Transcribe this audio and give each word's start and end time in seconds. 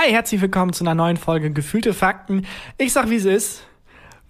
Hi, 0.00 0.12
herzlich 0.12 0.40
willkommen 0.40 0.72
zu 0.72 0.84
einer 0.84 0.94
neuen 0.94 1.16
Folge 1.16 1.50
Gefühlte 1.50 1.92
Fakten. 1.92 2.46
Ich 2.76 2.92
sag, 2.92 3.10
wie 3.10 3.16
es 3.16 3.24
ist. 3.24 3.64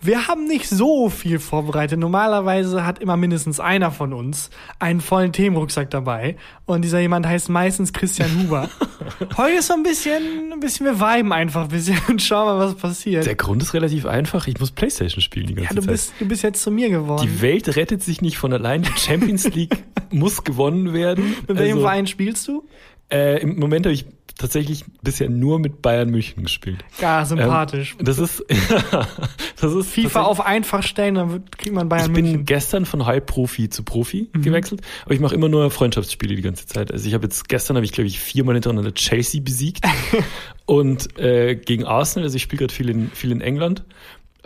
Wir 0.00 0.26
haben 0.26 0.46
nicht 0.46 0.66
so 0.66 1.10
viel 1.10 1.38
vorbereitet. 1.38 1.98
Normalerweise 1.98 2.86
hat 2.86 3.00
immer 3.00 3.18
mindestens 3.18 3.60
einer 3.60 3.90
von 3.90 4.14
uns 4.14 4.48
einen 4.78 5.02
vollen 5.02 5.30
Themenrucksack 5.30 5.90
dabei. 5.90 6.36
Und 6.64 6.86
dieser 6.86 7.00
jemand 7.00 7.26
heißt 7.26 7.50
meistens 7.50 7.92
Christian 7.92 8.30
Huber. 8.44 8.70
Heute 9.36 9.56
ist 9.56 9.66
so 9.66 9.74
ein 9.74 9.82
bisschen, 9.82 10.52
ein 10.54 10.60
bisschen, 10.60 10.86
wir 10.86 11.00
viben 11.00 11.34
einfach 11.34 11.64
ein 11.64 11.68
bisschen 11.68 11.98
und 12.08 12.22
schauen 12.22 12.46
mal, 12.46 12.66
was 12.66 12.74
passiert. 12.74 13.26
Der 13.26 13.34
Grund 13.34 13.62
ist 13.62 13.74
relativ 13.74 14.06
einfach. 14.06 14.46
Ich 14.46 14.58
muss 14.58 14.70
Playstation 14.70 15.20
spielen 15.20 15.48
die 15.48 15.54
ganze 15.54 15.74
ja, 15.74 15.74
du 15.74 15.82
Zeit. 15.82 15.92
bist, 15.92 16.14
du 16.18 16.26
bist 16.26 16.44
jetzt 16.44 16.62
zu 16.62 16.70
mir 16.70 16.88
geworden. 16.88 17.28
Die 17.30 17.42
Welt 17.42 17.76
rettet 17.76 18.02
sich 18.02 18.22
nicht 18.22 18.38
von 18.38 18.54
allein. 18.54 18.84
Die 18.84 18.98
Champions 18.98 19.44
League 19.52 19.84
muss 20.10 20.44
gewonnen 20.44 20.94
werden. 20.94 21.36
Mit 21.46 21.58
welchem 21.58 21.74
Also, 21.74 21.80
Verein 21.82 22.06
spielst 22.06 22.48
du? 22.48 22.66
Äh, 23.10 23.42
Im 23.42 23.58
Moment 23.58 23.84
habe 23.84 23.92
ich 23.92 24.06
tatsächlich 24.38 24.84
bisher 25.02 25.28
nur 25.28 25.58
mit 25.58 25.82
Bayern 25.82 26.10
München 26.10 26.44
gespielt. 26.44 26.84
Ja, 27.00 27.24
sympathisch. 27.24 27.96
Ähm, 27.98 28.04
das 28.06 28.18
ist, 28.18 28.44
das 29.60 29.72
ist 29.74 29.90
FIFA 29.90 30.22
auf 30.22 30.40
einfach 30.40 30.82
stellen, 30.82 31.16
dann 31.16 31.44
kriegt 31.50 31.74
man 31.74 31.88
Bayern 31.88 32.06
Ich 32.06 32.12
bin 32.12 32.24
München. 32.24 32.44
gestern 32.46 32.86
von 32.86 33.04
Halbprofi 33.04 33.68
zu 33.68 33.82
Profi 33.82 34.28
Mhm. 34.32 34.42
gewechselt, 34.42 34.80
aber 35.04 35.14
ich 35.14 35.20
mache 35.20 35.34
immer 35.34 35.48
nur 35.48 35.70
Freundschaftsspiele 35.70 36.34
die 36.36 36.42
ganze 36.42 36.66
Zeit. 36.66 36.90
Also 36.92 37.06
ich 37.06 37.14
habe 37.14 37.24
jetzt 37.24 37.48
gestern 37.48 37.76
habe 37.76 37.84
ich 37.84 37.92
glaube 37.92 38.06
ich 38.06 38.18
viermal 38.20 38.54
hintereinander 38.54 38.94
Chelsea 38.94 39.40
besiegt 39.42 39.84
und 40.66 41.18
äh, 41.18 41.56
gegen 41.56 41.84
Arsenal. 41.84 42.24
Also 42.24 42.36
ich 42.36 42.42
spiele 42.42 42.60
gerade 42.60 42.74
viel 42.74 42.88
in 42.88 43.10
viel 43.10 43.32
in 43.32 43.40
England. 43.40 43.84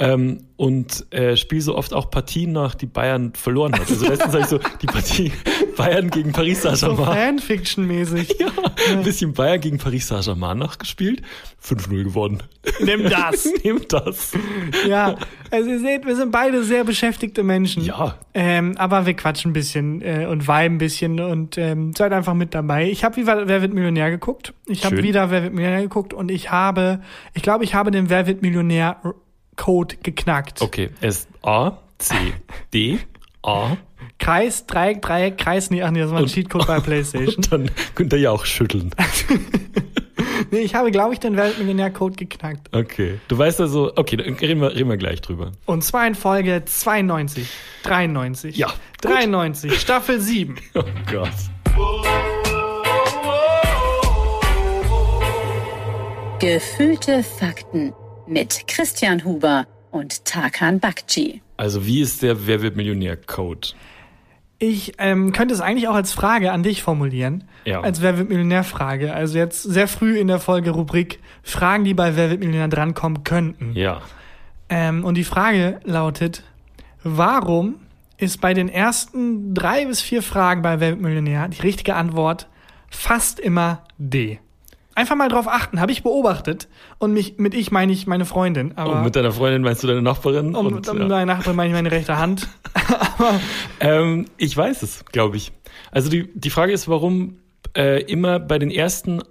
Ähm, 0.03 0.45
und 0.57 1.07
äh, 1.13 1.37
spiele 1.37 1.61
so 1.61 1.77
oft 1.77 1.93
auch 1.93 2.11
Partien 2.11 2.53
nach, 2.53 2.75
die 2.75 2.87
Bayern 2.87 3.33
verloren 3.35 3.73
hat. 3.73 3.89
Also 3.89 4.07
letztens 4.07 4.33
habe 4.33 4.41
ich 4.41 4.47
so 4.47 4.59
die 4.81 4.87
Partie 4.87 5.33
Bayern 5.77 6.11
gegen 6.11 6.33
Paris 6.33 6.63
So 6.63 6.75
Saint-Germain. 6.75 7.39
Fanfiction-mäßig. 7.39 8.37
Ja, 8.41 8.49
ein 8.91 9.03
bisschen 9.03 9.33
Bayern 9.33 9.61
gegen 9.61 9.79
Paris 9.79 10.09
Saint-Germain 10.09 10.59
nachgespielt. 10.59 11.23
5-0 11.65 12.05
gewonnen. 12.05 12.43
Nimm 12.81 13.09
das. 13.09 13.49
Nehmt 13.65 13.93
das. 13.93 14.33
Ja, 14.89 15.17
also 15.51 15.71
ihr 15.71 15.79
seht, 15.79 16.07
wir 16.07 16.17
sind 16.17 16.33
beide 16.33 16.65
sehr 16.65 16.85
beschäftigte 16.85 17.43
Menschen. 17.45 17.85
Ja. 17.85 18.17
Ähm, 18.35 18.75
aber 18.79 19.07
wir 19.07 19.15
quatschen 19.15 19.51
ein 19.51 19.55
bisschen 19.55 20.03
äh, 20.03 20.27
und 20.27 20.49
viben 20.49 20.75
ein 20.75 20.79
bisschen 20.79 21.21
und 21.21 21.59
ähm, 21.59 21.93
seid 21.93 22.13
einfach 22.13 22.35
mit 22.35 22.55
dabei. 22.55 22.91
Ich 22.91 23.05
habe 23.05 23.17
wieder 23.17 23.47
Wer 23.47 23.63
wird 23.63 23.75
Millionär 23.75 24.11
geguckt. 24.11 24.55
Ich 24.67 24.85
habe 24.85 25.03
wieder 25.03 25.31
Wer 25.31 25.45
wird 25.45 25.55
Millionär 25.55 25.83
geguckt 25.83 26.15
und 26.15 26.31
ich 26.31 26.51
habe, 26.51 27.01
ich 27.35 27.43
glaube, 27.43 27.65
ich 27.65 27.75
habe 27.75 27.91
den 27.91 28.11
Wer 28.11 28.27
wird 28.27 28.43
Millionär 28.43 28.97
Code 29.63 29.95
geknackt. 30.03 30.61
Okay, 30.61 30.91
es 31.01 31.29
A, 31.43 31.79
C, 31.99 32.15
D, 32.75 32.99
A. 33.45 33.77
Kreis, 34.19 34.67
Dreieck, 34.67 35.01
Dreieck, 35.03 35.39
Kreis, 35.39 35.71
nee, 35.71 35.83
ach 35.83 35.93
nee, 35.93 36.01
das 36.01 36.11
war 36.11 36.19
ein 36.19 36.25
Und- 36.25 36.33
Cheatcode 36.33 36.67
bei 36.67 36.81
PlayStation. 36.81 37.37
Und 37.37 37.53
dann 37.53 37.71
könnt 37.95 38.13
ihr 38.13 38.19
ja 38.19 38.31
auch 38.33 38.45
schütteln. 38.45 38.91
nee, 40.51 40.59
ich 40.61 40.75
habe, 40.75 40.91
glaube 40.91 41.15
ich, 41.15 41.21
den 41.21 41.37
Wer 41.37 41.45
wird 41.47 41.59
Millionär 41.61 41.93
Code 41.93 42.17
geknackt. 42.17 42.75
Okay. 42.75 43.21
Du 43.29 43.39
weißt 43.39 43.61
also, 43.61 43.93
okay, 43.95 44.17
dann 44.17 44.35
reden 44.35 44.61
wir, 44.61 44.75
reden 44.75 44.91
wir 44.91 44.97
gleich 44.97 45.21
drüber. 45.21 45.53
Und 45.67 45.85
zwar 45.85 46.09
in 46.09 46.17
Folge 46.17 46.65
92, 46.65 47.49
93. 47.85 48.57
Ja, 48.57 48.67
gut. 48.67 49.13
93, 49.13 49.81
Staffel 49.81 50.21
7. 50.21 50.57
Oh 50.75 50.83
Gott. 51.09 51.31
Gefühlte 56.41 57.23
Fakten 57.23 57.93
mit 58.27 58.67
Christian 58.67 59.25
Huber 59.25 59.67
und 59.91 60.25
Tarkan 60.25 60.81
Bakci. 60.81 61.43
Also 61.57 61.87
wie 61.87 62.01
ist 62.01 62.23
der 62.23 62.47
Wer 62.47 62.63
wird 62.63 62.77
Millionär-Code? 62.77 63.69
Ich 64.59 64.95
ähm, 64.99 65.33
könnte 65.33 65.55
es 65.55 65.61
eigentlich 65.61 65.89
auch 65.89 65.95
als 65.95 66.13
Frage 66.13 66.53
an 66.53 66.63
dich 66.63 66.83
formulieren. 66.83 67.45
Ja. 67.65 67.81
Als 67.81 68.01
Wer 68.01 68.17
wird 68.17 68.29
Millionär-Frage. 68.29 69.13
Also 69.13 69.37
jetzt 69.37 69.63
sehr 69.63 69.89
früh 69.89 70.19
in 70.19 70.29
der 70.29 70.39
Folge 70.39 70.71
Rubrik 70.71 71.21
Fragen, 71.43 71.85
die 71.85 71.95
bei 71.95 72.17
Wer 72.17 72.31
wird 72.31 72.41
Millionär 72.41 72.69
drankommen 72.69 73.25
könnten. 73.25 73.73
Ja. 73.75 74.03
Ähm, 74.69 75.05
und 75.05 75.17
die 75.17 75.25
Frage 75.25 75.81
lautet, 75.85 76.45
warum 77.03 77.81
ist 78.19 78.41
bei 78.41 78.55
den 78.55 78.69
ersten 78.69 79.53
drei 79.53 79.85
bis 79.85 80.01
vier 80.01 80.23
Fragen 80.23 80.63
bei 80.63 80.79
Wer 80.79 80.91
wird 80.91 81.01
Millionär 81.01 81.49
die 81.49 81.61
richtige 81.61 81.97
Antwort 81.97 82.49
fast 82.89 83.41
immer 83.41 83.83
D? 83.99 84.39
Einfach 84.95 85.17
mal 85.17 85.29
drauf 85.29 85.49
achten, 85.49 85.81
habe 85.81 85.91
ich 85.93 86.03
beobachtet. 86.03 86.69
Und 86.99 87.13
mich, 87.15 87.39
mit 87.39 87.55
ich 87.55 87.71
meine 87.71 87.93
ich 87.93 88.07
meine 88.07 88.25
Freundin. 88.25 88.77
Aber 88.77 88.97
Und 88.97 89.05
mit 89.05 89.17
deiner 89.17 89.33
Freundin 89.33 89.63
meinst 89.63 89.83
du 89.83 89.87
deine 89.87 90.03
Nachbarin? 90.03 90.55
und, 90.55 90.89
um 90.89 90.99
ja. 90.99 91.09
meine 91.09 91.27
Nachbarin 91.27 91.57
meine 91.57 91.69
ich 91.71 91.75
meine 91.75 91.91
rechte 91.91 92.19
Hand. 92.19 92.49
aber 93.19 93.41
ähm, 93.81 94.27
ich 94.37 94.57
weiß 94.57 94.83
es, 94.83 95.05
glaube 95.07 95.37
ich. 95.37 95.53
Also 95.91 96.11
die, 96.11 96.31
die 96.35 96.51
Frage 96.51 96.73
ist, 96.73 96.89
warum 96.89 97.39
äh, 97.77 98.03
immer 98.03 98.39
bei 98.39 98.59
den 98.59 98.71
ersten 98.71 99.23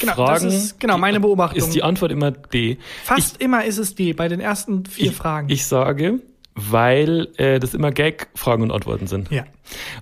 Genau, 0.00 0.14
Fragen 0.14 0.46
das 0.46 0.54
ist 0.54 0.80
genau 0.80 0.98
meine 0.98 1.20
Beobachtung. 1.20 1.58
ist 1.58 1.72
die 1.72 1.82
Antwort 1.84 2.10
immer 2.10 2.32
D. 2.32 2.78
Fast 3.04 3.40
immer 3.40 3.64
ist 3.64 3.78
es 3.78 3.94
D 3.94 4.12
bei 4.12 4.26
den 4.26 4.40
ersten 4.40 4.86
vier 4.86 5.10
ich, 5.10 5.16
Fragen. 5.16 5.48
Ich 5.50 5.66
sage, 5.66 6.20
weil 6.56 7.28
äh, 7.36 7.60
das 7.60 7.74
immer 7.74 7.92
Gag-Fragen 7.92 8.62
und 8.64 8.72
Antworten 8.72 9.06
sind. 9.06 9.30
ja. 9.30 9.44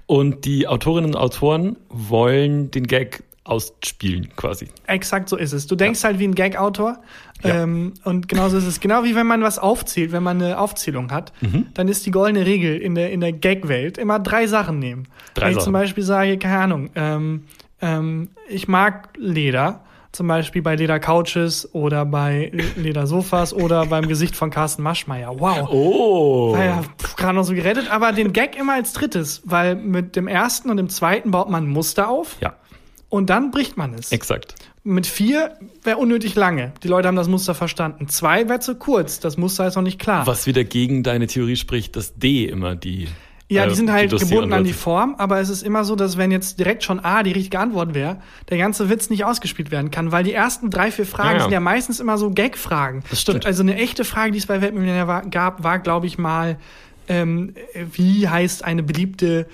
Und 0.06 0.44
die 0.44 0.66
Autorinnen 0.66 1.10
und 1.10 1.16
Autoren 1.16 1.76
wollen 1.88 2.70
den 2.70 2.86
Gag 2.86 3.22
ausspielen, 3.44 4.28
quasi. 4.36 4.69
Exakt 4.86 5.28
so 5.28 5.36
ist 5.36 5.53
es. 5.53 5.66
Du 5.66 5.75
denkst 5.75 6.04
halt 6.04 6.19
wie 6.19 6.25
ein 6.28 6.34
Gag-Autor. 6.34 6.98
Ja. 7.42 7.62
Ähm, 7.64 7.94
und 8.04 8.28
genauso 8.28 8.56
ist 8.56 8.66
es. 8.66 8.78
Genau 8.78 9.03
wie 9.03 9.16
wenn 9.16 9.26
man 9.26 9.42
was 9.42 9.58
aufzählt, 9.58 10.12
wenn 10.12 10.22
man 10.22 10.41
eine 10.41 10.58
Aufzählung 10.58 11.10
hat, 11.10 11.32
Mhm. 11.41 11.66
dann 11.75 11.88
ist 11.88 12.06
die 12.06 12.12
goldene 12.12 12.47
Regel 12.47 12.76
in 12.78 12.94
der, 12.94 13.10
in 13.10 13.20
der 13.20 13.32
Gag-Welt 13.32 13.98
immer 13.98 14.20
drei 14.20 14.47
Sachen 14.47 14.78
nehmen. 14.78 15.08
Drei 15.34 15.47
wenn 15.47 15.50
ich 15.50 15.54
Sachen. 15.56 15.64
zum 15.64 15.72
Beispiel 15.72 16.04
sage, 16.04 16.38
keine 16.38 16.58
Ahnung, 16.58 16.91
ähm, 16.94 17.44
ähm, 17.81 18.28
ich 18.48 18.69
mag 18.69 19.08
Leder. 19.16 19.81
Zum 20.12 20.28
Beispiel 20.28 20.60
bei 20.60 20.76
Leder-Couches 20.76 21.75
oder 21.75 22.04
bei 22.04 22.52
Ledersofas 22.76 23.54
oder 23.54 23.86
beim 23.86 24.06
Gesicht 24.06 24.36
von 24.36 24.50
Carsten 24.50 24.82
Maschmeyer. 24.82 25.41
Wow. 25.41 25.69
Oh. 25.72 26.52
War 26.52 26.64
ja 26.64 26.82
gerade 27.16 27.34
noch 27.34 27.44
so 27.44 27.54
gerettet, 27.54 27.91
aber 27.91 28.12
den 28.12 28.34
Gag 28.34 28.54
immer 28.58 28.75
als 28.75 28.92
drittes, 28.92 29.41
weil 29.47 29.75
mit 29.75 30.14
dem 30.14 30.28
ersten 30.28 30.69
und 30.69 30.76
dem 30.76 30.91
zweiten 30.91 31.31
baut 31.31 31.48
man 31.48 31.66
Muster 31.66 32.10
auf 32.10 32.36
Ja, 32.41 32.52
und 33.12 33.28
dann 33.28 33.50
bricht 33.50 33.76
man 33.76 33.92
es. 33.92 34.10
exakt. 34.10 34.54
Mit 34.84 35.06
vier 35.06 35.56
wäre 35.84 35.98
unnötig 35.98 36.34
lange. 36.34 36.72
Die 36.82 36.88
Leute 36.88 37.06
haben 37.08 37.14
das 37.14 37.28
Muster 37.28 37.54
verstanden. 37.54 38.08
Zwei 38.08 38.48
wäre 38.48 38.58
zu 38.60 38.74
kurz. 38.74 39.20
Das 39.20 39.36
Muster 39.36 39.66
ist 39.66 39.76
noch 39.76 39.82
nicht 39.82 40.00
klar. 40.00 40.26
Was 40.26 40.46
wieder 40.46 40.64
gegen 40.64 41.02
deine 41.02 41.26
Theorie 41.26 41.56
spricht, 41.56 41.94
dass 41.94 42.14
D 42.16 42.46
immer 42.46 42.74
die. 42.74 43.06
ja, 43.48 43.66
die 43.66 43.72
äh, 43.72 43.74
sind 43.76 43.92
halt 43.92 44.10
lustige 44.10 44.30
gebunden 44.34 44.54
an 44.54 44.64
die. 44.64 44.72
Form, 44.72 45.14
aber 45.18 45.38
es 45.40 45.50
ist 45.50 45.62
immer 45.62 45.84
so, 45.84 45.94
dass 45.94 46.16
wenn 46.16 46.32
jetzt 46.32 46.58
direkt 46.58 46.82
schon 46.84 46.98
A 47.00 47.22
die 47.22 47.32
richtige 47.32 47.60
Antwort 47.60 47.92
wäre, 47.94 48.16
der 48.48 48.56
ganze 48.58 48.88
Witz 48.88 49.10
nicht 49.10 49.24
ausgespielt 49.26 49.70
werden 49.70 49.90
kann, 49.92 50.10
weil 50.10 50.24
die 50.24 50.32
ersten 50.32 50.70
drei, 50.70 50.90
vier 50.90 51.06
Fragen 51.06 51.28
Ja, 51.32 51.36
ja. 51.36 51.42
sind 51.42 51.52
ja 51.52 51.60
meistens 51.60 52.00
immer 52.00 52.16
so 52.18 52.30
Gag-Fragen. 52.30 53.04
Das 53.10 53.20
stimmt. 53.20 53.44
Also 53.46 53.62
eine 53.62 53.76
echte 53.76 54.04
Frage, 54.04 54.32
die 54.32 54.38
es 54.38 54.46
bei 54.46 54.62
Weltmillionär 54.62 55.06
war, 55.06 55.22
gab, 55.26 55.62
war, 55.62 55.78
glaube 55.80 56.06
ich, 56.06 56.16
mal, 56.18 56.58
ähm, 57.08 57.54
wie 57.92 58.28
heißt 58.28 58.64
eine 58.64 58.82
beliebte 58.82 59.46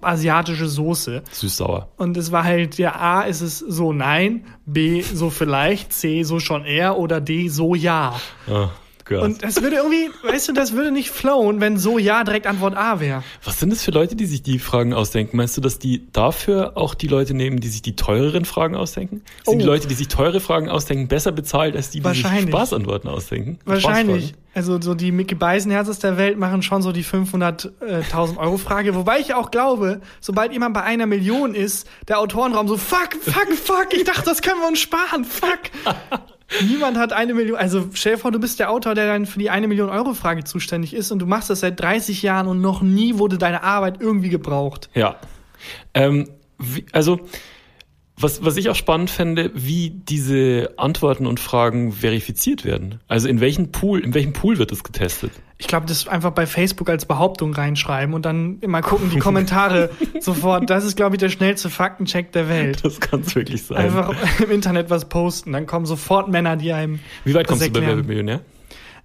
asiatische 0.00 0.66
Soße? 0.68 1.22
Süß-sauer. 1.30 1.88
Und 1.96 2.16
es 2.16 2.32
war 2.32 2.44
halt, 2.44 2.78
ja, 2.78 2.94
A 2.96 3.22
ist 3.22 3.40
es 3.40 3.58
so 3.58 3.92
nein, 3.92 4.44
B 4.66 5.02
so 5.02 5.30
vielleicht, 5.30 5.92
C 5.92 6.22
so 6.22 6.40
schon 6.40 6.64
eher 6.64 6.98
oder 6.98 7.20
D 7.20 7.48
so 7.48 7.74
ja. 7.74 8.20
Oh 8.50 8.68
Gott. 9.04 9.22
Und 9.22 9.42
das 9.42 9.60
würde 9.60 9.76
irgendwie, 9.76 10.08
weißt 10.26 10.48
du, 10.48 10.52
das 10.54 10.72
würde 10.72 10.90
nicht 10.90 11.10
flowen, 11.10 11.60
wenn 11.60 11.76
so 11.76 11.98
ja 11.98 12.24
direkt 12.24 12.46
Antwort 12.46 12.74
A 12.74 13.00
wäre. 13.00 13.22
Was 13.44 13.60
sind 13.60 13.70
das 13.70 13.82
für 13.82 13.90
Leute, 13.90 14.16
die 14.16 14.24
sich 14.24 14.42
die 14.42 14.58
Fragen 14.58 14.94
ausdenken? 14.94 15.36
Meinst 15.36 15.56
du, 15.56 15.60
dass 15.60 15.78
die 15.78 16.06
dafür 16.12 16.72
auch 16.76 16.94
die 16.94 17.08
Leute 17.08 17.34
nehmen, 17.34 17.60
die 17.60 17.68
sich 17.68 17.82
die 17.82 17.96
teureren 17.96 18.46
Fragen 18.46 18.74
ausdenken? 18.76 19.20
Sind 19.44 19.58
die 19.58 19.64
Oh. 19.64 19.68
Leute, 19.68 19.88
die 19.88 19.94
sich 19.94 20.08
teure 20.08 20.40
Fragen 20.40 20.70
ausdenken, 20.70 21.08
besser 21.08 21.32
bezahlt 21.32 21.76
als 21.76 21.90
die, 21.90 22.00
die 22.00 22.08
sich. 22.08 22.26
Spaßantworten 22.26 23.10
ausdenken? 23.10 23.58
Wahrscheinlich. 23.66 24.34
Also 24.54 24.80
so 24.80 24.94
die 24.94 25.10
Mickey 25.10 25.34
Beisenherzes 25.34 25.98
der 25.98 26.16
Welt 26.16 26.38
machen 26.38 26.62
schon 26.62 26.80
so 26.80 26.92
die 26.92 27.04
500.000 27.04 28.36
Euro 28.36 28.56
Frage. 28.56 28.94
Wobei 28.94 29.18
ich 29.18 29.34
auch 29.34 29.50
glaube, 29.50 30.00
sobald 30.20 30.52
jemand 30.52 30.74
bei 30.74 30.82
einer 30.82 31.06
Million 31.06 31.54
ist, 31.54 31.88
der 32.06 32.20
Autorenraum 32.20 32.68
so, 32.68 32.76
fuck, 32.76 33.14
fuck, 33.20 33.52
fuck, 33.52 33.88
ich 33.92 34.04
dachte, 34.04 34.24
das 34.24 34.42
können 34.42 34.60
wir 34.60 34.68
uns 34.68 34.78
sparen, 34.78 35.24
fuck. 35.24 35.60
Niemand 36.62 36.98
hat 36.98 37.12
eine 37.12 37.34
Million, 37.34 37.58
also 37.58 37.88
stell 37.94 38.12
dir 38.12 38.18
vor, 38.18 38.30
du 38.30 38.38
bist 38.38 38.60
der 38.60 38.70
Autor, 38.70 38.94
der 38.94 39.06
dann 39.06 39.26
für 39.26 39.40
die 39.40 39.50
eine 39.50 39.66
Million 39.66 39.88
Euro 39.88 40.14
Frage 40.14 40.44
zuständig 40.44 40.94
ist 40.94 41.10
und 41.10 41.18
du 41.18 41.26
machst 41.26 41.50
das 41.50 41.60
seit 41.60 41.80
30 41.80 42.22
Jahren 42.22 42.46
und 42.46 42.60
noch 42.60 42.80
nie 42.80 43.18
wurde 43.18 43.38
deine 43.38 43.64
Arbeit 43.64 44.00
irgendwie 44.00 44.28
gebraucht. 44.28 44.88
Ja. 44.94 45.16
Ähm, 45.94 46.28
wie, 46.58 46.86
also, 46.92 47.20
was, 48.16 48.44
was 48.44 48.56
ich 48.56 48.68
auch 48.70 48.76
spannend 48.76 49.10
fände, 49.10 49.50
wie 49.54 49.90
diese 49.90 50.72
Antworten 50.76 51.26
und 51.26 51.40
Fragen 51.40 51.90
verifiziert 51.92 52.64
werden. 52.64 53.00
Also 53.08 53.26
in 53.28 53.40
welchen 53.40 53.72
Pool, 53.72 54.00
in 54.00 54.14
welchem 54.14 54.32
Pool 54.32 54.58
wird 54.58 54.70
das 54.70 54.84
getestet? 54.84 55.32
Ich 55.58 55.66
glaube, 55.66 55.86
das 55.86 56.06
einfach 56.06 56.30
bei 56.30 56.46
Facebook 56.46 56.88
als 56.90 57.06
Behauptung 57.06 57.52
reinschreiben 57.54 58.14
und 58.14 58.24
dann 58.24 58.58
immer 58.60 58.82
gucken, 58.82 59.10
die 59.10 59.18
Kommentare 59.18 59.90
sofort. 60.20 60.70
Das 60.70 60.84
ist, 60.84 60.96
glaube 60.96 61.16
ich, 61.16 61.20
der 61.20 61.28
schnellste 61.28 61.70
Faktencheck 61.70 62.30
der 62.32 62.48
Welt. 62.48 62.84
Das 62.84 63.00
kann 63.00 63.20
es 63.20 63.34
wirklich 63.34 63.64
sein. 63.64 63.78
Einfach 63.78 64.14
im 64.40 64.50
Internet 64.50 64.90
was 64.90 65.08
posten, 65.08 65.52
dann 65.52 65.66
kommen 65.66 65.86
sofort 65.86 66.28
Männer, 66.28 66.56
die 66.56 66.72
einem. 66.72 67.00
Wie 67.24 67.34
weit 67.34 67.48
kommst 67.48 67.64
du 67.66 67.70
bei 67.70 67.80
Wer 67.80 67.82
erklären. 67.82 67.98
wird 67.98 68.06
Millionär? 68.08 68.40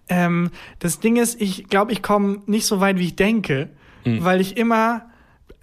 Ähm, 0.07 0.49
das 0.79 0.99
Ding 0.99 1.17
ist, 1.17 1.39
ich 1.41 1.67
glaube, 1.67 1.91
ich 1.93 2.01
komme 2.01 2.39
nicht 2.45 2.65
so 2.65 2.79
weit, 2.79 2.97
wie 2.99 3.05
ich 3.05 3.15
denke, 3.15 3.69
Hm. 4.03 4.23
weil 4.23 4.39
ich 4.39 4.55
immer 4.55 5.01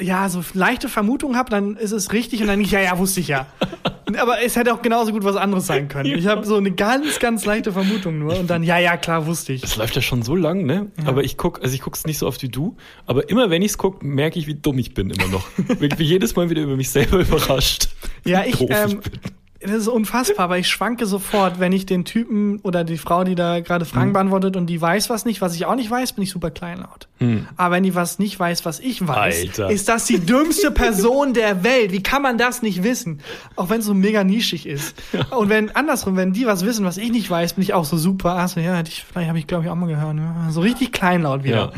ja 0.01 0.29
so 0.29 0.45
leichte 0.53 0.89
Vermutung 0.89 1.37
habe, 1.37 1.51
dann 1.51 1.77
ist 1.77 1.93
es 1.93 2.13
richtig 2.13 2.43
und 2.43 2.49
dann 2.49 2.61
ja, 2.61 2.81
ja, 2.81 2.99
wusste 2.99 3.21
ich 3.21 3.29
ja. 3.29 3.47
Aber 4.21 4.41
es 4.41 4.55
hätte 4.55 4.73
auch 4.73 4.83
genauso 4.83 5.11
gut 5.11 5.25
was 5.25 5.35
anderes 5.35 5.67
sein 5.67 5.89
können. 5.89 6.17
Ich 6.17 6.27
habe 6.29 6.47
so 6.47 6.57
eine 6.57 6.71
ganz, 6.71 7.19
ganz 7.19 7.45
leichte 7.45 7.73
Vermutung 7.73 8.21
nur 8.21 8.39
und 8.39 8.49
dann, 8.49 8.63
ja, 8.63 8.79
ja, 8.79 8.97
klar, 8.97 9.27
wusste 9.27 9.53
ich. 9.53 9.65
Es 9.65 9.77
läuft 9.77 9.97
ja 9.97 10.03
schon 10.03 10.23
so 10.23 10.37
lang, 10.37 10.65
ne? 10.65 10.93
Aber 11.07 11.25
ich 11.25 11.37
guck, 11.37 11.61
also 11.63 11.75
ich 11.75 11.81
guck's 11.81 12.07
nicht 12.07 12.19
so 12.19 12.27
oft 12.29 12.41
wie 12.43 12.49
du, 12.49 12.77
aber 13.07 13.29
immer 13.29 13.51
wenn 13.51 13.63
ich's 13.63 13.79
guck, 13.79 14.05
merke 14.05 14.39
ich, 14.39 14.47
wie 14.47 14.55
dumm 14.55 14.79
ich 14.79 14.95
bin 14.95 15.11
immer 15.11 15.29
noch. 15.29 15.49
Bin 15.79 15.91
jedes 15.99 16.37
Mal 16.37 16.51
wieder 16.51 16.63
über 16.63 16.77
mich 16.77 16.91
selber 16.91 17.19
überrascht. 17.19 17.89
Ja, 18.25 18.45
ich, 18.45 18.61
ähm, 18.61 19.01
bin. 19.01 19.21
Das 19.67 19.77
ist 19.83 19.89
unfassbar, 19.89 20.45
aber 20.45 20.59
ich 20.59 20.69
schwanke 20.69 21.07
sofort, 21.07 21.61
wenn 21.61 21.73
ich 21.73 21.87
den 21.87 22.05
Typen 22.05 22.59
oder 22.61 22.85
die 22.85 22.99
Frau, 22.99 23.25
die 23.25 23.35
da 23.35 23.61
gerade 23.61 23.85
Fragen 23.85 24.13
beantwortet 24.13 24.57
und 24.57 24.67
die 24.67 24.81
weiß 24.81 25.11
was 25.11 25.25
nicht, 25.25 25.41
was 25.41 25.55
ich 25.55 25.67
auch 25.67 25.75
nicht 25.75 25.91
weiß, 25.91 26.15
bin 26.15 26.23
ich 26.25 26.31
super 26.31 26.51
kleinlaut. 26.51 27.09
Aber 27.57 27.75
wenn 27.75 27.83
die 27.83 27.95
was 27.95 28.19
nicht 28.19 28.39
weiß, 28.39 28.65
was 28.65 28.79
ich 28.81 29.07
weiß, 29.07 29.43
Alter. 29.43 29.71
ist 29.71 29.89
das 29.89 30.05
die 30.05 30.19
dümmste 30.19 30.71
Person 30.71 31.33
der 31.35 31.65
Welt. 31.65 31.93
Wie 31.93 32.03
kann 32.03 32.23
man 32.23 32.39
das 32.39 32.63
nicht 32.63 32.83
wissen? 32.83 33.21
Auch 33.57 33.71
wenn 33.71 33.81
es 33.81 33.87
so 33.87 33.95
mega 33.95 34.23
nischig 34.23 34.67
ist. 34.67 34.95
Und 35.31 35.49
wenn 35.49 35.75
andersrum, 35.75 36.17
wenn 36.17 36.33
die 36.33 36.47
was 36.47 36.65
wissen, 36.65 36.85
was 36.85 36.99
ich 36.99 37.11
nicht 37.11 37.31
weiß, 37.31 37.55
bin 37.55 37.63
ich 37.63 37.73
auch 37.75 37.85
so 37.85 37.97
super. 37.97 38.37
Achso, 38.37 38.61
ja, 38.61 38.81
ich, 38.81 39.05
vielleicht 39.05 39.29
habe 39.29 39.39
ich 39.39 39.47
glaube 39.47 39.65
ich 39.65 39.71
auch 39.71 39.75
mal 39.75 39.87
gehört. 39.87 40.17
Ja, 40.17 40.51
So 40.51 40.61
richtig 40.61 40.93
kleinlaut 40.93 41.43
wieder. 41.45 41.73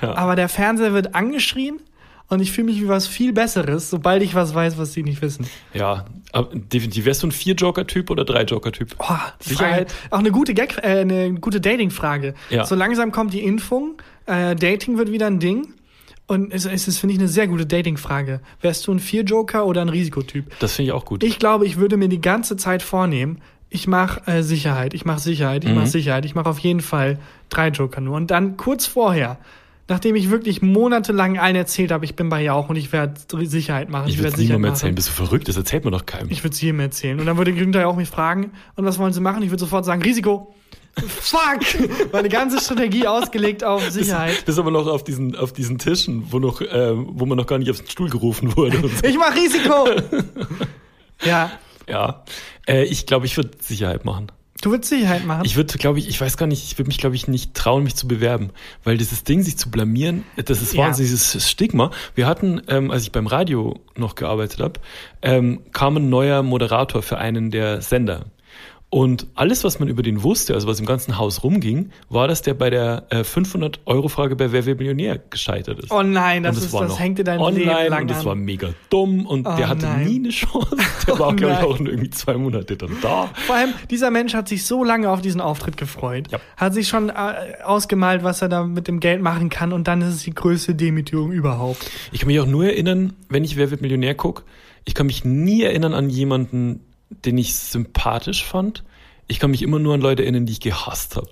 Ja, 0.00 0.08
ja. 0.08 0.16
Aber 0.16 0.36
der 0.36 0.48
Fernseher 0.48 0.92
wird 0.92 1.14
angeschrien 1.14 1.80
und 2.28 2.40
ich 2.40 2.52
fühle 2.52 2.66
mich 2.66 2.80
wie 2.80 2.88
was 2.88 3.06
viel 3.06 3.32
Besseres, 3.32 3.90
sobald 3.90 4.22
ich 4.22 4.34
was 4.34 4.54
weiß, 4.54 4.78
was 4.78 4.92
die 4.92 5.02
nicht 5.02 5.22
wissen. 5.22 5.46
Ja, 5.72 6.04
definitiv. 6.42 7.04
Wärst 7.04 7.22
du 7.22 7.28
ein 7.28 7.32
Vier-Joker-Typ 7.32 8.10
oder 8.10 8.24
Drei-Joker-Typ? 8.24 8.96
Oh, 8.98 9.04
Sicherheit? 9.40 9.92
Frage, 9.92 10.12
auch 10.14 10.18
eine 10.18 10.30
gute 10.32 10.54
Gag, 10.54 10.78
äh, 10.78 11.00
eine 11.00 11.34
gute 11.34 11.60
Dating-Frage. 11.60 12.34
Ja. 12.50 12.64
So 12.64 12.74
langsam 12.74 13.12
kommt 13.12 13.32
die 13.32 13.44
Impfung, 13.44 13.96
äh, 14.26 14.54
Dating 14.56 14.98
wird 14.98 15.12
wieder 15.12 15.26
ein 15.26 15.38
Ding. 15.40 15.74
Und 16.26 16.52
es, 16.54 16.64
es 16.64 16.88
ist, 16.88 16.98
finde 16.98 17.12
ich, 17.14 17.18
eine 17.20 17.28
sehr 17.28 17.46
gute 17.46 17.66
Dating-Frage. 17.66 18.40
Wärst 18.62 18.86
du 18.86 18.92
ein 18.92 18.98
Vier-Joker 18.98 19.66
oder 19.66 19.82
ein 19.82 19.90
Risikotyp? 19.90 20.46
Das 20.58 20.74
finde 20.74 20.88
ich 20.88 20.92
auch 20.92 21.04
gut. 21.04 21.22
Ich 21.22 21.38
glaube, 21.38 21.66
ich 21.66 21.76
würde 21.76 21.96
mir 21.98 22.08
die 22.08 22.20
ganze 22.20 22.56
Zeit 22.56 22.82
vornehmen, 22.82 23.40
ich 23.68 23.86
mache 23.88 24.22
äh, 24.30 24.42
Sicherheit, 24.42 24.94
ich 24.94 25.04
mache 25.04 25.18
Sicherheit, 25.20 25.64
ich 25.64 25.70
Mhm. 25.70 25.76
mache 25.76 25.86
Sicherheit, 25.88 26.24
ich 26.24 26.34
mache 26.34 26.48
auf 26.48 26.60
jeden 26.60 26.80
Fall 26.80 27.18
drei 27.50 27.68
Joker 27.68 28.00
nur. 28.00 28.16
Und 28.16 28.30
dann 28.30 28.56
kurz 28.56 28.86
vorher, 28.86 29.38
nachdem 29.88 30.16
ich 30.16 30.30
wirklich 30.30 30.62
monatelang 30.62 31.38
allen 31.38 31.56
erzählt 31.56 31.92
habe, 31.92 32.04
ich 32.04 32.16
bin 32.16 32.28
bei 32.28 32.42
Jauch 32.42 32.68
und 32.68 32.76
ich 32.76 32.92
werde 32.92 33.14
Sicherheit 33.46 33.88
machen, 33.88 34.08
ich 34.08 34.16
würde 34.16 34.24
werd 34.24 34.34
es 34.34 34.40
niemandem 34.40 34.62
machen. 34.62 34.72
erzählen. 34.72 34.94
Bist 34.94 35.08
du 35.08 35.12
verrückt? 35.12 35.48
Das 35.48 35.56
erzählt 35.56 35.84
man 35.84 35.92
doch 35.92 36.06
keinem. 36.06 36.30
Ich 36.30 36.42
würde 36.42 36.54
es 36.54 36.60
jedem 36.60 36.80
erzählen. 36.80 37.20
Und 37.20 37.26
dann 37.26 37.36
würde 37.36 37.52
Günther 37.52 37.80
ja 37.82 37.86
auch 37.86 37.96
mich 37.96 38.08
fragen, 38.08 38.52
und 38.76 38.84
was 38.84 38.98
wollen 38.98 39.12
Sie 39.12 39.20
machen? 39.20 39.42
Ich 39.42 39.50
würde 39.50 39.60
sofort 39.60 39.84
sagen, 39.84 40.02
Risiko. 40.02 40.54
Fuck! 41.06 41.60
Meine 42.12 42.28
ganze 42.28 42.60
Strategie 42.60 43.06
ausgelegt 43.06 43.64
auf 43.64 43.90
Sicherheit. 43.90 44.42
Das 44.46 44.54
ist 44.54 44.58
aber 44.58 44.70
noch 44.70 44.86
auf 44.86 45.02
diesen, 45.02 45.34
auf 45.34 45.52
diesen 45.52 45.78
Tischen, 45.78 46.26
wo, 46.30 46.38
noch, 46.38 46.60
ähm, 46.60 47.08
wo 47.10 47.26
man 47.26 47.36
noch 47.36 47.46
gar 47.46 47.58
nicht 47.58 47.70
auf 47.70 47.78
den 47.78 47.88
Stuhl 47.88 48.08
gerufen 48.08 48.56
wurde. 48.56 48.78
So. 48.80 49.08
Ich 49.08 49.18
mach 49.18 49.34
Risiko! 49.34 49.88
Ja, 51.24 51.52
ja. 51.88 52.24
Äh, 52.66 52.84
ich 52.84 53.06
glaube, 53.06 53.24
ich 53.24 53.36
würde 53.36 53.50
Sicherheit 53.60 54.04
machen. 54.04 54.30
Du 54.60 54.70
würdest 54.70 54.90
Sicherheit 54.90 55.24
machen. 55.26 55.42
Ich 55.44 55.56
würde, 55.56 55.76
glaube 55.78 55.98
ich, 55.98 56.08
ich 56.08 56.20
weiß 56.20 56.36
gar 56.36 56.46
nicht, 56.46 56.64
ich 56.64 56.78
würde 56.78 56.88
mich, 56.88 56.98
glaube 56.98 57.16
ich, 57.16 57.28
nicht 57.28 57.54
trauen, 57.54 57.84
mich 57.84 57.94
zu 57.96 58.08
bewerben. 58.08 58.50
Weil 58.82 58.96
dieses 58.96 59.24
Ding, 59.24 59.42
sich 59.42 59.56
zu 59.58 59.70
blamieren, 59.70 60.24
das 60.36 60.62
ist 60.62 60.74
Ja. 60.74 60.84
wahnsinnig, 60.84 61.10
dieses 61.10 61.48
Stigma. 61.50 61.90
Wir 62.14 62.26
hatten, 62.26 62.62
ähm, 62.68 62.90
als 62.90 63.02
ich 63.02 63.12
beim 63.12 63.26
Radio 63.26 63.80
noch 63.96 64.14
gearbeitet 64.14 64.60
habe, 64.60 64.80
ähm, 65.22 65.60
kam 65.72 65.96
ein 65.96 66.08
neuer 66.08 66.42
Moderator 66.42 67.02
für 67.02 67.18
einen 67.18 67.50
der 67.50 67.82
Sender. 67.82 68.26
Und 68.94 69.26
alles, 69.34 69.64
was 69.64 69.80
man 69.80 69.88
über 69.88 70.04
den 70.04 70.22
wusste, 70.22 70.54
also 70.54 70.68
was 70.68 70.78
im 70.78 70.86
ganzen 70.86 71.18
Haus 71.18 71.42
rumging, 71.42 71.90
war, 72.10 72.28
dass 72.28 72.42
der 72.42 72.54
bei 72.54 72.70
der 72.70 73.06
äh, 73.10 73.22
500-Euro-Frage 73.22 74.36
bei 74.36 74.52
Wer 74.52 74.66
wird 74.66 74.78
Millionär 74.78 75.18
gescheitert 75.30 75.80
ist. 75.80 75.90
oh 75.90 76.04
nein, 76.04 76.44
das, 76.44 76.58
es 76.58 76.66
ist, 76.66 76.72
war 76.72 76.82
das 76.82 76.90
noch 76.92 77.00
hängt 77.00 77.18
dir 77.18 77.24
dein 77.24 77.40
online 77.40 77.64
Leben 77.64 77.88
lang 77.90 78.02
und 78.02 78.10
es 78.12 78.18
an. 78.18 78.24
war 78.24 78.34
mega 78.36 78.68
dumm 78.90 79.26
und 79.26 79.48
Oh 79.48 79.56
der 79.56 79.68
hatte 79.68 79.86
nein. 79.86 80.06
nie 80.06 80.16
eine 80.20 80.28
Chance. 80.28 80.76
Der 81.08 81.18
war, 81.18 81.30
Oh 81.30 81.32
glaube 81.32 81.54
ich, 81.54 81.58
auch 81.66 81.78
nur 81.80 81.88
irgendwie 81.88 82.10
zwei 82.10 82.34
Monate 82.34 82.76
dann 82.76 82.96
da. 83.02 83.28
Vor 83.46 83.56
allem, 83.56 83.70
dieser 83.90 84.12
Mensch 84.12 84.32
hat 84.32 84.46
sich 84.48 84.64
so 84.64 84.84
lange 84.84 85.10
auf 85.10 85.20
diesen 85.20 85.40
Auftritt 85.40 85.76
gefreut. 85.76 86.28
Ja. 86.30 86.38
Hat 86.56 86.72
sich 86.72 86.86
schon 86.86 87.08
äh, 87.08 87.12
ausgemalt, 87.64 88.22
was 88.22 88.42
er 88.42 88.48
da 88.48 88.62
mit 88.62 88.86
dem 88.86 89.00
Geld 89.00 89.20
machen 89.22 89.50
kann 89.50 89.72
und 89.72 89.88
dann 89.88 90.02
ist 90.02 90.14
es 90.14 90.22
die 90.22 90.34
größte 90.34 90.76
Demütigung 90.76 91.32
überhaupt. 91.32 91.90
Ich 92.12 92.20
kann 92.20 92.28
mich 92.28 92.38
auch 92.38 92.46
nur 92.46 92.66
erinnern, 92.66 93.14
wenn 93.28 93.42
ich 93.42 93.56
Wer 93.56 93.72
wird 93.72 93.80
Millionär 93.82 94.14
gucke, 94.14 94.44
ich 94.84 94.94
kann 94.94 95.06
mich 95.06 95.24
nie 95.24 95.62
erinnern 95.62 95.94
an 95.94 96.10
jemanden, 96.10 96.80
den 97.10 97.38
ich 97.38 97.54
sympathisch 97.54 98.44
fand. 98.44 98.84
Ich 99.26 99.38
kann 99.38 99.50
mich 99.50 99.62
immer 99.62 99.78
nur 99.78 99.94
an 99.94 100.02
Leute 100.02 100.22
erinnern, 100.22 100.44
die 100.44 100.52
ich 100.52 100.60
gehasst 100.60 101.16
habe. 101.16 101.28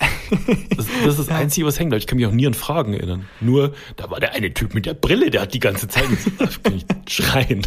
Das, 0.74 0.86
das 1.04 1.18
ist 1.18 1.18
das 1.18 1.28
Einzige, 1.36 1.66
was 1.66 1.78
hängt 1.78 1.90
bleibt. 1.90 2.02
Ich 2.02 2.06
kann 2.06 2.16
mich 2.16 2.26
auch 2.26 2.32
nie 2.32 2.46
an 2.46 2.54
Fragen 2.54 2.94
erinnern. 2.94 3.26
Nur, 3.40 3.74
da 3.96 4.10
war 4.10 4.18
der 4.18 4.32
eine 4.32 4.54
Typ 4.54 4.74
mit 4.74 4.86
der 4.86 4.94
Brille, 4.94 5.30
der 5.30 5.42
hat 5.42 5.52
die 5.52 5.58
ganze 5.58 5.88
Zeit 5.88 6.08
schreien. 7.08 7.66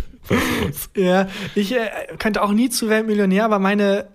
Ja, 0.95 1.27
ich 1.53 1.73
äh, 1.73 1.89
könnte 2.17 2.41
auch 2.41 2.51
nie 2.51 2.69
zu 2.69 2.89
Weltmillionär, 2.89 3.45
aber 3.45 3.59
meine, 3.59 4.07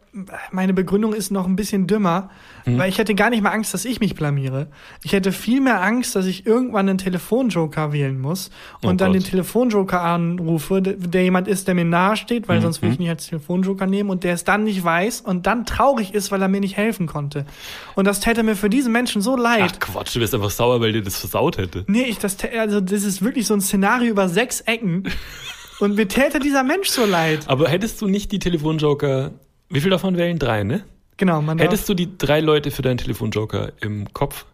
meine 0.50 0.74
Begründung 0.74 1.12
ist 1.12 1.30
noch 1.30 1.46
ein 1.46 1.54
bisschen 1.56 1.86
dümmer, 1.86 2.30
Mhm. 2.66 2.78
weil 2.78 2.88
ich 2.90 2.98
hätte 2.98 3.14
gar 3.14 3.30
nicht 3.30 3.42
mehr 3.42 3.52
Angst, 3.52 3.72
dass 3.72 3.84
ich 3.84 4.00
mich 4.00 4.14
blamiere. 4.14 4.66
Ich 5.04 5.12
hätte 5.12 5.30
viel 5.32 5.60
mehr 5.60 5.80
Angst, 5.82 6.14
dass 6.16 6.26
ich 6.26 6.44
irgendwann 6.46 6.88
einen 6.88 6.98
Telefonjoker 6.98 7.92
wählen 7.92 8.20
muss 8.20 8.50
und 8.82 8.90
Oh 8.90 8.92
dann 8.96 9.12
Gott. 9.12 9.22
den 9.22 9.24
Telefonjoker 9.24 10.00
anrufe, 10.00 10.82
der, 10.82 11.22
jemand 11.22 11.46
ist, 11.48 11.68
der 11.68 11.74
mir 11.74 11.84
nahe 11.84 12.16
steht, 12.16 12.44
Mhm, 12.44 12.48
weil 12.48 12.60
sonst 12.60 12.82
würde 12.82 12.94
ich 12.94 12.98
nicht 12.98 13.08
als 13.08 13.26
Telefonjoker 13.28 13.86
nehmen 13.86 14.10
und 14.10 14.24
der 14.24 14.34
es 14.34 14.44
dann 14.44 14.64
nicht 14.64 14.82
weiß 14.84 15.20
und 15.20 15.46
dann 15.46 15.64
traurig 15.64 16.12
ist, 16.12 16.30
weil 16.32 16.42
er 16.42 16.48
mir 16.48 16.60
nicht 16.60 16.76
helfen 16.76 17.06
konnte. 17.06 17.46
Und 17.94 18.04
das 18.06 18.20
täte 18.20 18.42
mir 18.42 18.56
für 18.56 18.68
diesen 18.68 18.92
Menschen 18.92 19.22
so 19.22 19.36
leid. 19.36 19.72
Ach 19.76 19.78
Quatsch, 19.80 20.16
du 20.16 20.20
wirst 20.20 20.34
einfach 20.34 20.50
sauer, 20.50 20.80
weil 20.80 20.92
dir 20.92 21.02
das 21.02 21.18
versaut 21.18 21.56
hätte. 21.56 21.84
Nee, 21.86 22.02
ich, 22.02 22.18
das, 22.18 22.36
also 22.58 22.80
das 22.80 23.04
ist 23.04 23.22
wirklich 23.22 23.46
so 23.46 23.54
ein 23.54 23.60
Szenario 23.60 24.10
über 24.10 24.28
sechs 24.28 24.60
Ecken. 24.62 25.04
Und 25.80 25.94
mir 25.96 26.06
täte 26.08 26.40
dieser 26.40 26.62
Mensch 26.62 26.88
so 26.88 27.06
leid. 27.06 27.44
Aber 27.46 27.66
hättest 27.68 28.02
du 28.02 28.06
nicht 28.06 28.32
die 28.32 28.38
Telefonjoker, 28.38 29.30
wie 29.70 29.80
viel 29.80 29.90
davon 29.90 30.16
wählen? 30.16 30.38
Drei, 30.38 30.64
ne? 30.64 30.84
Genau, 31.16 31.40
man 31.42 31.58
Hättest 31.58 31.88
du 31.88 31.94
die 31.94 32.16
drei 32.18 32.40
Leute 32.40 32.70
für 32.70 32.82
deinen 32.82 32.98
Telefonjoker 32.98 33.72
im 33.80 34.12
Kopf? 34.12 34.46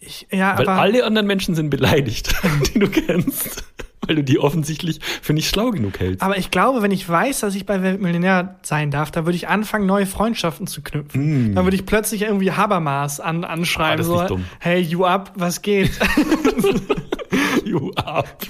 ich, 0.00 0.26
ja, 0.30 0.56
Weil 0.58 0.68
aber 0.68 0.80
alle 0.80 1.04
anderen 1.04 1.26
Menschen 1.26 1.54
sind 1.54 1.70
beleidigt, 1.70 2.34
die 2.74 2.78
du 2.78 2.88
kennst. 2.88 3.64
Weil 4.06 4.16
du 4.16 4.24
die 4.24 4.38
offensichtlich 4.38 5.00
für 5.20 5.34
nicht 5.34 5.48
schlau 5.48 5.70
genug 5.70 5.98
hältst. 5.98 6.22
Aber 6.22 6.38
ich 6.38 6.50
glaube, 6.50 6.82
wenn 6.82 6.92
ich 6.92 7.06
weiß, 7.06 7.40
dass 7.40 7.54
ich 7.54 7.66
bei 7.66 7.82
Weltmillionär 7.82 8.56
sein 8.62 8.90
darf, 8.90 9.10
da 9.10 9.26
würde 9.26 9.36
ich 9.36 9.48
anfangen, 9.48 9.86
neue 9.86 10.06
Freundschaften 10.06 10.66
zu 10.66 10.82
knüpfen. 10.82 11.54
Dann 11.54 11.64
würde 11.64 11.76
ich 11.76 11.84
plötzlich 11.84 12.22
irgendwie 12.22 12.52
Habermas 12.52 13.20
an, 13.20 13.44
Ah, 13.44 13.48
anschreiben, 13.48 13.98
das 13.98 14.06
ist 14.06 14.28
so, 14.28 14.40
hey, 14.60 14.80
you 14.80 15.04
up, 15.04 15.32
was 15.34 15.60
geht? 15.62 15.90
You 17.64 17.92
up. 17.96 18.46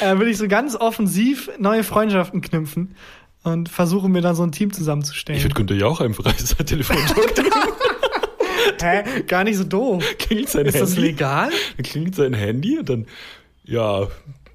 äh, 0.00 0.16
würde 0.16 0.30
ich 0.30 0.36
so 0.38 0.46
ganz 0.46 0.76
offensiv 0.76 1.50
neue 1.58 1.82
Freundschaften 1.82 2.40
knüpfen 2.40 2.94
und 3.44 3.68
versuchen 3.68 4.10
mir 4.12 4.20
dann 4.22 4.34
so 4.34 4.42
ein 4.42 4.52
Team 4.52 4.72
zusammenzustellen. 4.72 5.38
Ich 5.38 5.44
würde 5.44 5.54
Günther 5.54 5.76
ja 5.76 5.86
auch 5.86 6.00
einfach 6.00 6.24
als 6.26 6.56
Telefonjoker. 6.66 7.44
Hä? 8.82 9.22
Gar 9.26 9.44
nicht 9.44 9.56
so 9.56 9.64
doof. 9.64 10.04
klingelt 10.18 10.48
sein 10.48 10.66
Ist 10.66 10.74
Handy. 10.74 10.86
das 10.90 10.96
legal? 10.96 11.50
Dann 11.76 11.84
klingelt 11.84 12.14
sein 12.14 12.34
Handy 12.34 12.78
und 12.78 12.88
dann, 12.88 13.06
ja, 13.64 14.08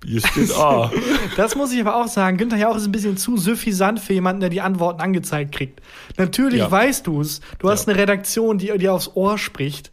hier 0.05 0.19
steht 0.25 0.53
A. 0.55 0.91
Das 1.37 1.55
muss 1.55 1.71
ich 1.73 1.79
aber 1.81 1.95
auch 1.95 2.07
sagen. 2.07 2.37
Günther 2.37 2.57
Jauch 2.57 2.75
ist 2.75 2.85
ein 2.85 2.91
bisschen 2.91 3.17
zu 3.17 3.37
suffisant 3.37 3.99
für 3.99 4.13
jemanden, 4.13 4.41
der 4.41 4.49
die 4.49 4.61
Antworten 4.61 5.01
angezeigt 5.01 5.53
kriegt. 5.55 5.81
Natürlich 6.17 6.59
Ja. 6.59 6.71
weißt 6.71 7.05
du 7.07 7.21
es. 7.21 7.41
Du 7.59 7.69
hast 7.69 7.87
Ja. 7.87 7.93
eine 7.93 8.01
Redaktion, 8.01 8.57
die 8.57 8.75
dir 8.77 8.93
aufs 8.93 9.11
Ohr 9.15 9.37
spricht. 9.37 9.91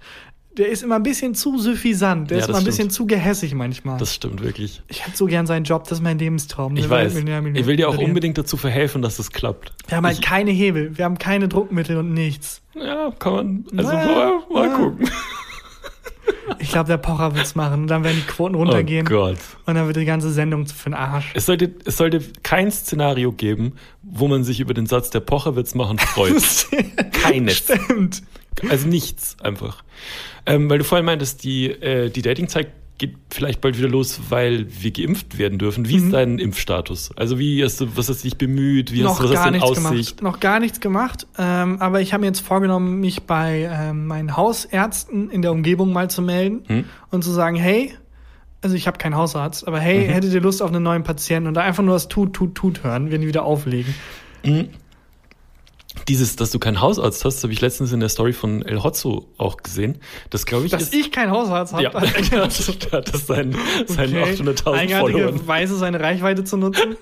Der 0.56 0.68
ist 0.68 0.82
immer 0.82 0.96
ein 0.96 1.02
bisschen 1.02 1.34
zu 1.34 1.58
suffisant. 1.58 2.30
Der 2.30 2.38
Ja, 2.38 2.42
ist 2.44 2.48
immer 2.48 2.58
ein 2.58 2.64
bisschen 2.64 2.90
stimmt. 2.90 2.92
zu 2.92 3.06
gehässig 3.06 3.54
manchmal. 3.54 3.98
Das 3.98 4.14
stimmt 4.14 4.42
wirklich. 4.42 4.82
ich 4.88 5.06
hätte 5.06 5.16
so 5.16 5.26
gern 5.26 5.46
seinen 5.46 5.64
Job. 5.64 5.84
Das 5.84 5.98
ist 5.98 6.02
mein 6.02 6.18
Lebenstraum. 6.18 6.76
Ich 6.76 6.88
weiß. 6.88 7.14
Ich 7.16 7.66
will 7.66 7.76
dir 7.76 7.88
auch 7.88 7.98
unbedingt 7.98 8.38
dazu 8.38 8.56
verhelfen, 8.56 9.02
dass 9.02 9.16
das 9.18 9.30
klappt. 9.32 9.72
Wir 9.88 9.96
haben 9.98 10.06
halt 10.06 10.18
ich, 10.18 10.24
keine 10.24 10.50
Hebel. 10.50 10.96
Wir 10.96 11.04
haben 11.04 11.18
keine 11.18 11.48
Druckmittel 11.48 11.96
und 11.98 12.12
nichts. 12.14 12.62
Ja, 12.74 13.10
kann 13.18 13.32
man, 13.34 13.64
also 13.76 13.90
Na, 13.92 14.04
mal, 14.06 14.32
mal 14.52 14.68
na. 14.68 14.76
gucken. 14.76 15.10
Ich 16.58 16.70
glaube, 16.70 16.88
der 16.88 16.96
Pocher 16.96 17.34
wird's 17.34 17.54
machen. 17.54 17.82
Und 17.82 17.86
dann 17.88 18.02
werden 18.04 18.16
die 18.16 18.26
Quoten 18.32 18.54
Oh 18.54 18.58
runtergehen. 18.60 19.04
Gott. 19.04 19.36
und 19.66 19.74
dann 19.74 19.86
wird 19.86 19.96
die 19.96 20.04
ganze 20.04 20.30
Sendung 20.32 20.66
für 20.66 20.90
den 20.90 20.94
Arsch. 20.94 21.30
Es 21.34 21.46
sollte, 21.46 21.74
es 21.84 21.96
sollte 21.96 22.20
kein 22.42 22.70
Szenario 22.70 23.32
geben, 23.32 23.74
wo 24.02 24.26
man 24.28 24.42
sich 24.44 24.60
über 24.60 24.72
den 24.74 24.86
Satz, 24.86 25.10
der 25.10 25.20
Pocher 25.20 25.54
wird's 25.56 25.74
machen, 25.74 25.98
freut. 25.98 26.34
Keines. 27.12 27.58
Stimmt. 27.58 28.22
Also 28.68 28.86
nichts 28.88 29.36
einfach. 29.42 29.82
Ähm, 30.46 30.70
weil 30.70 30.78
du 30.78 30.84
vorhin 30.84 31.04
meintest, 31.04 31.42
die, 31.44 31.66
äh, 31.70 32.08
die 32.10 32.22
Datingzeit 32.22 32.68
geht 32.98 33.14
vielleicht 33.30 33.60
bald 33.60 33.76
wieder 33.76 33.88
los, 33.88 34.20
weil 34.30 34.66
wir 34.80 34.90
geimpft 34.90 35.36
werden 35.36 35.58
dürfen. 35.58 35.86
Wie 35.88 35.98
Mhm. 35.98 36.04
ist 36.06 36.12
dein 36.14 36.38
Impfstatus? 36.38 37.10
Also 37.16 37.38
wie 37.38 37.62
hast 37.62 37.78
du, 37.80 37.94
was 37.96 38.08
hast 38.08 38.24
du 38.24 38.28
dich 38.28 38.38
bemüht? 38.38 38.90
Wie 38.92 39.04
hast 39.04 39.20
noch 39.20 39.28
du, 39.28 39.34
was 39.34 39.46
in 39.46 39.60
Aussicht? 39.60 40.16
gemacht. 40.16 40.22
Noch 40.22 40.40
gar 40.40 40.60
nichts 40.60 40.80
gemacht. 40.80 41.26
Ähm, 41.36 41.76
aber 41.82 42.00
ich 42.00 42.14
habe 42.14 42.22
mir 42.22 42.28
jetzt 42.28 42.40
vorgenommen, 42.40 43.00
mich 43.00 43.24
bei 43.24 43.68
ähm, 43.70 44.06
meinen 44.06 44.34
Hausärzten 44.36 45.28
in 45.28 45.42
der 45.42 45.52
Umgebung 45.52 45.92
mal 45.92 46.08
zu 46.08 46.22
melden 46.22 46.62
Hm? 46.68 46.84
und 47.10 47.22
zu 47.22 47.32
sagen, 47.32 47.56
hey, 47.56 47.92
also 48.62 48.74
ich 48.74 48.86
habe 48.86 48.96
keinen 48.96 49.16
Hausarzt, 49.16 49.68
aber 49.68 49.78
hey, 49.78 50.08
Mhm. 50.08 50.12
hättet 50.12 50.32
ihr 50.32 50.40
Lust 50.40 50.62
auf 50.62 50.70
einen 50.70 50.82
neuen 50.82 51.02
Patienten 51.02 51.48
und 51.48 51.54
da 51.54 51.60
einfach 51.62 51.82
nur 51.84 51.94
das 51.94 52.08
Tut, 52.08 52.32
Tut, 52.32 52.54
Tut 52.54 52.82
hören, 52.82 53.10
wenn 53.10 53.20
die 53.20 53.26
wieder 53.26 53.44
auflegen. 53.44 53.94
Dieses, 56.08 56.36
dass 56.36 56.50
du 56.50 56.58
keinen 56.58 56.80
Hausarzt 56.80 57.24
hast, 57.24 57.42
habe 57.42 57.52
ich 57.52 57.60
letztens 57.60 57.92
in 57.92 58.00
der 58.00 58.08
Story 58.08 58.32
von 58.32 58.62
El 58.62 58.82
Hotzo 58.82 59.26
auch 59.38 59.56
gesehen. 59.56 59.98
Das 60.30 60.46
glaube 60.46 60.66
ich 60.66 60.70
Dass 60.70 60.84
ist. 60.84 60.94
ich 60.94 61.10
keinen 61.10 61.30
Hausarzt 61.30 61.72
habe. 61.72 61.82
ja, 61.84 61.92
hat 62.92 63.14
das 63.14 63.26
seinen, 63.26 63.56
seinen 63.86 64.14
800.000 64.14 64.72
Eigenartige 64.72 65.18
Followern. 65.24 65.46
Weise, 65.48 65.76
seine 65.76 65.98
Reichweite 66.00 66.44
zu 66.44 66.56
nutzen. 66.56 66.96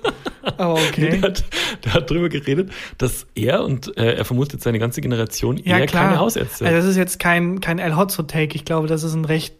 Aber 0.56 0.74
okay. 0.88 1.10
Der, 1.10 1.22
hat, 1.22 1.44
der 1.84 1.94
hat 1.94 2.10
drüber 2.10 2.28
geredet, 2.28 2.70
dass 2.98 3.26
er 3.34 3.64
und 3.64 3.96
äh, 3.98 4.14
er 4.14 4.24
vermutet 4.24 4.62
seine 4.62 4.78
ganze 4.78 5.00
Generation 5.00 5.58
Ja, 5.58 5.78
eher 5.78 5.86
klar. 5.86 6.04
keine 6.04 6.18
Hausärzte. 6.20 6.64
Also 6.64 6.76
das 6.78 6.86
ist 6.86 6.96
jetzt 6.96 7.18
kein, 7.18 7.60
kein 7.60 7.78
El 7.78 7.96
Hotzo-Take. 7.96 8.54
Ich 8.54 8.64
glaube, 8.64 8.86
das 8.88 9.02
ist 9.02 9.14
ein 9.14 9.24
recht, 9.24 9.54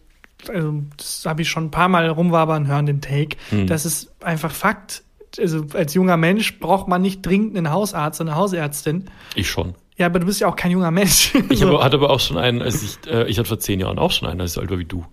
also 0.49 0.81
das 0.97 1.23
habe 1.25 1.41
ich 1.43 1.49
schon 1.49 1.65
ein 1.65 1.71
paar 1.71 1.89
Mal 1.89 2.07
rumwabern 2.09 2.67
hören, 2.67 2.85
den 2.87 3.01
Take. 3.01 3.37
Hm. 3.51 3.67
Das 3.67 3.85
ist 3.85 4.11
einfach 4.23 4.51
Fakt. 4.51 5.03
Also 5.39 5.65
als 5.73 5.93
junger 5.93 6.17
Mensch 6.17 6.59
braucht 6.59 6.87
man 6.87 7.01
nicht 7.01 7.25
dringend 7.25 7.57
einen 7.57 7.71
Hausarzt 7.71 8.21
und 8.21 8.27
eine 8.29 8.37
Hausärztin. 8.37 9.05
ich 9.35 9.49
schon. 9.49 9.75
Ja, 9.97 10.07
aber 10.07 10.19
du 10.19 10.25
bist 10.25 10.41
ja 10.41 10.47
auch 10.47 10.55
kein 10.55 10.71
junger 10.71 10.91
Mensch. 10.91 11.33
Ich 11.49 11.59
So. 11.59 11.67
habe, 11.67 11.83
hatte 11.83 11.95
aber 11.97 12.09
auch 12.09 12.19
schon 12.19 12.37
einen, 12.37 12.61
als 12.61 12.83
ich, 12.83 12.97
äh, 13.11 13.27
ich 13.29 13.37
hatte 13.37 13.47
vor 13.47 13.59
zehn 13.59 13.79
Jahren 13.79 13.97
auch 13.99 14.11
schon 14.11 14.27
einen, 14.27 14.41
als 14.41 14.51
ich 14.51 14.55
so 14.55 14.61
alt 14.61 14.69
war 14.69 14.77
wie 14.79 14.85
du. 14.85 15.05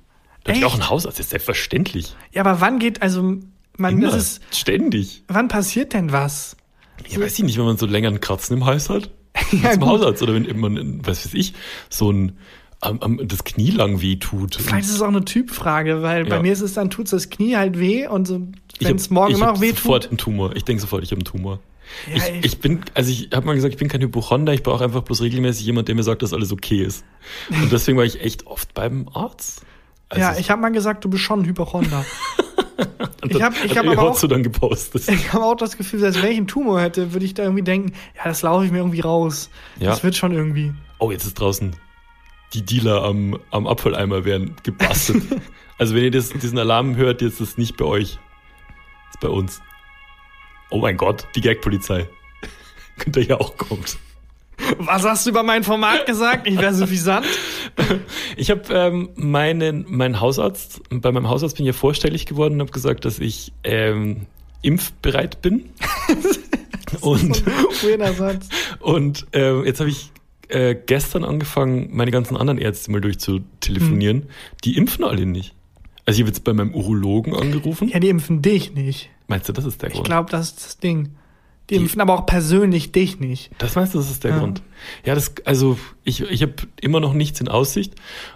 Da 0.45 0.51
hatte 0.51 0.59
ich 0.59 0.65
auch 0.65 0.75
einen 0.75 0.91
Hausarzt, 0.91 1.19
das 1.19 1.27
ist 1.27 1.31
selbstverständlich. 1.31 2.17
ja, 2.33 2.43
aber 2.43 2.61
wann 2.61 2.79
geht, 2.81 3.01
also 3.01 3.23
man, 3.79 3.93
Immer, 3.99 4.11
das 4.11 4.17
ist, 4.17 4.43
ständig. 4.59 5.23
wann 5.29 5.47
passiert 5.49 5.93
denn 5.93 6.11
was? 6.11 6.57
Ja, 7.09 7.21
weiß 7.21 7.39
ich 7.39 7.45
nicht, 7.45 7.59
wenn 7.59 7.65
man 7.65 7.77
so 7.77 7.87
länger 7.87 8.09
einen 8.09 8.21
Kratzen 8.21 8.57
im 8.57 8.65
Hals 8.67 8.89
hat. 8.91 9.11
Ja, 9.53 9.73
zum. 9.73 9.87
Hausarzt 9.87 10.23
oder 10.23 10.35
wenn 10.35 10.59
man, 10.61 11.07
was 11.07 11.25
weiß 11.27 11.35
ich, 11.35 11.55
so 11.89 12.11
ein 12.13 12.39
am, 12.83 12.99
am, 13.01 13.29
das 13.29 13.45
Knie 13.45 13.71
lang 13.71 14.01
weh 14.03 14.17
tut. 14.17 14.57
Vielleicht 14.57 14.85
ist 14.87 14.95
es 14.95 15.01
auch 15.03 15.09
eine 15.09 15.25
Typfrage, 15.25 16.03
weil 16.03 16.25
bei 16.27 16.37
Ja. 16.37 16.43
mir 16.43 16.53
ist 16.53 16.61
es 16.61 16.75
dann, 16.75 16.91
tut's 16.91 17.13
das 17.13 17.31
Knie 17.31 17.57
halt 17.57 17.79
weh 17.79 18.07
und 18.09 18.27
so, 18.27 18.43
Ich 18.75 18.81
wenn 18.81 18.89
hab- 18.89 18.97
es 18.97 19.09
morgen 19.11 19.31
ich 19.31 19.37
immer 19.39 19.47
hab 19.47 19.55
noch 19.55 19.61
weh 19.63 19.71
sofort 19.71 20.03
tut. 20.05 20.11
einen 20.11 20.19
Tumor. 20.19 20.57
Ich 20.57 20.65
denke 20.65 20.81
sofort, 20.83 21.03
ich 21.05 21.11
habe 21.13 21.21
einen 21.21 21.25
Tumor. 21.25 21.61
Ja, 22.13 22.17
ich, 22.17 22.35
ich- 22.39 22.45
ich 22.45 22.59
bin, 22.61 22.81
also 22.95 23.11
ich 23.11 23.29
habe 23.33 23.47
mal 23.47 23.55
gesagt, 23.55 23.73
ich 23.75 23.79
bin 23.79 23.89
kein 23.89 24.01
Hypochonder, 24.03 24.53
ich 24.53 24.63
brauche 24.63 24.83
einfach 24.85 25.03
bloß 25.03 25.23
regelmäßig 25.23 25.65
jemand, 25.65 25.89
der 25.89 25.95
mir 25.95 26.03
sagt, 26.03 26.23
dass 26.23 26.33
alles 26.33 26.53
okay 26.53 26.83
ist. 26.83 27.05
Und 27.51 27.71
deswegen 27.73 27.97
war 27.97 28.05
ich 28.05 28.21
echt 28.21 28.47
oft 28.47 28.75
beim 28.75 29.09
Arzt. 29.15 29.63
Also 30.09 30.21
ja, 30.21 30.37
ich 30.39 30.51
habe 30.51 30.61
mal 30.61 30.71
gesagt, 30.73 31.05
du 31.05 31.09
bist 31.09 31.23
schon 31.23 31.41
ein 31.41 31.47
Hypochonder. 31.47 32.05
und 33.23 33.31
ich 33.31 33.39
dann 33.39 33.43
hab- 33.55 33.65
ich 33.65 33.79
hab 33.79 33.87
aber 33.87 34.03
auch- 34.03 34.11
Hotzo 34.15 34.27
dann 34.27 34.43
gepostet. 34.43 35.09
Ich 35.09 35.33
habe 35.33 35.45
auch 35.45 35.55
das 35.55 35.77
Gefühl, 35.77 36.01
selbst 36.01 36.21
wenn 36.23 36.33
ich 36.33 36.37
einen 36.39 36.47
Tumor 36.49 36.81
hätte, 36.81 37.13
würde 37.13 37.25
ich 37.25 37.35
da 37.35 37.45
irgendwie 37.45 37.63
denken, 37.63 37.93
ja, 38.17 38.23
das 38.25 38.43
laufe 38.43 38.65
ich 38.65 38.73
mir 38.73 38.79
irgendwie 38.79 39.01
raus. 39.01 39.51
Ja. 39.79 39.91
Das 39.91 40.03
wird 40.03 40.17
schon 40.17 40.33
irgendwie. 40.33 40.73
Oh, 40.99 41.11
jetzt 41.13 41.25
ist 41.25 41.35
draußen 41.35 41.73
die 42.55 42.63
Dealer 42.63 43.03
am, 43.05 43.39
am 43.51 43.67
Abfalleimer 43.67 44.25
werden 44.25 44.57
gebastelt. 44.63 45.25
also 45.79 45.95
wenn 45.95 46.05
ihr 46.05 46.11
das, 46.11 46.31
diesen 46.31 46.59
Alarm 46.59 46.97
hört, 46.97 47.23
jetzt 47.23 47.41
ist 47.41 47.53
das 47.53 47.59
nicht 47.59 47.77
bei 47.77 47.85
euch. 47.85 48.19
Das 49.07 49.15
ist 49.15 49.21
bei 49.21 49.29
uns. 49.29 49.61
Oh 50.71 50.79
mein 50.79 50.97
Gott, 50.97 51.27
die 51.35 51.41
Gagpolizei. 51.41 52.09
Könnt 52.99 53.17
ihr 53.17 53.25
ja 53.25 53.41
auch 53.41 53.57
kommt. 53.57 53.99
Was 54.79 55.05
hast 55.05 55.27
du 55.27 55.31
über 55.31 55.43
mein 55.43 55.65
Format 55.65 56.07
gesagt? 56.07 56.47
Ich 56.47 56.59
wäre 56.59 56.75
suffisant. 56.75 57.27
Ich 58.37 58.51
habe 58.51 58.63
ähm, 58.73 59.11
meinen, 59.17 59.85
meinen 59.89 60.21
Hausarzt, 60.21 60.83
bei 60.91 61.11
meinem 61.11 61.29
Hausarzt 61.29 61.57
bin 61.57 61.67
ich 61.67 61.75
ja 61.75 61.79
vorstellig 61.79 62.27
geworden 62.27 62.55
und 62.55 62.61
habe 62.61 62.71
gesagt, 62.71 63.05
dass 63.05 63.19
ich 63.19 63.53
ähm, 63.65 64.27
impfbereit 64.63 65.43
bin. 65.43 65.71
und 67.01 67.43
Satz. 68.17 68.49
und 68.81 69.27
äh, 69.33 69.63
jetzt 69.63 69.81
habe 69.81 69.91
ich 69.91 70.13
äh, 70.53 70.75
gestern 70.87 71.25
angefangen, 71.25 71.89
meine 71.93 72.11
ganzen 72.11 72.37
anderen 72.37 72.59
Ärzte 72.59 72.91
mal 72.91 73.01
durchzutelefonieren. 73.01 74.25
Die 74.65 74.77
impfen 74.77 75.05
alle 75.05 75.27
nicht. 75.27 75.55
Also 76.05 76.19
ich 76.19 76.23
habe 76.23 76.29
jetzt 76.31 76.45
bei 76.45 76.53
meinem 76.53 76.75
Urologen 76.75 77.35
angerufen. 77.35 77.89
Ja, 77.89 78.01
die 78.01 78.09
impfen 78.09 78.43
dich 78.43 78.75
nicht. 78.75 79.11
Meinst 79.29 79.49
du, 79.49 79.53
das 79.53 79.65
ist 79.65 79.83
der 79.83 79.89
Ich 79.91 79.95
Grund? 79.95 80.07
glaube, 80.07 80.31
das 80.31 80.49
ist 80.49 80.65
das 80.65 80.79
Ding. 80.79 81.11
Die, 81.71 81.77
Die- 81.77 81.81
impfen 81.83 82.01
aber 82.01 82.15
auch 82.15 82.27
persönlich 82.27 82.91
dich 82.91 83.21
nicht. 83.21 83.51
Das 83.59 83.77
meinst 83.77 83.95
du, 83.95 83.99
das 83.99 84.11
ist 84.11 84.25
der 84.25 84.33
Ja. 84.33 84.39
Grund? 84.41 84.63
Ja, 85.05 85.15
das, 85.15 85.33
also 85.45 85.79
ich, 86.03 86.21
ich 86.23 86.43
habe 86.43 86.55
immer 86.81 86.99
noch 86.99 87.15
nichts 87.15 87.41
in 87.41 87.47
Aussicht 87.49 87.95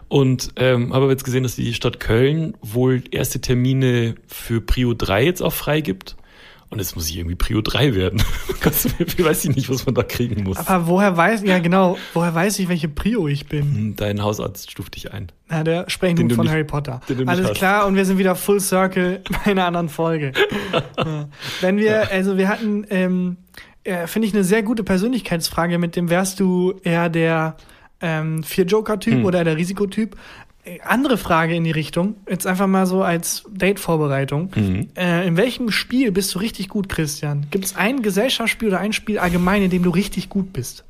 und 0.08 0.52
ähm, 0.56 0.92
habe 0.94 1.04
aber 1.04 1.12
jetzt 1.12 1.25
gesehen, 1.25 1.42
dass 1.42 1.56
die 1.56 1.75
Stadt 1.75 1.99
Köln 1.99 2.54
wohl 2.62 3.02
erste 3.11 3.40
Termine 3.40 4.14
für 4.28 4.61
Prio 4.61 4.94
3 4.94 5.25
jetzt 5.25 5.42
auch 5.42 5.52
freigibt. 5.52 6.16
Und 6.68 6.78
jetzt 6.80 6.96
muss 6.96 7.08
ich 7.08 7.16
irgendwie 7.16 7.37
Prio 7.37 7.61
3 7.61 7.94
werden. 7.94 8.20
Weiß 8.62 9.44
ich 9.44 9.54
nicht, 9.54 9.70
was 9.70 9.87
man 9.87 9.94
da 9.94 10.02
kriegen 10.02 10.42
muss. 10.42 10.58
Aber 10.66 10.87
woher 10.88 11.16
weiß, 11.16 11.42
ja 11.44 11.58
genau, 11.61 11.96
woher 12.12 12.35
weiß 12.35 12.58
ich, 12.58 12.68
welche 12.68 12.88
Prio 12.88 13.28
ich 13.28 13.46
bin? 13.46 13.62
Hm, 13.62 13.96
Dein 13.96 14.23
Hausarzt 14.23 14.70
stuft 14.70 14.96
dich 14.96 15.12
ein. 15.12 15.30
Na, 15.49 15.62
der 15.62 15.85
du 15.85 15.88
von 16.35 16.44
nicht- 16.44 16.50
Harry 16.50 16.64
Potter. 16.64 17.00
Alles 17.26 17.52
klar, 17.52 17.87
und 17.87 17.94
wir 17.94 18.04
sind 18.04 18.18
wieder 18.18 18.35
Full 18.35 18.61
Circle 18.61 19.23
bei 19.44 19.50
einer 19.52 19.64
anderen 19.66 19.88
Folge. 19.88 20.32
ja. 20.99 21.28
Wenn 21.61 21.76
wir, 21.78 22.11
also 22.11 22.37
wir 22.37 22.49
hatten, 22.49 22.85
ähm, 22.90 23.37
äh, 23.85 24.06
finde 24.08 24.26
ich, 24.28 24.35
eine 24.35 24.42
sehr 24.44 24.62
gute 24.64 24.82
Persönlichkeitsfrage 24.82 25.78
mit 25.78 25.94
dem, 25.94 26.11
wärst 26.11 26.40
du 26.40 26.75
eher 26.82 27.08
der 27.08 27.56
ähm, 28.00 28.42
Vier-Joker-Typ 28.42 29.14
Hm. 29.14 29.25
oder 29.25 29.44
der 29.44 29.56
Risikotyp? 29.56 30.16
Andere 30.85 31.16
Frage 31.16 31.54
in 31.54 31.64
die 31.64 31.70
Richtung, 31.70 32.16
jetzt 32.28 32.46
einfach 32.46 32.66
mal 32.66 32.87
so 32.87 33.02
als 33.02 33.44
Date-Vorbereitung. 33.50 34.50
Mhm. 34.54 34.88
Äh, 34.96 35.26
in 35.26 35.37
welchem 35.37 35.70
Spiel 35.70 36.11
bist 36.12 36.35
du 36.35 36.38
richtig 36.40 36.68
gut, 36.68 36.88
Christian? 36.88 37.46
Gibt 37.50 37.64
es 37.64 37.76
ein 37.76 38.02
Gesellschaftsspiel 38.02 38.68
oder 38.68 38.80
ein 38.80 38.92
Spiel 38.92 39.18
allgemein, 39.18 39.62
in 39.62 39.70
dem 39.70 39.82
du 39.85 39.90
richtig 39.90 40.28
gut 40.28 40.52
bist? 40.52 40.85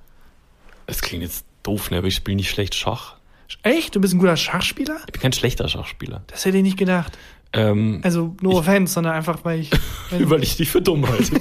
Das 0.87 1.03
klingt 1.03 1.23
jetzt 1.23 1.45
doof, 1.63 1.91
ne? 1.91 1.99
aber 1.99 2.07
ich 2.07 2.15
spiele 2.15 2.37
nicht 2.37 2.49
schlecht 2.51 2.75
Schach. 2.75 3.17
Echt? 3.63 3.95
Du 3.95 4.01
bist 4.01 4.15
ein 4.15 4.19
guter 4.19 4.37
Schachspieler? 4.37 4.97
Ich 5.07 5.13
bin 5.13 5.21
kein 5.23 5.33
schlechter 5.33 5.69
Schachspieler. 5.69 6.23
Das 6.29 6.45
hätte 6.45 6.57
ich 6.57 6.63
nicht 6.63 6.79
gedacht. 6.79 7.17
Ähm, 7.53 8.01
Also, 8.03 8.35
no 8.41 8.51
Ich- 8.53 8.57
offense, 8.57 8.95
sondern 8.95 9.13
einfach, 9.15 9.45
weil 9.45 9.61
ich. 9.61 9.71
Weil, 10.11 10.31
weil 10.31 10.43
ich 10.43 10.57
dich 10.57 10.69
für 10.71 10.81
dumm 10.83 11.07
halte. 11.09 11.33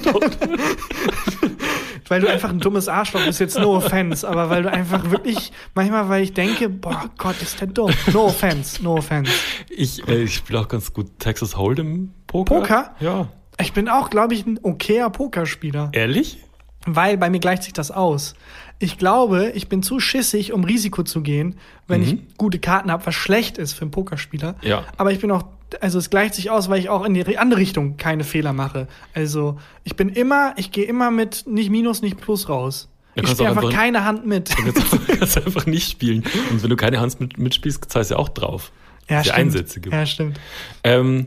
weil 2.08 2.20
du 2.20 2.28
einfach 2.30 2.50
ein 2.50 2.60
dummes 2.60 2.88
Arschloch 2.88 3.24
bist, 3.24 3.40
jetzt 3.40 3.58
no 3.58 3.76
offense, 3.76 4.26
aber 4.28 4.50
weil 4.50 4.62
du 4.62 4.70
einfach 4.72 5.10
wirklich, 5.10 5.52
manchmal, 5.74 6.08
weil 6.08 6.22
ich 6.22 6.32
denke, 6.34 6.68
boah 6.68 7.10
Gott, 7.18 7.40
ist 7.42 7.60
der 7.60 7.68
dumm. 7.68 7.92
No 8.12 8.26
offense, 8.26 8.82
no 8.82 8.94
offense. 8.96 9.32
ich 9.70 10.06
äh, 10.08 10.22
ich 10.24 10.34
spiele 10.36 10.60
auch 10.60 10.68
ganz 10.68 10.92
gut 10.92 11.18
Texas 11.18 11.56
Hold'em 11.56 12.08
Poker. 12.26 12.54
Poker? 12.60 12.94
Ja. 13.00 13.28
Ich 13.60 13.72
bin 13.72 13.88
auch, 13.88 14.10
glaube 14.10 14.34
ich, 14.34 14.44
ein 14.46 14.60
okayer 14.62 15.08
Pokerspieler. 15.10 15.90
Ehrlich? 15.92 16.38
Weil 16.86 17.16
bei 17.16 17.30
mir 17.30 17.40
gleicht 17.40 17.62
sich 17.64 17.72
das 17.72 17.90
aus. 17.90 18.34
Ich 18.78 18.98
glaube, 18.98 19.52
ich 19.54 19.68
bin 19.68 19.82
zu 19.82 19.98
schissig, 20.00 20.52
um 20.52 20.62
Risiko 20.64 21.02
zu 21.02 21.22
gehen, 21.22 21.56
wenn 21.88 22.02
Mhm. 22.02 22.06
ich 22.06 22.36
gute 22.36 22.58
Karten 22.58 22.90
habe, 22.92 23.06
was 23.06 23.14
schlecht 23.14 23.56
ist 23.58 23.72
für 23.72 23.82
einen 23.82 23.90
Pokerspieler. 23.90 24.54
Ja. 24.62 24.84
Aber 24.98 25.10
ich 25.10 25.18
bin 25.18 25.30
auch, 25.30 25.44
also 25.80 25.98
es 25.98 26.10
gleicht 26.10 26.34
sich 26.34 26.50
aus, 26.50 26.68
weil 26.68 26.78
ich 26.80 26.88
auch 26.88 27.04
in 27.04 27.14
die 27.14 27.38
andere 27.38 27.58
Richtung 27.60 27.96
keine 27.96 28.24
Fehler 28.24 28.52
mache. 28.52 28.86
Also 29.14 29.58
ich 29.84 29.96
bin 29.96 30.08
immer, 30.08 30.54
ich 30.56 30.70
gehe 30.72 30.84
immer 30.84 31.10
mit 31.10 31.44
nicht 31.46 31.70
Minus, 31.70 32.02
nicht 32.02 32.20
Plus 32.20 32.48
raus. 32.48 32.88
Ja, 33.14 33.22
ich 33.24 33.30
spiele 33.30 33.48
einfach 33.48 33.62
einfach- 33.64 33.74
keine 33.74 34.04
Hand 34.04 34.26
mit. 34.26 34.50
Du 34.50 34.72
kannst, 34.72 35.06
kannst 35.18 35.36
einfach 35.38 35.66
nicht 35.66 35.90
spielen. 35.90 36.22
Und 36.50 36.62
wenn 36.62 36.70
du 36.70 36.76
keine 36.76 37.00
Hand 37.00 37.18
mit, 37.20 37.38
mitspielst, 37.38 37.84
zahlst 37.90 38.10
du 38.10 38.14
ja 38.14 38.18
auch 38.20 38.28
drauf. 38.28 38.72
Ja, 39.08 39.18
die 39.22 39.28
stimmt. 39.28 39.38
Einsätze 39.38 39.80
gibt. 39.80 39.94
Ja, 39.94 40.04
stimmt. 40.06 40.40
Ähm, 40.84 41.26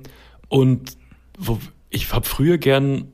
und 0.49 0.97
wo, 1.37 1.59
ich 1.89 2.11
habe 2.13 2.27
früher 2.27 2.57
gern 2.57 3.11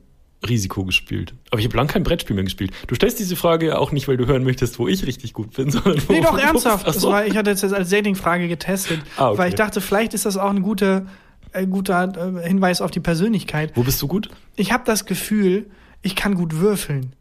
Risiko 0.48 0.84
gespielt. 0.84 1.34
Aber 1.50 1.60
ich 1.60 1.66
habe 1.66 1.76
lang 1.76 1.86
kein 1.86 2.02
Brettspiel 2.02 2.34
mehr 2.34 2.44
gespielt. 2.44 2.72
Du 2.86 2.94
stellst 2.94 3.18
diese 3.18 3.36
Frage 3.36 3.78
auch 3.78 3.92
nicht, 3.92 4.08
weil 4.08 4.16
du 4.16 4.26
hören 4.26 4.44
möchtest, 4.44 4.78
wo 4.78 4.88
ich 4.88 5.06
richtig 5.06 5.32
gut 5.32 5.52
bin, 5.54 5.70
sondern 5.70 6.00
wo 6.08 6.12
Nee, 6.12 6.20
doch, 6.20 6.38
ernsthaft. 6.38 6.86
Das 6.86 6.96
so. 6.96 7.10
war, 7.10 7.26
ich 7.26 7.36
hatte 7.36 7.50
es 7.50 7.62
jetzt 7.62 7.74
als 7.74 7.90
Dating-Frage 7.90 8.48
getestet, 8.48 9.00
Ah, 9.16 9.30
okay. 9.30 9.38
weil 9.38 9.48
ich 9.50 9.54
dachte, 9.54 9.80
vielleicht 9.80 10.14
ist 10.14 10.26
das 10.26 10.36
auch 10.36 10.50
ein 10.50 10.62
guter, 10.62 11.06
äh, 11.52 11.66
guter 11.66 12.12
äh, 12.42 12.46
Hinweis 12.48 12.80
auf 12.80 12.90
die 12.90 13.00
Persönlichkeit. 13.00 13.72
Wo 13.74 13.82
bist 13.82 14.00
du 14.02 14.08
gut? 14.08 14.28
Ich 14.56 14.72
habe 14.72 14.84
das 14.86 15.04
Gefühl, 15.06 15.66
ich 16.02 16.16
kann 16.16 16.34
gut 16.34 16.56
würfeln. 16.58 17.14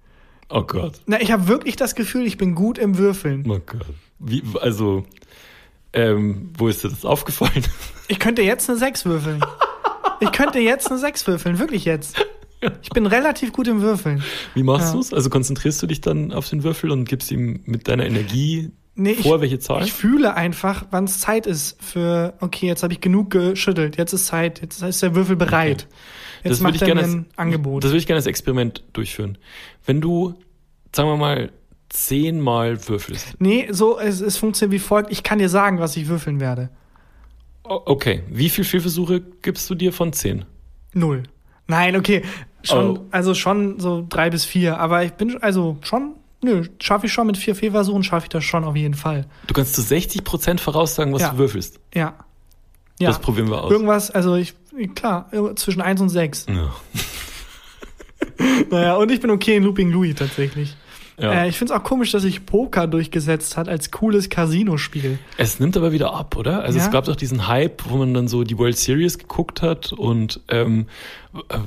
Oh 0.50 0.62
Gott. 0.64 0.94
Na, 1.08 1.20
ich 1.20 1.32
habe 1.32 1.48
wirklich 1.48 1.76
das 1.76 1.96
Gefühl, 1.96 2.26
ich 2.28 2.38
bin 2.38 2.54
gut 2.56 2.78
im 2.78 2.98
Würfeln. 2.98 3.44
Oh 3.50 3.60
Gott. 3.66 3.86
Wie, 4.20 4.44
also, 4.62 5.06
ähm, 5.94 6.52
wo 6.58 6.68
ist 6.68 6.84
dir 6.84 6.90
das 6.90 7.04
aufgefallen? 7.06 7.64
Ich 8.08 8.20
könnte 8.20 8.42
jetzt 8.44 8.70
eine 8.70 8.78
6 8.78 9.06
würfeln. 9.06 9.44
Ich 10.20 10.32
könnte 10.32 10.60
jetzt 10.60 10.90
eine 10.92 11.00
6 11.00 11.26
würfeln, 11.28 11.58
wirklich 11.60 11.86
jetzt. 11.86 12.16
Ich 12.82 12.90
bin 12.90 13.06
relativ 13.06 13.52
gut 13.54 13.68
im 13.68 13.82
Würfeln. 13.82 14.24
Wie 14.54 14.64
machst 14.64 14.88
Ja. 14.88 14.94
du's? 14.94 15.14
Also 15.14 15.30
konzentrierst 15.30 15.82
du 15.82 15.88
dich 15.88 16.02
dann 16.02 16.32
auf 16.34 16.50
den 16.50 16.64
Würfel 16.64 16.92
und 16.92 17.06
gibst 17.08 17.32
ihm 17.32 17.62
mit 17.66 17.88
deiner 17.88 18.06
Energie 18.06 18.72
Nee, 18.98 19.12
ich, 19.12 19.24
vor, 19.24 19.42
welche 19.42 19.60
Zahl? 19.60 19.84
ich 19.84 19.92
fühle 19.92 20.36
einfach, 20.36 20.86
wann 20.92 21.04
es 21.04 21.20
Zeit 21.20 21.48
ist 21.48 21.82
für, 21.84 22.34
okay, 22.40 22.68
jetzt 22.68 22.82
habe 22.82 22.94
ich 22.94 23.02
genug 23.02 23.30
geschüttelt, 23.30 23.98
jetzt 23.98 24.14
ist 24.14 24.28
Zeit, 24.28 24.62
jetzt 24.62 24.82
ist 24.82 25.04
der 25.04 25.16
Würfel 25.16 25.36
bereit. 25.36 25.88
Jetzt 26.44 26.52
Das 26.52 26.60
würde 26.60 26.64
macht 26.64 26.76
ich 26.76 26.82
er 26.84 26.98
ein 26.98 27.26
Angebot. 27.36 27.84
Das 27.84 27.92
würde 27.92 27.98
ich 28.00 28.08
gerne 28.08 28.18
als 28.20 28.26
Experiment 28.26 28.84
durchführen. 28.94 29.38
Wenn 29.86 30.00
du, 30.00 30.36
sagen 30.96 31.10
wir 31.10 31.18
mal, 31.18 31.52
zehnmal 31.90 32.88
würfelst. 32.88 33.36
nee, 33.40 33.68
so, 33.72 34.00
es, 34.00 34.22
es 34.22 34.38
funktioniert 34.38 34.74
wie 34.82 34.86
folgt, 34.86 35.12
ich 35.12 35.24
kann 35.24 35.40
dir 35.40 35.50
sagen, 35.50 35.80
was 35.80 35.98
ich 35.98 36.08
würfeln 36.08 36.40
werde. 36.40 36.70
Okay, 37.64 38.22
wie 38.30 38.50
viel 38.50 38.64
Fehlversuche 38.64 39.22
gibst 39.42 39.70
du 39.70 39.76
dir 39.76 39.92
von 39.92 40.14
zehn? 40.14 40.46
Null. 40.94 41.24
Nein, 41.68 41.96
okay. 41.96 42.22
Schon, 42.66 42.98
Oh. 42.98 43.06
also 43.12 43.34
schon 43.34 43.80
so 43.80 44.06
drei 44.10 44.30
bis 44.30 44.46
vier, 44.46 44.78
aber 44.80 45.04
ich 45.04 45.14
bin, 45.14 45.42
also 45.42 45.78
schon, 45.82 46.14
nö, 46.44 46.64
schaffe 46.82 47.06
ich 47.06 47.14
schon 47.14 47.28
mit 47.28 47.38
vier 47.38 47.56
Fehlversuchen, 47.56 48.04
schaffe 48.04 48.26
ich 48.26 48.30
das 48.30 48.44
schon 48.44 48.64
auf 48.64 48.76
jeden 48.76 48.94
Fall. 48.96 49.26
Du 49.48 49.54
kannst 49.54 49.74
zu 49.76 49.82
60% 49.82 50.60
voraussagen, 50.60 51.14
was 51.14 51.22
Ja. 51.22 51.30
du 51.32 51.38
würfelst. 51.38 51.80
Ja. 51.94 52.14
Ja. 53.00 53.10
Das 53.10 53.20
probieren 53.20 53.50
wir 53.50 53.62
aus. 53.64 53.72
Irgendwas, 53.72 54.10
also 54.12 54.36
ich, 54.36 54.54
klar, 54.96 55.30
zwischen 55.56 55.82
eins 55.82 56.00
und 56.02 56.10
sechs. 56.10 56.46
Ja. 56.50 56.74
Naja, 58.70 58.96
und 58.96 59.12
ich 59.12 59.20
bin 59.22 59.30
okay 59.30 59.56
in 59.58 59.64
Looping 59.64 59.92
Louis 59.92 60.16
tatsächlich. 60.16 60.76
Ja. 61.20 61.44
Äh, 61.44 61.50
ich 61.50 61.58
finde 61.58 61.74
es 61.74 61.80
auch 61.80 61.84
komisch, 61.84 62.12
dass 62.12 62.24
sich 62.24 62.46
Poker 62.46 62.88
durchgesetzt 62.88 63.56
hat 63.56 63.70
als 63.70 63.92
cooles 63.92 64.30
Casino-Spiel. 64.30 65.18
Es 65.38 65.60
nimmt 65.62 65.78
aber 65.78 65.92
wieder 65.94 66.14
ab, 66.14 66.36
oder? 66.36 66.62
Also 66.64 66.78
Ja. 66.78 66.86
es 66.86 66.92
gab 66.92 67.06
doch 67.06 67.16
diesen 67.16 67.48
Hype, 67.48 67.84
wo 67.90 67.98
man 67.98 68.14
dann 68.14 68.28
so 68.28 68.44
die 68.44 68.58
World 68.58 68.78
Series 68.78 69.18
geguckt 69.18 69.62
hat 69.62 69.94
und 69.94 70.42
ähm, 70.50 70.88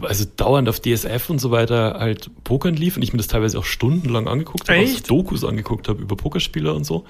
also 0.02 0.24
dauernd 0.36 0.68
auf 0.68 0.80
DSF 0.80 1.30
und 1.30 1.38
so 1.38 1.50
weiter 1.50 1.96
halt 1.98 2.30
Pokern 2.44 2.74
lief 2.76 2.96
und 2.96 3.02
ich 3.02 3.12
mir 3.12 3.18
das 3.18 3.26
teilweise 3.28 3.58
auch 3.58 3.64
stundenlang 3.64 4.28
angeguckt 4.28 4.68
habe, 4.68 4.80
auch 4.80 4.86
so 4.86 4.92
Echt? 4.96 5.10
Dokus 5.10 5.44
angeguckt 5.44 5.88
habe 5.88 6.02
über 6.02 6.16
Pokerspieler 6.16 6.74
und 6.74 6.84
so. 6.84 7.04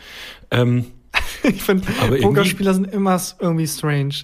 Ähm, 0.50 0.87
Ich 1.42 1.62
finde, 1.62 1.87
Pokerspieler 2.21 2.75
sind 2.75 2.92
immer 2.92 3.21
irgendwie 3.40 3.66
strange. 3.66 4.14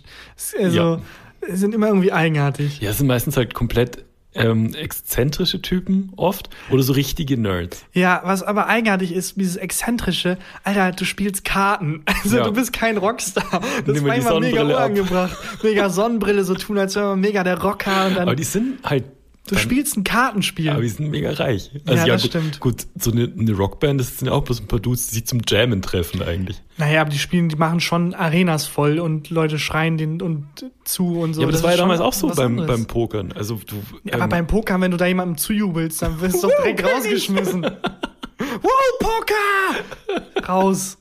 Also, 0.61 0.77
Ja. 0.77 1.01
sind 1.49 1.75
immer 1.75 1.89
irgendwie 1.89 2.13
eigenartig. 2.13 2.81
ja, 2.81 2.93
sind 2.93 3.07
meistens 3.07 3.37
halt 3.37 3.55
komplett 3.55 4.05
ähm, 4.35 4.75
exzentrische 4.75 5.63
Typen 5.63 6.13
oft 6.17 6.51
oder 6.71 6.83
so 6.83 6.93
richtige 6.93 7.37
Nerds. 7.39 7.85
Ja, 7.93 8.21
was 8.25 8.43
aber 8.43 8.67
eigenartig 8.67 9.13
ist, 9.13 9.37
dieses 9.37 9.57
Exzentrische, 9.57 10.39
Alter, 10.65 10.93
du 10.93 11.05
spielst 11.05 11.45
Karten. 11.45 12.05
Also 12.25 12.39
Ja. 12.39 12.45
du 12.45 12.53
bist 12.53 12.73
kein 12.73 12.97
Rockstar. 12.97 13.61
Das 13.85 13.95
Nimm 13.95 14.05
war 14.05 14.15
immer 14.15 14.41
mega 14.41 14.57
Sonnenbrille 14.63 14.77
ab. 14.77 14.85
unangebracht. 14.87 15.37
Mega 15.63 15.91
Sonnenbrille, 15.91 16.45
so 16.45 16.55
tun, 16.55 16.79
als 16.79 16.97
wäre 16.97 17.07
man 17.09 17.21
mega 17.21 17.45
der 17.45 17.61
Rocker 17.61 18.07
und 18.07 18.15
dann, 18.17 18.23
Aber 18.23 18.37
die 18.37 18.45
sind 18.45 18.79
halt 18.85 19.05
du 19.47 19.55
dann- 19.55 19.63
spielst 19.63 19.97
ein 19.97 20.05
Kartenspiel. 20.05 20.71
Aber 20.71 20.83
die 20.83 20.89
sind 20.89 21.11
mega 21.11 21.31
reich. 21.33 21.71
Ja, 21.87 22.07
das 22.07 22.23
gut, 22.23 22.31
stimmt. 22.31 22.61
Gut, 22.61 22.87
so 22.99 23.11
eine, 23.13 23.31
eine 23.39 23.53
Rockband, 23.53 24.01
das 24.01 24.19
sind 24.19 24.29
ja 24.29 24.33
auch 24.35 24.43
bloß 24.45 24.61
ein 24.61 24.67
paar 24.69 24.81
Dudes, 24.81 25.09
die 25.09 25.15
sich 25.17 25.27
zum 25.27 25.41
Jammen 25.47 25.83
treffen 25.83 26.23
eigentlich. 26.23 26.63
Naja, 26.79 27.01
aber 27.03 27.11
die 27.11 27.19
spielen, 27.19 27.49
die 27.49 27.57
machen 27.57 27.81
schon 27.81 28.15
Arenas 28.15 28.67
voll 28.67 28.99
und 28.99 29.31
Leute 29.31 29.59
schreien 29.59 29.97
den 29.99 30.21
und 30.23 30.47
zu 30.85 31.19
und 31.21 31.35
so. 31.35 31.41
ja, 31.41 31.47
aber 31.47 31.53
das, 31.53 31.63
war 31.63 31.71
ist 31.71 31.77
ja 31.77 31.83
damals 31.83 32.01
auch 32.01 32.13
so 32.13 32.29
beim, 32.29 32.59
anderes. 32.59 32.69
beim 32.69 32.87
Pokern. 32.87 33.33
Also 33.33 33.61
du, 33.67 33.77
Ja, 34.05 34.15
aber 34.15 34.25
ähm, 34.25 34.29
beim 34.31 34.47
Poker, 34.47 34.81
wenn 34.81 34.91
du 34.91 34.97
da 34.97 35.07
jemandem 35.07 35.37
zujubelst, 35.37 36.03
dann 36.03 36.21
wirst 36.21 36.43
du 36.43 36.49
doch 36.49 36.57
direkt 36.63 36.85
rausgeschmissen. 36.85 37.63
wow, 37.63 38.99
Poker! 39.01 40.49
Raus. 40.49 40.99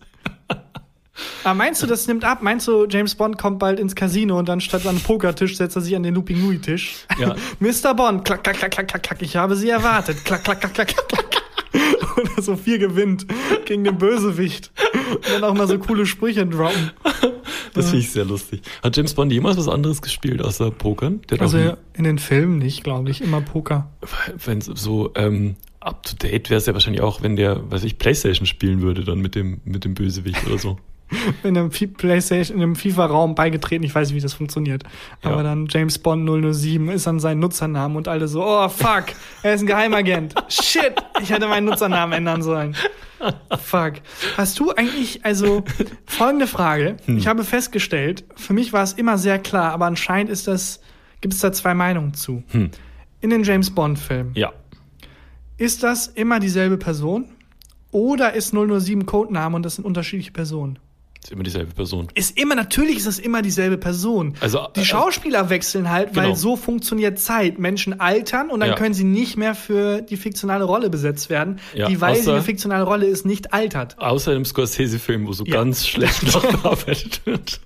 Aber 1.43 1.53
meinst 1.53 1.81
du, 1.83 1.87
das 1.87 2.07
nimmt 2.07 2.23
ab? 2.25 2.41
Meinst 2.41 2.67
du, 2.67 2.87
James 2.87 3.15
Bond 3.15 3.37
kommt 3.37 3.59
bald 3.59 3.79
ins 3.79 3.95
Casino 3.95 4.39
und 4.39 4.49
dann 4.49 4.61
statt 4.61 4.85
an 4.85 4.95
den 4.95 5.03
Pokertisch 5.03 5.57
setzt 5.57 5.75
er 5.75 5.81
sich 5.81 5.95
an 5.95 6.03
den 6.03 6.15
Looping 6.15 6.41
Louis 6.41 6.61
Tisch? 6.61 7.05
Ja. 7.19 7.35
Mr. 7.59 7.93
Bond, 7.93 8.25
klack, 8.25 8.43
klack, 8.43 8.57
klack, 8.57 8.71
klack, 8.71 8.87
klack, 8.87 9.03
klack, 9.03 9.21
ich 9.21 9.35
habe 9.35 9.55
Sie 9.55 9.69
erwartet. 9.69 10.23
Klack, 10.25 10.43
klack, 10.43 10.59
klack, 10.61 10.73
klack, 10.73 10.87
klack, 10.87 11.09
klack. 11.09 11.43
Und 12.15 12.29
er 12.37 12.43
so 12.43 12.55
viel 12.55 12.77
gewinnt 12.77 13.25
gegen 13.65 13.83
den 13.83 13.97
Bösewicht. 13.97 14.71
Und 15.15 15.29
dann 15.31 15.43
auch 15.43 15.53
mal 15.53 15.67
so 15.67 15.77
coole 15.79 16.05
Sprüche 16.05 16.45
droppen. 16.45 16.91
das 17.73 17.85
finde 17.85 17.99
ich 17.99 18.11
sehr 18.11 18.25
lustig. 18.25 18.61
Hat 18.81 18.95
James 18.95 19.13
Bond 19.13 19.31
jemals 19.31 19.57
was 19.57 19.67
anderes 19.67 20.01
gespielt 20.01 20.41
außer 20.41 20.71
Pokern? 20.71 21.21
Also 21.39 21.57
auch 21.57 21.77
in 21.93 22.03
den 22.03 22.19
Filmen 22.19 22.59
nicht, 22.59 22.83
glaube 22.83 23.09
ich. 23.09 23.21
Immer 23.21 23.41
Poker. 23.41 23.91
wenn 24.45 24.61
so 24.61 25.11
ähm, 25.15 25.55
up 25.79 26.03
to 26.03 26.15
date 26.15 26.49
wäre 26.49 26.59
es 26.59 26.65
ja 26.65 26.73
wahrscheinlich 26.73 27.01
auch, 27.01 27.21
wenn 27.21 27.35
der, 27.35 27.69
weiß 27.71 27.83
ich, 27.83 27.97
Playstation 27.97 28.45
spielen 28.45 28.81
würde, 28.81 29.03
dann 29.03 29.19
mit 29.19 29.35
dem 29.35 29.61
mit 29.65 29.83
dem 29.83 29.95
Bösewicht 29.95 30.45
oder 30.45 30.59
so. 30.59 30.77
in 31.43 31.57
einem 31.57 31.69
Playstation, 31.69 32.57
in 32.57 32.63
einem 32.63 32.75
FIFA-Raum 32.75 33.35
beigetreten. 33.35 33.83
Ich 33.83 33.93
weiß 33.93 34.09
nicht, 34.09 34.17
wie 34.17 34.21
das 34.21 34.33
funktioniert. 34.33 34.83
Ja. 35.23 35.31
Aber 35.31 35.43
dann 35.43 35.67
James 35.69 35.99
Bond 35.99 36.27
007 36.55 36.89
ist 36.89 37.07
dann 37.07 37.19
sein 37.19 37.39
Nutzernamen 37.39 37.97
und 37.97 38.07
alle 38.07 38.27
so, 38.27 38.43
oh 38.43 38.69
fuck, 38.69 39.05
er 39.41 39.53
ist 39.53 39.61
ein 39.61 39.67
Geheimagent. 39.67 40.35
Shit, 40.49 40.95
ich 41.21 41.29
hätte 41.29 41.47
meinen 41.47 41.65
Nutzernamen 41.65 42.13
ändern 42.13 42.41
sollen. 42.41 42.75
Fuck. 43.61 43.93
Hast 44.37 44.59
du 44.59 44.71
eigentlich, 44.71 45.23
also, 45.23 45.63
folgende 46.05 46.47
Frage. 46.47 46.97
Hm. 47.05 47.17
Ich 47.17 47.27
habe 47.27 47.43
festgestellt, 47.43 48.25
für 48.35 48.53
mich 48.53 48.73
war 48.73 48.83
es 48.83 48.93
immer 48.93 49.17
sehr 49.17 49.39
klar, 49.39 49.71
aber 49.71 49.85
anscheinend 49.85 50.29
ist 50.29 50.47
das, 50.47 50.81
gibt 51.21 51.33
es 51.33 51.39
da 51.39 51.51
zwei 51.51 51.73
Meinungen 51.73 52.13
zu. 52.13 52.43
Hm. 52.49 52.71
In 53.21 53.29
den 53.29 53.43
James 53.43 53.71
Bond-Filmen. 53.71 54.33
Ja. 54.35 54.51
Ist 55.57 55.83
das 55.83 56.07
immer 56.07 56.39
dieselbe 56.39 56.77
Person? 56.77 57.29
Oder 57.91 58.33
ist 58.33 58.53
007 58.53 59.05
Codename 59.05 59.55
und 59.55 59.63
das 59.63 59.75
sind 59.75 59.85
unterschiedliche 59.85 60.31
Personen? 60.31 60.79
Ist 61.23 61.31
immer 61.31 61.43
dieselbe 61.43 61.73
Person. 61.73 62.07
Ist 62.15 62.37
immer, 62.37 62.53
natürlich 62.55 62.97
ist 62.97 63.05
es 63.05 63.17
immer 63.19 63.41
dieselbe 63.41 63.77
Person. 63.77 64.33
Also, 64.41 64.67
die 64.75 64.81
äh, 64.81 64.85
Schauspieler 64.85 65.49
wechseln 65.49 65.89
halt, 65.89 66.15
weil 66.17 66.23
genau. 66.25 66.35
so 66.35 66.57
funktioniert 66.57 67.17
Zeit. 67.17 67.59
Menschen 67.59 67.99
altern 68.01 68.49
und 68.49 68.59
dann 68.59 68.69
Ja. 68.69 68.75
können 68.75 68.93
sie 68.93 69.05
nicht 69.05 69.37
mehr 69.37 69.55
für 69.55 70.01
die 70.01 70.17
fiktionale 70.17 70.65
Rolle 70.65 70.89
besetzt 70.89 71.29
werden. 71.29 71.59
Ja, 71.73 71.87
die, 71.87 72.01
weil 72.01 72.15
sie 72.17 72.29
außer- 72.29 72.35
die 72.39 72.43
fiktionale 72.43 72.83
Rolle 72.83 73.05
ist, 73.05 73.25
nicht 73.25 73.53
altert. 73.53 73.97
Außer 73.99 74.33
im 74.35 74.43
Scorsese-Film, 74.43 75.25
wo 75.25 75.31
so 75.31 75.45
Ja. 75.45 75.55
ganz 75.55 75.87
schlecht 75.87 76.23
nachbearbeitet 76.33 77.21
wird. 77.25 77.61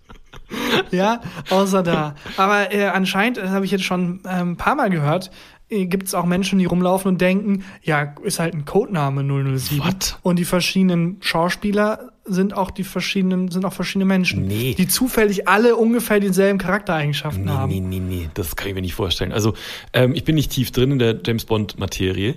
Ja, 0.92 1.22
außer 1.50 1.84
da. 1.84 2.16
Aber 2.38 2.74
äh, 2.74 2.86
anscheinend, 2.86 3.38
das 3.38 3.50
habe 3.50 3.66
ich 3.66 3.72
jetzt 3.72 3.84
schon 3.84 4.22
äh, 4.24 4.30
ein 4.30 4.56
paar 4.56 4.76
Mal 4.76 4.90
gehört, 4.90 5.30
äh, 5.70 5.86
gibt 5.88 6.08
es 6.08 6.14
auch 6.14 6.26
Menschen, 6.26 6.60
die 6.60 6.66
rumlaufen 6.66 7.10
und 7.10 7.20
denken, 7.22 7.66
ja, 7.82 8.14
ist 8.24 8.40
halt 8.40 8.54
ein 8.54 8.66
Codename 8.66 9.24
007. 9.24 9.80
What? 9.84 10.20
Und 10.22 10.38
die 10.40 10.46
verschiedenen 10.46 11.18
Schauspieler 11.22 12.12
sind 12.28 12.54
auch 12.56 12.72
die 12.72 12.84
verschiedenen, 12.84 13.50
sind 13.50 13.66
auch 13.66 13.74
verschiedene 13.74 14.06
Menschen. 14.06 14.46
Nee. 14.48 14.76
Die 14.78 14.88
zufällig 14.88 15.48
alle 15.48 15.76
ungefähr 15.76 16.20
dieselben 16.20 16.58
Charaktereigenschaften 16.60 17.46
Nee, 17.46 17.50
haben. 17.52 17.72
nee, 17.72 17.80
nee, 17.80 18.00
nee, 18.00 18.30
das 18.34 18.56
kann 18.56 18.68
ich 18.70 18.74
mir 18.76 18.82
nicht 18.82 18.94
vorstellen. 18.96 19.32
Also, 19.32 19.54
ähm, 19.94 20.14
ich 20.16 20.24
bin 20.24 20.36
nicht 20.36 20.52
tief 20.52 20.72
drin 20.72 20.92
in 20.92 21.00
der 21.00 21.18
James 21.26 21.46
Bond-Materie. 21.46 22.36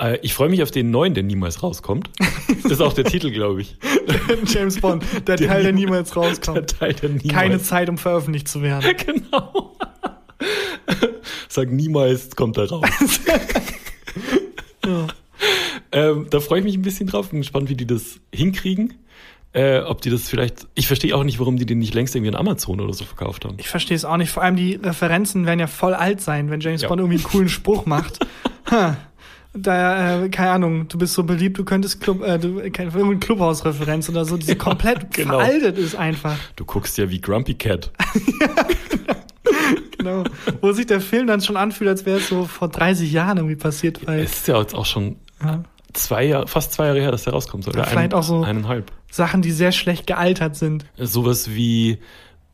Äh, 0.00 0.18
ich 0.22 0.34
freue 0.34 0.48
mich 0.48 0.62
auf 0.62 0.70
den 0.70 0.90
neuen, 0.90 1.14
der 1.14 1.22
niemals 1.22 1.62
rauskommt. 1.62 2.10
Das 2.62 2.72
ist 2.72 2.80
auch 2.80 2.92
der 2.92 3.04
Titel, 3.12 3.30
glaube 3.30 3.62
ich. 3.62 3.76
James 4.46 4.80
Bond, 4.80 5.04
der, 5.26 5.36
Teil, 5.36 5.62
der 5.62 5.72
niemals 5.72 6.10
Der 6.10 6.22
rauskommt. 6.22 6.78
Teil, 6.78 6.94
der 6.94 7.08
niemals. 7.10 7.28
Keine 7.32 7.62
Zeit, 7.62 7.88
um 7.88 7.98
veröffentlicht 7.98 8.48
zu 8.48 8.62
werden. 8.62 8.94
Genau. 9.06 9.72
Sag 11.48 11.70
niemals 11.72 12.36
kommt 12.36 12.58
er 12.58 12.68
raus. 12.68 12.84
Ja. 14.84 15.06
ähm, 15.92 16.26
da 16.30 16.40
freue 16.40 16.58
ich 16.60 16.64
mich 16.64 16.74
ein 16.76 16.82
bisschen 16.82 17.06
drauf. 17.06 17.30
Bin 17.30 17.40
gespannt, 17.40 17.68
wie 17.70 17.74
die 17.74 17.86
das 17.86 18.20
hinkriegen. 18.34 18.94
Äh, 19.56 19.80
ob 19.80 20.02
die 20.02 20.10
das 20.10 20.28
vielleicht. 20.28 20.66
Ich 20.74 20.86
verstehe 20.86 21.16
auch 21.16 21.24
nicht, 21.24 21.38
warum 21.40 21.56
die 21.56 21.64
den 21.64 21.78
nicht 21.78 21.94
längst 21.94 22.14
irgendwie 22.14 22.34
an 22.34 22.38
Amazon 22.38 22.78
oder 22.80 22.92
so 22.92 23.04
verkauft 23.06 23.44
haben. 23.46 23.54
Ich 23.58 23.68
verstehe 23.68 23.96
es 23.96 24.04
auch 24.04 24.18
nicht. 24.18 24.30
Vor 24.30 24.42
allem 24.42 24.54
die 24.56 24.74
Referenzen 24.74 25.46
werden 25.46 25.60
ja 25.60 25.66
voll 25.66 25.94
alt 25.94 26.20
sein, 26.20 26.50
wenn 26.50 26.60
James 26.60 26.82
Ja. 26.82 26.88
Bond 26.88 27.00
irgendwie 27.00 27.16
einen 27.16 27.24
coolen 27.24 27.48
Spruch 27.48 27.86
macht. 27.86 28.18
Ha. 28.70 28.96
Da, 29.54 30.24
äh, 30.24 30.28
keine 30.28 30.50
Ahnung, 30.50 30.88
du 30.88 30.98
bist 30.98 31.14
so 31.14 31.22
beliebt, 31.22 31.56
du 31.56 31.64
könntest 31.64 32.00
Club, 32.02 32.20
äh, 32.22 32.36
du, 32.38 32.56
keine, 32.72 32.88
irgendeine 32.90 33.18
Clubhausreferenz 33.20 34.08
oder 34.10 34.24
so, 34.24 34.36
die 34.36 34.54
komplett 34.56 35.10
Genau. 35.14 35.38
veraltet 35.38 35.78
ist 35.78 35.94
einfach. 35.94 36.36
Du 36.56 36.64
guckst 36.66 36.98
ja 36.98 37.08
wie 37.08 37.20
Grumpy 37.20 37.54
Cat. 37.54 37.92
Genau. 39.98 40.24
Wo 40.60 40.72
sich 40.72 40.86
der 40.86 41.00
Film 41.00 41.26
dann 41.26 41.40
schon 41.40 41.56
anfühlt, 41.56 41.88
als 41.88 42.04
wäre 42.06 42.18
es 42.18 42.28
so 42.28 42.44
vor 42.44 42.68
30 42.68 43.10
Jahren 43.10 43.38
irgendwie 43.38 43.56
passiert, 43.56 44.06
weil 44.06 44.20
Es 44.20 44.32
ist 44.34 44.48
ja 44.48 44.60
jetzt 44.60 44.74
auch 44.74 44.86
schon 44.86 45.16
ja, 45.42 45.62
zwei 45.98 46.24
Jahre, 46.24 46.46
fast 46.48 46.72
zwei 46.72 46.86
Jahre 46.86 47.00
her, 47.00 47.10
dass 47.10 47.24
der 47.24 47.32
rauskommt. 47.32 47.66
Oder 47.68 47.84
Vielleicht 47.84 48.14
auch 48.14 48.22
so- 48.22 48.42
Eineinhalb. 48.42 48.90
Sachen, 49.10 49.42
die 49.42 49.52
sehr 49.52 49.72
schlecht 49.72 50.06
gealtert 50.06 50.56
sind. 50.56 50.84
Sowas 50.98 51.50
wie 51.54 51.98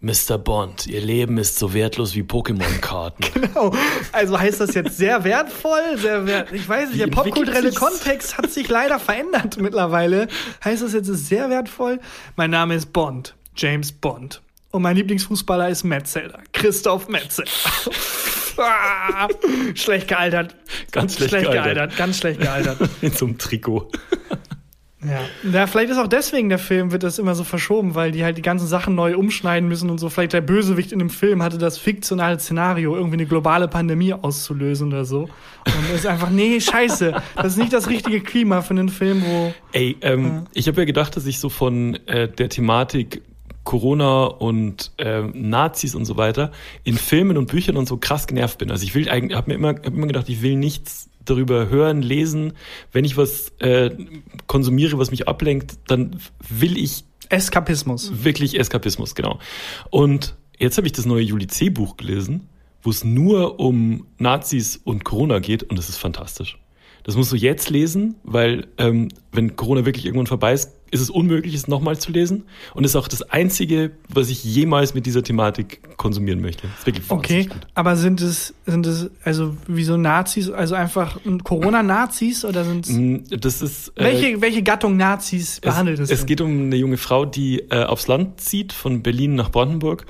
Mr. 0.01 0.37
Bond, 0.39 0.87
ihr 0.89 1.01
Leben 1.01 1.39
ist 1.39 1.59
so 1.59 1.75
wertlos 1.75 2.15
wie 2.15 2.23
Pokémon-Karten. 2.23 3.25
Genau. 3.35 3.73
Also 4.13 4.39
heißt 4.39 4.61
das 4.61 4.75
jetzt 4.75 4.97
sehr 4.97 5.23
wertvoll, 5.25 5.97
sehr 5.97 6.27
wert. 6.27 6.53
Ich 6.53 6.69
weiß 6.69 6.89
nicht, 6.89 6.95
Wie 6.95 6.99
der 6.99 7.07
popkulturelle? 7.09 7.73
Kontext 7.73 8.37
hat 8.39 8.51
sich 8.51 8.69
leider 8.69 8.99
verändert 8.99 9.59
mittlerweile. 9.61 10.27
Heißt 10.65 10.83
das 10.83 10.93
jetzt 10.93 11.09
ist 11.09 11.29
sehr 11.29 11.51
wertvoll? 11.51 12.01
Mein 12.37 12.51
Name 12.51 12.75
ist 12.75 12.93
Bond, 12.93 13.35
James 13.57 13.93
Bond. 13.93 14.41
Und 14.73 14.83
mein 14.83 14.97
Lieblingsfußballer 14.97 15.69
ist 15.69 15.85
Metzelder, 15.85 16.41
Christoph 16.53 17.09
Metzelder. 17.09 17.51
Ah, 18.59 19.29
schlecht 19.75 20.09
gealtert. 20.09 20.57
Ganz 20.91 21.17
schlecht 21.17 21.51
gealtert. 21.51 21.97
Ganz 21.97 22.19
schlecht 22.19 22.41
gealtert. 22.41 22.79
In 23.01 23.13
so 23.13 23.27
einem 23.27 23.39
Trikot. 23.39 23.91
Ja. 25.05 25.51
ja, 25.51 25.67
vielleicht 25.67 25.91
ist 25.91 25.99
auch 25.99 26.07
deswegen 26.07 26.49
der 26.49 26.61
Film 26.61 26.93
wird 26.93 27.03
das 27.03 27.19
immer 27.19 27.35
so 27.35 27.43
verschoben, 27.43 27.97
weil 27.97 28.13
die 28.13 28.23
halt 28.23 28.39
die 28.39 28.43
ganzen 28.43 28.69
Sachen 28.69 28.95
neu 28.95 29.17
umschneiden 29.17 29.69
müssen 29.69 29.91
und 29.91 29.99
so. 29.99 30.09
Vielleicht 30.09 30.33
der 30.33 30.43
Bösewicht 30.43 30.93
in 30.93 31.01
dem 31.01 31.11
Film 31.11 31.43
hatte 31.43 31.59
das 31.59 31.77
fiktionale 31.77 32.39
Szenario, 32.39 32.95
irgendwie 32.95 33.17
eine 33.17 33.27
globale 33.27 33.67
Pandemie 33.67 34.13
auszulösen 34.13 34.89
oder 34.89 35.05
so. 35.05 35.29
Und 35.67 35.95
ist 35.95 36.07
einfach, 36.07 36.31
nee, 36.31 36.61
scheiße. 36.61 37.21
Das 37.35 37.47
ist 37.47 37.57
nicht 37.57 37.73
das 37.73 37.89
richtige 37.89 38.21
Klima 38.21 38.63
für 38.63 38.75
einen 38.75 38.89
Film, 38.89 39.25
wo. 39.27 39.53
Ey, 39.73 39.97
ähm, 40.03 40.47
ich 40.55 40.69
habe 40.69 40.83
ja 40.83 40.85
gedacht, 40.85 41.17
dass 41.17 41.27
ich 41.27 41.41
so 41.41 41.49
von 41.49 41.95
äh, 42.07 42.29
der 42.29 42.49
Thematik 42.49 43.23
Corona 43.65 44.25
und 44.25 44.93
ähm, 44.99 45.33
Nazis 45.35 45.95
und 45.95 46.05
so 46.05 46.17
weiter 46.17 46.53
in 46.85 46.97
Filmen 46.97 47.37
und 47.37 47.47
Büchern 47.47 47.77
und 47.77 47.87
so 47.87 47.97
krass 47.97 48.27
genervt 48.27 48.59
bin. 48.59 48.71
Also 48.71 48.85
ich 48.85 48.95
will 48.95 49.09
eigentlich, 49.09 49.37
habe 49.37 49.51
mir 49.51 49.55
immer, 49.55 49.69
hab 49.69 49.87
immer 49.87 50.07
gedacht, 50.07 50.29
ich 50.29 50.43
will 50.43 50.57
nichts 50.57 51.09
darüber 51.25 51.69
hören, 51.69 52.03
lesen. 52.03 52.55
Wenn 52.91 53.05
ich 53.05 53.17
was 53.17 53.53
äh, 53.61 53.91
konsumiere, 54.47 54.99
was 54.99 55.11
mich 55.11 55.29
ablenkt, 55.29 55.79
dann 55.87 56.19
will 56.49 56.77
ich 56.77 57.05
Eskapismus. 57.29 58.25
wirklich 58.25 58.59
Eskapismus, 58.59 59.15
genau. 59.15 59.39
Und 59.91 60.37
jetzt 60.59 60.77
habe 60.77 60.87
ich 60.87 60.93
das 60.93 61.07
neue 61.07 61.23
Juli 61.23 61.47
C. 61.47 61.71
Buch 61.71 61.97
gelesen, 61.97 62.49
wo 62.83 62.91
es 62.91 63.05
nur 63.05 63.61
um 63.61 64.07
Nazis 64.19 64.77
und 64.77 65.05
Corona 65.05 65.39
geht 65.39 65.63
und 65.63 65.79
das 65.79 65.89
ist 65.89 65.99
fantastisch. 65.99 66.59
Das 67.05 67.17
musst 67.17 67.33
du 67.33 67.37
jetzt 67.37 67.69
lesen, 67.71 68.15
weil 68.23 68.67
ähm, 68.79 69.09
wenn 69.33 69.57
Corona 69.57 69.85
wirklich 69.85 70.05
irgendwann 70.07 70.27
vorbei 70.29 70.53
ist, 70.53 70.71
ist 70.93 71.01
es 71.01 71.09
unmöglich, 71.11 71.55
es 71.55 71.69
nochmal 71.69 71.97
zu 71.99 72.13
lesen. 72.13 72.45
Und 72.75 72.85
ist 72.85 72.97
auch 72.97 73.09
das 73.09 73.23
Einzige, 73.23 73.93
was 74.11 74.29
ich 74.29 74.45
jemals 74.45 74.93
mit 74.93 75.07
dieser 75.07 75.23
Thematik 75.23 75.97
konsumieren 75.97 76.41
möchte. 76.43 76.67
Ist 76.79 76.87
wirklich 76.87 77.11
Okay, 77.11 77.45
gut. 77.47 77.67
aber 77.75 77.97
sind 77.97 78.21
es, 78.21 78.55
sind 78.67 78.87
es, 78.87 79.11
also 79.25 79.57
wie 79.67 79.85
so 79.85 79.97
Nazis, 79.97 80.51
also 80.51 80.75
einfach 80.75 81.19
Corona-Nazis 81.45 82.45
oder 82.45 82.65
sind 82.65 82.87
es, 82.87 82.93
Mm, 82.93 83.17
Das 83.41 83.63
ist. 83.63 83.89
äh, 83.97 84.05
welche, 84.05 84.41
welche 84.43 84.63
Gattung 84.63 84.97
Nazis 84.97 85.61
behandelt 85.61 85.99
es, 85.99 86.11
es? 86.11 86.21
es 86.21 86.27
geht 86.27 86.41
um 86.41 86.51
eine 86.67 86.77
junge 86.77 86.99
Frau, 86.99 87.25
die 87.25 87.61
äh, 87.71 87.85
aufs 87.85 88.07
Land 88.09 88.41
zieht, 88.41 88.73
von 88.73 89.03
Berlin 89.03 89.35
nach 89.35 89.51
Brandenburg 89.51 90.07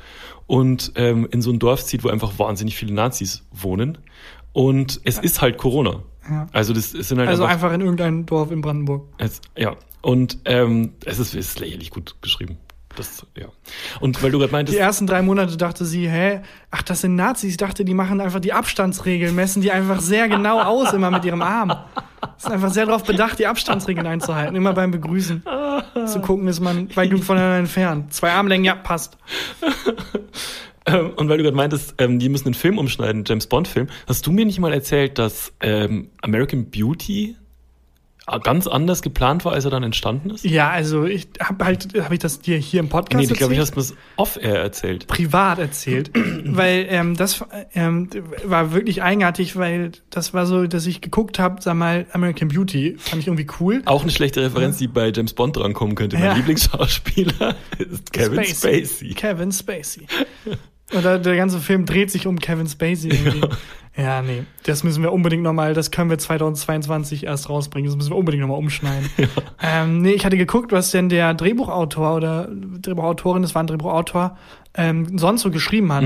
und 0.49 0.93
ähm, 0.97 1.29
in 1.31 1.43
so 1.43 1.53
ein 1.53 1.59
Dorf 1.59 1.85
zieht, 1.85 2.03
wo 2.05 2.09
einfach 2.09 2.39
wahnsinnig 2.39 2.75
viele 2.77 2.93
Nazis 2.93 3.45
wohnen. 3.53 3.99
Und 4.53 5.01
es 5.05 5.19
ist 5.19 5.41
halt 5.41 5.59
Corona. 5.59 6.03
Ja. 6.29 6.47
Also 6.53 6.73
das 6.73 6.91
sind 6.91 7.19
halt 7.19 7.29
Also 7.29 7.45
einfach, 7.45 7.55
einfach 7.55 7.73
in 7.75 7.81
irgendein 7.81 8.27
Dorf 8.27 8.51
in 8.51 8.61
Brandenburg. 8.61 9.09
es, 9.19 9.41
ja. 9.57 9.77
Und 10.01 10.39
ähm, 10.45 10.95
es 11.05 11.19
ist, 11.19 11.35
es 11.35 11.49
ist 11.49 11.61
lächerlich 11.61 11.91
gut 11.91 12.17
geschrieben. 12.23 12.59
Das, 12.97 13.27
ja. 13.39 13.47
Und 14.01 14.23
weil 14.23 14.31
du 14.33 14.39
gerade 14.39 14.53
meintest, 14.53 14.77
Die 14.77 14.81
ersten 14.81 15.07
drei 15.07 15.23
Monate 15.23 15.57
dachte 15.57 15.87
sie, 15.87 16.11
hä, 16.11 16.41
ach, 16.71 16.83
das 16.83 17.01
sind 17.01 17.15
Nazis. 17.15 17.51
Ich 17.53 17.57
dachte, 17.57 17.85
die 17.87 17.95
machen 17.95 18.21
einfach 18.21 18.41
die 18.41 18.53
Abstandsregeln, 18.53 19.35
messen 19.35 19.63
die 19.63 19.73
einfach 19.73 20.01
sehr 20.01 20.29
genau 20.29 20.61
aus, 20.61 20.93
immer 20.93 21.11
mit 21.11 21.25
ihrem 21.25 21.41
Arm. 21.41 21.73
Sind 22.37 22.53
einfach 22.53 22.71
sehr 22.71 22.85
darauf 22.85 23.05
bedacht, 23.05 23.39
die 23.39 23.47
Abstandsregeln 23.47 24.07
einzuhalten. 24.07 24.55
Immer 24.57 24.75
beim 24.75 24.91
Begrüßen. 24.91 25.43
Zu 26.07 26.21
gucken, 26.21 26.49
ist 26.49 26.61
man 26.61 26.95
weit 26.95 27.09
genug 27.11 27.25
voneinander 27.25 27.59
entfernt. 27.59 28.13
Zwei 28.13 28.33
Armlängen, 28.33 28.65
ja, 28.65 28.75
passt. 28.75 29.17
Ähm, 30.87 31.11
und 31.17 31.29
weil 31.29 31.39
du 31.39 31.45
gerade 31.45 31.57
meintest, 31.57 31.95
ähm, 31.99 32.19
die 32.19 32.29
müssen 32.29 32.47
einen 32.47 32.55
Film 32.55 32.79
umschneiden, 32.79 33.25
James 33.27 33.47
Bond 33.47 33.69
Film, 33.69 33.89
hast 34.09 34.27
du 34.27 34.33
mir 34.33 34.45
nicht 34.45 34.59
mal 34.59 34.73
erzählt, 34.73 35.19
dass 35.19 35.53
ähm, 35.61 36.11
American 36.23 36.71
Beauty 36.71 37.37
ganz 38.45 38.69
anders 38.69 39.03
geplant 39.03 39.45
war, 39.45 39.53
als 39.53 39.65
er 39.65 39.73
dann 39.73 39.83
entstanden 39.83 40.31
ist? 40.31 40.45
Ja, 40.45 40.71
also 40.71 41.05
ich 41.05 41.29
habe 41.41 41.65
halt, 41.65 41.89
habe 42.01 42.15
ich 42.15 42.21
das 42.21 42.41
dir 42.41 42.57
hier 42.57 42.81
im 42.81 42.89
Podcast 42.89 43.17
nee, 43.17 43.31
ich 43.31 43.37
glaube, 43.39 43.53
ich 43.53 43.59
erzählt? 43.59 43.77
hast 43.77 43.91
mir 43.91 43.97
das 43.97 44.05
off-air 44.17 44.61
erzählt. 44.61 45.07
privat 45.09 45.59
erzählt, 45.59 46.11
weil 46.45 46.87
ähm, 46.89 47.17
das 47.17 47.45
ähm, 47.75 48.09
war 48.45 48.73
wirklich 48.73 49.03
eigenartig, 49.03 49.57
weil 49.57 49.93
das 50.11 50.35
war 50.35 50.47
so, 50.47 50.67
dass 50.67 50.87
ich 50.87 51.01
geguckt 51.01 51.39
habe, 51.41 51.61
sag 51.61 51.75
mal, 51.75 52.07
American 52.13 52.49
Beauty, 52.49 52.97
fand 52.99 53.23
ich 53.23 53.27
irgendwie 53.27 53.49
cool. 53.61 53.83
Auch 53.87 54.03
eine 54.03 54.13
schlechte 54.13 54.41
Referenz, 54.41 54.79
die 54.79 54.87
bei 54.87 55.11
James 55.11 55.35
Bond 55.35 55.57
drankommen 55.57 55.97
könnte. 55.97 56.17
Mein 56.17 56.27
Ja. 56.27 56.35
Lieblingsschauspieler 56.35 57.57
ist 57.79 58.13
Kevin 58.13 58.45
Spacey. 58.45 59.15
Kevin 59.15 59.51
Spacey. 59.51 60.07
Oder 60.97 61.19
der 61.19 61.37
ganze 61.37 61.59
Film 61.59 61.87
dreht 61.87 62.11
sich 62.11 62.27
um 62.27 62.39
Kevin 62.39 62.67
Spacey. 62.67 63.11
Irgendwie. 63.11 63.41
Ja. 63.97 64.23
nee, 64.23 64.45
das 64.63 64.85
müssen 64.85 65.03
wir 65.03 65.13
unbedingt 65.13 65.43
nochmal, 65.43 65.75
das 65.75 65.91
können 65.91 66.09
wir 66.09 66.17
2022 66.17 67.25
erst 67.25 67.51
rausbringen, 67.51 67.91
das 67.91 67.97
müssen 67.97 68.11
wir 68.11 68.17
unbedingt 68.17 68.41
nochmal 68.41 68.59
umschneiden. 68.59 69.09
Ähm, 69.65 70.03
nee, 70.03 70.13
ich 70.13 70.25
hatte 70.25 70.37
geguckt, 70.37 70.73
was 70.73 70.91
denn 70.91 71.09
der 71.09 71.35
Drehbuchautor 71.35 72.17
oder 72.17 72.49
Drehbuchautorin, 72.51 73.43
das 73.43 73.55
war 73.55 73.63
ein 73.63 73.67
Drehbuchautor, 73.69 74.37
ähm, 74.75 75.19
sonst 75.19 75.43
so 75.43 75.51
geschrieben 75.51 75.93
hat. 75.93 76.05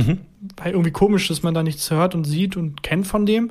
Weil 0.57 0.73
irgendwie 0.73 0.91
komisch, 0.91 1.29
dass 1.29 1.43
man 1.43 1.55
da 1.55 1.63
nichts 1.63 1.91
hört 1.91 2.15
und 2.15 2.25
sieht 2.25 2.57
und 2.57 2.83
kennt 2.83 3.07
von 3.07 3.25
dem. 3.25 3.51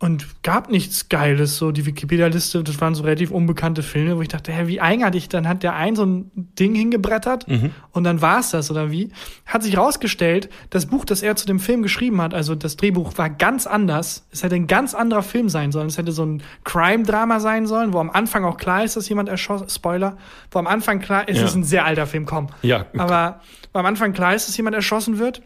Und 0.00 0.44
gab 0.44 0.70
nichts 0.70 1.08
Geiles, 1.08 1.56
so 1.56 1.72
die 1.72 1.84
Wikipedia-Liste, 1.84 2.62
das 2.62 2.80
waren 2.80 2.94
so 2.94 3.02
relativ 3.02 3.32
unbekannte 3.32 3.82
Filme, 3.82 4.16
wo 4.16 4.22
ich 4.22 4.28
dachte, 4.28 4.52
hä, 4.52 4.68
wie 4.68 4.80
eigenartig, 4.80 5.28
dann 5.28 5.48
hat 5.48 5.64
der 5.64 5.74
ein 5.74 5.96
so 5.96 6.06
ein 6.06 6.30
Ding 6.36 6.72
hingebrettert 6.76 7.46
und 7.90 8.04
dann 8.04 8.22
war's 8.22 8.50
das, 8.50 8.70
oder 8.70 8.92
wie? 8.92 9.10
Hat 9.44 9.64
sich 9.64 9.76
rausgestellt, 9.76 10.50
das 10.70 10.86
Buch, 10.86 11.04
das 11.04 11.22
er 11.22 11.34
zu 11.34 11.46
dem 11.46 11.58
Film 11.58 11.82
geschrieben 11.82 12.22
hat, 12.22 12.32
also 12.32 12.54
das 12.54 12.76
Drehbuch 12.76 13.18
war 13.18 13.28
ganz 13.28 13.66
anders. 13.66 14.24
Es 14.30 14.44
hätte 14.44 14.54
ein 14.54 14.68
ganz 14.68 14.94
anderer 14.94 15.24
Film 15.24 15.48
sein 15.48 15.72
sollen. 15.72 15.88
Es 15.88 15.98
hätte 15.98 16.12
so 16.12 16.24
ein 16.24 16.42
Crime-Drama 16.62 17.40
sein 17.40 17.66
sollen, 17.66 17.92
wo 17.92 17.98
am 17.98 18.10
Anfang 18.10 18.44
auch 18.44 18.56
klar 18.56 18.84
ist, 18.84 18.96
dass 18.96 19.08
jemand 19.08 19.28
erschossen, 19.28 19.68
Spoiler, 19.68 20.16
wo 20.52 20.60
am 20.60 20.68
Anfang 20.68 21.00
klar 21.00 21.28
ist, 21.28 21.38
Ja. 21.38 21.42
es 21.42 21.50
ist 21.50 21.56
ein 21.56 21.64
sehr 21.64 21.84
alter 21.84 22.06
Film, 22.06 22.24
komm. 22.24 22.46
Ja. 22.62 22.86
Aber 22.96 23.40
wo 23.72 23.80
am 23.80 23.86
Anfang 23.86 24.12
klar 24.12 24.32
ist, 24.32 24.46
dass 24.46 24.56
jemand 24.56 24.76
erschossen 24.76 25.18
wird. 25.18 25.42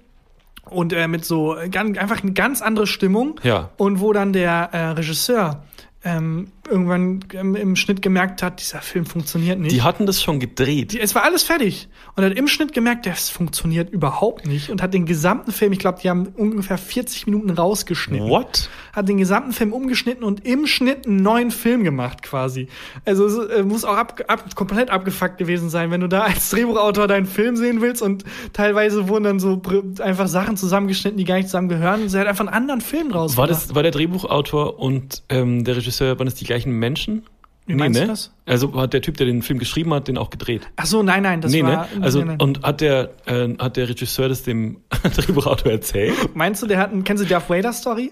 Und 0.70 0.92
äh, 0.92 1.09
mit 1.09 1.25
so 1.25 1.57
äh, 1.57 1.68
ganz, 1.68 1.98
einfach 1.98 2.22
eine 2.22 2.33
ganz 2.33 2.62
andere 2.62 2.87
Stimmung. 2.87 3.40
Ja. 3.42 3.70
Und 3.77 4.01
wo 4.01 4.12
dann 4.12 4.33
der 4.33 4.70
äh, 4.72 4.79
Regisseur 4.90 5.62
ähm, 6.04 6.48
irgendwann 6.68 7.20
ähm, 7.32 7.54
im 7.54 7.76
Schnitt 7.76 8.02
gemerkt 8.02 8.42
hat, 8.42 8.60
dieser 8.60 8.80
Film 8.80 9.06
funktioniert 9.06 9.58
nicht. 9.58 9.72
Die 9.72 9.82
hatten 9.82 10.06
das 10.06 10.20
schon 10.20 10.40
gedreht. 10.40 10.92
Die, 10.92 11.00
es 11.00 11.14
war 11.14 11.22
alles 11.22 11.44
fertig. 11.44 11.88
Und 12.16 12.24
hat 12.24 12.32
im 12.32 12.48
Schnitt 12.48 12.72
gemerkt, 12.72 13.06
das 13.06 13.30
funktioniert 13.30 13.90
überhaupt 13.90 14.46
nicht. 14.46 14.70
Und 14.70 14.82
hat 14.82 14.94
den 14.94 15.06
gesamten 15.06 15.52
Film, 15.52 15.72
ich 15.72 15.78
glaube, 15.78 16.00
die 16.02 16.10
haben 16.10 16.26
ungefähr 16.36 16.78
40 16.78 17.26
Minuten 17.26 17.50
rausgeschnitten. 17.50 18.28
What? 18.28 18.68
Hat 18.92 19.08
den 19.08 19.18
gesamten 19.18 19.52
Film 19.52 19.72
umgeschnitten 19.72 20.24
und 20.24 20.44
im 20.44 20.66
Schnitt 20.66 21.06
einen 21.06 21.22
neuen 21.22 21.50
Film 21.52 21.84
gemacht 21.84 22.22
quasi. 22.22 22.66
Also 23.04 23.26
es 23.26 23.50
äh, 23.50 23.62
muss 23.62 23.84
auch 23.84 23.96
ab, 23.96 24.20
ab, 24.26 24.54
komplett 24.56 24.90
abgefuckt 24.90 25.38
gewesen 25.38 25.70
sein, 25.70 25.90
wenn 25.92 26.00
du 26.00 26.08
da 26.08 26.22
als 26.22 26.50
Drehbuchautor 26.50 27.06
deinen 27.06 27.26
Film 27.26 27.56
sehen 27.56 27.80
willst 27.80 28.02
und 28.02 28.24
teilweise 28.52 29.08
wurden 29.08 29.24
dann 29.24 29.40
so 29.40 29.62
einfach 30.00 30.26
Sachen 30.26 30.56
zusammengeschnitten, 30.56 31.16
die 31.16 31.24
gar 31.24 31.36
nicht 31.36 31.46
zusammen 31.46 31.68
gehören. 31.68 32.08
Sie 32.08 32.18
hat 32.18 32.26
einfach 32.26 32.44
einen 32.46 32.54
anderen 32.54 32.80
Film 32.80 33.10
draus 33.10 33.36
War 33.36 33.46
gemacht. 33.46 33.68
das, 33.68 33.74
war 33.74 33.82
der 33.82 33.92
Drehbuchautor 33.92 34.78
und 34.78 35.22
ähm, 35.28 35.64
der 35.64 35.76
Regisseur, 35.76 35.91
waren 36.00 36.26
das 36.26 36.35
die 36.35 36.44
gleichen 36.44 36.72
Menschen? 36.78 37.22
Wie 37.66 37.74
meinst 37.76 38.00
du 38.00 38.07
das? 38.09 38.33
Also 38.44 38.74
hat 38.74 38.92
der 38.92 39.02
Typ, 39.02 39.16
der 39.18 39.26
den 39.26 39.40
Film 39.42 39.59
geschrieben 39.61 39.94
hat, 39.94 40.09
den 40.09 40.18
auch 40.18 40.31
gedreht? 40.31 40.68
Ach 40.76 40.87
so, 40.87 41.02
nein, 41.05 41.22
nein, 41.22 41.40
das 41.40 41.52
nee, 41.52 41.62
war. 41.62 41.87
ne? 41.94 42.02
Also, 42.02 42.18
nein, 42.18 42.28
nein. 42.28 42.40
und 42.40 42.62
hat 42.64 42.81
der, 42.81 43.11
äh, 43.26 43.48
hat 43.59 43.76
der 43.76 43.88
Regisseur 43.88 44.28
das 44.28 44.42
dem 44.42 44.78
Drehbuchautor 45.16 45.70
erzählt? 45.70 46.14
Meinst 46.35 46.61
du, 46.62 46.66
der 46.66 46.78
hat 46.78 46.90
einen, 46.92 47.05
kennst 47.05 47.22
du 47.22 47.28
Darth 47.28 47.48
Vader 47.48 47.72
Story? 47.72 48.11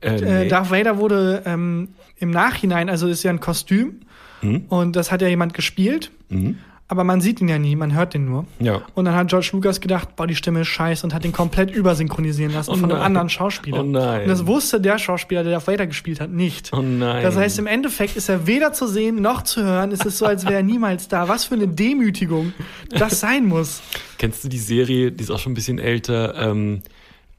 Äh, 0.00 0.16
Äh, 0.16 0.42
nee. 0.44 0.48
Darth 0.48 0.70
Vader 0.70 0.96
wurde 0.98 1.42
ähm, 1.44 1.88
im 2.16 2.30
Nachhinein, 2.30 2.88
also 2.88 3.06
ist 3.06 3.22
ja 3.22 3.30
ein 3.30 3.40
Kostüm 3.40 4.00
Mhm. 4.42 4.64
und 4.68 4.96
das 4.96 5.10
hat 5.12 5.22
ja 5.22 5.28
jemand 5.28 5.54
gespielt, 5.54 6.10
Mhm. 6.28 6.58
Aber 6.88 7.02
man 7.02 7.20
sieht 7.20 7.40
ihn 7.40 7.48
ja 7.48 7.58
nie, 7.58 7.74
man 7.74 7.94
hört 7.94 8.14
den 8.14 8.26
nur. 8.26 8.44
Ja. 8.60 8.82
Und 8.94 9.06
dann 9.06 9.14
hat 9.16 9.28
George 9.28 9.50
Lucas 9.52 9.80
gedacht, 9.80 10.14
boah, 10.14 10.26
die 10.26 10.36
Stimme 10.36 10.60
ist 10.60 10.68
scheiße 10.68 11.04
und 11.04 11.12
hat 11.12 11.24
den 11.24 11.32
komplett 11.32 11.70
übersynchronisieren 11.70 12.52
lassen 12.52 12.70
Oh 12.70 12.76
von 12.76 12.92
einem 12.92 13.02
anderen 13.02 13.28
Schauspieler. 13.28 13.80
Oh 13.80 13.82
nein. 13.82 14.22
Und 14.22 14.28
das 14.28 14.46
wusste 14.46 14.80
der 14.80 14.98
Schauspieler, 14.98 15.42
der 15.42 15.52
Darth 15.52 15.66
Vader 15.66 15.88
gespielt 15.88 16.20
hat, 16.20 16.30
nicht. 16.30 16.72
Oh 16.72 16.82
nein. 16.82 17.24
Das 17.24 17.36
heißt, 17.36 17.58
im 17.58 17.66
Endeffekt 17.66 18.16
ist 18.16 18.28
er 18.28 18.46
weder 18.46 18.72
zu 18.72 18.86
sehen 18.86 19.20
noch 19.20 19.42
zu 19.42 19.64
hören. 19.64 19.90
Es 19.90 20.04
ist 20.04 20.18
so, 20.18 20.26
als 20.26 20.44
wäre 20.44 20.54
er 20.54 20.62
niemals 20.62 21.08
da. 21.08 21.28
Was 21.28 21.44
für 21.44 21.56
eine 21.56 21.66
Demütigung 21.66 22.52
das 22.90 23.18
sein 23.18 23.46
muss. 23.46 23.82
Kennst 24.18 24.44
du 24.44 24.48
die 24.48 24.58
Serie, 24.58 25.10
die 25.10 25.24
ist 25.24 25.30
auch 25.30 25.40
schon 25.40 25.52
ein 25.52 25.56
bisschen 25.56 25.80
älter, 25.80 26.36
ähm, 26.36 26.82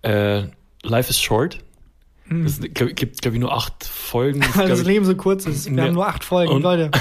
äh, 0.02 0.44
Life 0.84 1.10
is 1.10 1.20
Short? 1.20 1.60
Es 2.46 2.60
glaub, 2.74 2.96
gibt, 2.96 3.22
glaube 3.22 3.36
ich, 3.38 3.42
nur 3.42 3.54
acht 3.54 3.84
Folgen. 3.84 4.42
Weil 4.56 4.68
das 4.70 4.84
Leben 4.84 5.06
so 5.06 5.16
kurz 5.16 5.46
ist. 5.46 5.70
Wir 5.70 5.78
Ja. 5.78 5.84
haben 5.86 5.94
nur 5.94 6.08
acht 6.08 6.24
Folgen, 6.24 6.52
Und- 6.52 6.62
Leute. 6.62 6.92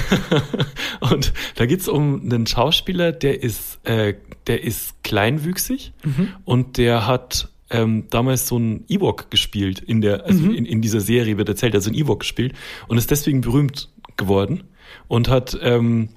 und 1.01 1.33
da 1.55 1.65
geht's 1.65 1.87
um 1.87 2.21
einen 2.21 2.47
Schauspieler, 2.47 3.11
der 3.11 3.43
ist, 3.43 3.79
äh, 3.85 4.13
der 4.47 4.63
ist 4.63 5.03
kleinwüchsig 5.03 5.91
Mhm. 6.03 6.29
und 6.45 6.77
der 6.77 7.07
hat 7.07 7.49
ähm, 7.69 8.05
damals 8.09 8.47
so 8.47 8.57
ein 8.57 8.85
Ewok 8.87 9.29
gespielt 9.29 9.79
in 9.79 9.99
der, 9.99 10.25
also 10.25 10.41
Mhm. 10.45 10.55
in, 10.55 10.65
in 10.65 10.81
dieser 10.81 11.01
Serie 11.01 11.37
wird 11.37 11.49
erzählt, 11.49 11.75
also 11.75 11.89
ein 11.89 11.93
Ewok 11.95 12.21
gespielt 12.21 12.53
und 12.87 12.97
ist 12.97 13.11
deswegen 13.11 13.41
berühmt 13.41 13.89
geworden 14.15 14.63
und 15.09 15.27
hat 15.27 15.57
ähm, 15.61 16.07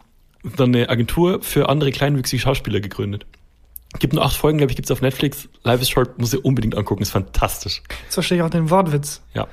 dann 0.57 0.73
eine 0.75 0.89
Agentur 0.89 1.43
für 1.43 1.69
andere 1.69 1.91
kleinwüchsige 1.91 2.41
Schauspieler 2.41 2.79
gegründet. 2.81 3.27
Gibt 3.99 4.13
nur 4.13 4.25
acht 4.25 4.37
Folgen, 4.37 4.59
glaube 4.59 4.71
ich, 4.71 4.77
gibt's 4.77 4.91
auf 4.91 5.03
Netflix. 5.03 5.49
Life 5.65 5.83
is 5.83 5.91
Short, 5.91 6.19
muss 6.19 6.33
ihr 6.33 6.45
unbedingt 6.45 6.77
angucken, 6.77 7.03
ist 7.03 7.11
fantastisch. 7.11 7.83
Jetzt 8.05 8.15
verstehe 8.15 8.39
ich 8.39 8.43
auch 8.45 8.51
den 8.51 8.71
Wortwitz. 8.71 9.21
Ja. 9.35 9.49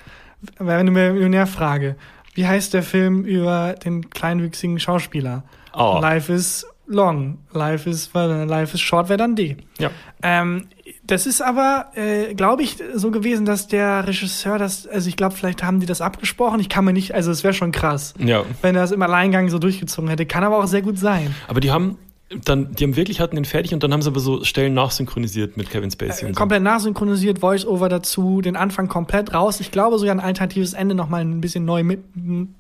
Wenn 0.60 0.86
du 0.86 0.92
mir 0.92 1.14
Millionär 1.14 1.48
frage, 1.48 1.96
wie 2.36 2.46
heißt 2.48 2.74
der 2.74 2.84
Film 2.84 3.26
über 3.26 3.74
den 3.84 4.10
kleinwüchsigen 4.12 4.80
Schauspieler? 4.80 5.44
Oh. 5.74 5.98
Life 6.00 6.32
is 6.32 6.68
long, 6.86 7.40
life 7.52 7.90
is, 7.90 8.12
life 8.14 8.74
is 8.76 8.80
short 8.80 9.10
wäre 9.10 9.18
dann 9.18 9.36
D. 9.36 9.58
Ja. 9.80 9.90
Ähm, 10.22 10.68
das 11.04 11.26
ist 11.26 11.42
aber, 11.42 11.88
äh, 11.96 12.34
glaube 12.36 12.62
ich, 12.64 12.78
so 12.94 13.12
gewesen, 13.12 13.46
dass 13.46 13.68
der 13.68 14.08
Regisseur 14.08 14.58
das, 14.60 14.86
also 14.88 15.10
ich 15.10 15.16
glaube, 15.18 15.36
vielleicht 15.36 15.64
haben 15.64 15.80
die 15.80 15.86
das 15.86 16.00
abgesprochen. 16.02 16.60
Ich 16.60 16.70
kann 16.70 16.86
mir 16.86 16.94
nicht, 16.94 17.14
also 17.16 17.32
es 17.32 17.44
wäre 17.44 17.54
schon 17.54 17.72
krass, 17.72 18.14
Ja. 18.20 18.44
wenn 18.62 18.76
er 18.76 18.82
das 18.82 18.92
im 18.92 19.02
Alleingang 19.02 19.50
so 19.50 19.58
durchgezogen 19.58 20.10
hätte. 20.10 20.26
Kann 20.26 20.44
aber 20.44 20.60
auch 20.60 20.68
sehr 20.68 20.82
gut 20.84 21.00
sein. 21.00 21.34
Aber 21.48 21.60
die 21.60 21.72
haben 21.72 21.98
dann, 22.44 22.74
die 22.74 22.84
haben 22.84 22.96
wirklich 22.98 23.22
hatten 23.22 23.36
den 23.38 23.46
fertig 23.46 23.74
und 23.74 23.84
dann 23.84 23.94
haben 23.94 24.02
sie 24.02 24.10
aber 24.10 24.20
so 24.20 24.44
Stellen 24.44 24.74
nachsynchronisiert 24.74 25.56
mit 25.56 25.70
Kevin 25.70 25.90
Spacey 25.90 26.26
und 26.26 26.34
so. 26.34 26.38
Komplett 26.40 26.62
nachsynchronisiert, 26.62 27.40
Voice-Over 27.40 27.88
dazu, 27.88 28.42
den 28.42 28.58
Anfang 28.58 28.90
komplett 28.90 29.34
raus. 29.34 29.62
Ich 29.62 29.72
glaube 29.72 29.98
sogar 29.98 30.14
ein 30.14 30.20
alternatives 30.20 30.74
Ende 30.74 30.94
nochmal 30.94 31.22
ein 31.22 31.40
bisschen 31.40 31.64
neu 31.64 31.84
mit, 31.84 32.02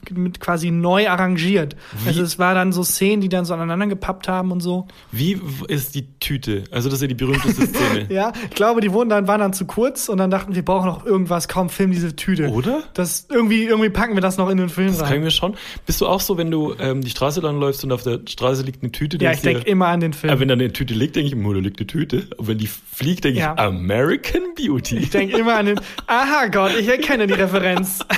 mit 0.09 0.39
quasi 0.39 0.71
neu 0.71 1.09
arrangiert. 1.09 1.75
Wie- 2.03 2.07
Also 2.07 2.21
es 2.23 2.39
war 2.39 2.53
dann 2.53 2.71
so 2.71 2.83
Szenen, 2.83 3.19
die 3.21 3.27
dann 3.27 3.43
so 3.43 3.53
aneinander 3.53 3.87
gepappt 3.87 4.29
haben 4.29 4.51
und 4.53 4.61
so. 4.61 4.87
Wie 5.11 5.39
ist 5.67 5.95
die 5.95 6.07
Tüte? 6.19 6.63
Also 6.71 6.87
das 6.87 6.99
ist 6.99 7.01
ja 7.01 7.07
die 7.07 7.15
berühmteste 7.15 7.67
Szene. 7.67 8.07
Ja, 8.09 8.31
ich 8.49 8.55
glaube, 8.55 8.79
die 8.79 8.93
wurden 8.93 9.09
dann, 9.09 9.27
waren 9.27 9.41
dann 9.41 9.51
zu 9.53 9.65
kurz 9.65 10.07
und 10.07 10.17
dann 10.17 10.31
dachten, 10.31 10.55
wir 10.55 10.63
brauchen 10.63 10.85
noch 10.87 11.05
irgendwas, 11.05 11.47
kaum 11.49 11.69
film 11.69 11.91
diese 11.91 12.15
Tüte. 12.15 12.49
Oder? 12.51 12.83
Das 12.93 13.27
irgendwie, 13.29 13.65
irgendwie 13.65 13.89
packen 13.89 14.13
wir 14.13 14.21
das 14.21 14.37
noch 14.37 14.49
in 14.49 14.57
den 14.57 14.69
Film 14.69 14.87
Das 14.87 14.99
kann 14.99 15.07
ich 15.07 15.13
rein. 15.15 15.21
mir 15.23 15.31
schon. 15.31 15.55
Bist 15.85 15.99
du 15.99 16.07
auch 16.07 16.21
so, 16.21 16.37
wenn 16.37 16.49
du 16.51 16.73
ähm, 16.79 17.01
die 17.01 17.09
Straße 17.09 17.41
lang 17.41 17.59
läufst 17.59 17.83
und 17.83 17.91
auf 17.91 18.03
der 18.03 18.21
Straße 18.25 18.63
liegt 18.63 18.81
eine 18.81 18.91
Tüte? 18.93 19.17
Ja, 19.21 19.31
ich 19.33 19.41
denke 19.41 19.56
dir- 19.63 19.67
immer 19.67 19.87
an 19.87 19.99
den 19.99 20.13
Film. 20.13 20.31
Aber 20.31 20.39
wenn 20.39 20.47
da 20.47 20.53
eine 20.53 20.71
Tüte 20.73 20.93
liegt, 20.93 21.15
denke 21.15 21.35
ich, 21.35 21.45
oh, 21.45 21.53
da 21.53 21.59
liegt 21.59 21.79
eine 21.79 21.87
Tüte. 21.87 22.27
Und 22.37 22.47
wenn 22.47 22.57
die 22.57 22.67
fliegt, 22.67 23.23
denke 23.23 23.39
Ja. 23.39 23.53
ich, 23.53 23.59
American 23.59 24.41
Beauty. 24.55 24.97
Ich 24.97 25.09
denke 25.09 25.37
immer 25.37 25.55
an 25.55 25.67
den. 25.67 25.79
Aha, 26.07 26.47
Gott, 26.47 26.71
ich 26.79 26.87
erkenne 26.87 27.27
die 27.27 27.33
Referenz. 27.33 27.99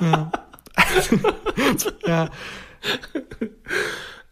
ja. 0.00 0.30
ja. 2.06 2.28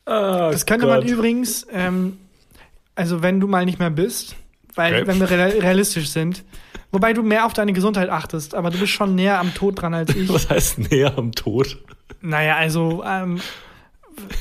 Ah, 0.06 0.50
Das 0.50 0.66
könnte 0.66 0.86
man 0.86 1.00
Gott. 1.02 1.10
übrigens, 1.10 1.66
ähm, 1.72 2.18
also 2.94 3.22
wenn 3.22 3.40
du 3.40 3.46
mal 3.46 3.64
nicht 3.64 3.78
mehr 3.78 3.90
bist, 3.90 4.36
weil 4.74 4.94
Okay. 4.94 5.06
wenn 5.06 5.20
wir 5.20 5.30
real- 5.30 5.58
realistisch 5.60 6.08
sind, 6.08 6.42
wobei 6.90 7.12
du 7.12 7.22
mehr 7.22 7.46
auf 7.46 7.52
deine 7.52 7.72
Gesundheit 7.72 8.08
achtest, 8.08 8.54
aber 8.54 8.70
du 8.70 8.78
bist 8.78 8.92
schon 8.92 9.14
näher 9.14 9.38
am 9.38 9.54
Tod 9.54 9.80
dran 9.80 9.94
als 9.94 10.14
ich. 10.14 10.28
Was 10.32 10.50
heißt 10.50 10.90
näher 10.90 11.16
am 11.16 11.32
Tod? 11.32 11.78
Naja, 12.20 12.56
also, 12.56 13.04
ähm, 13.06 13.40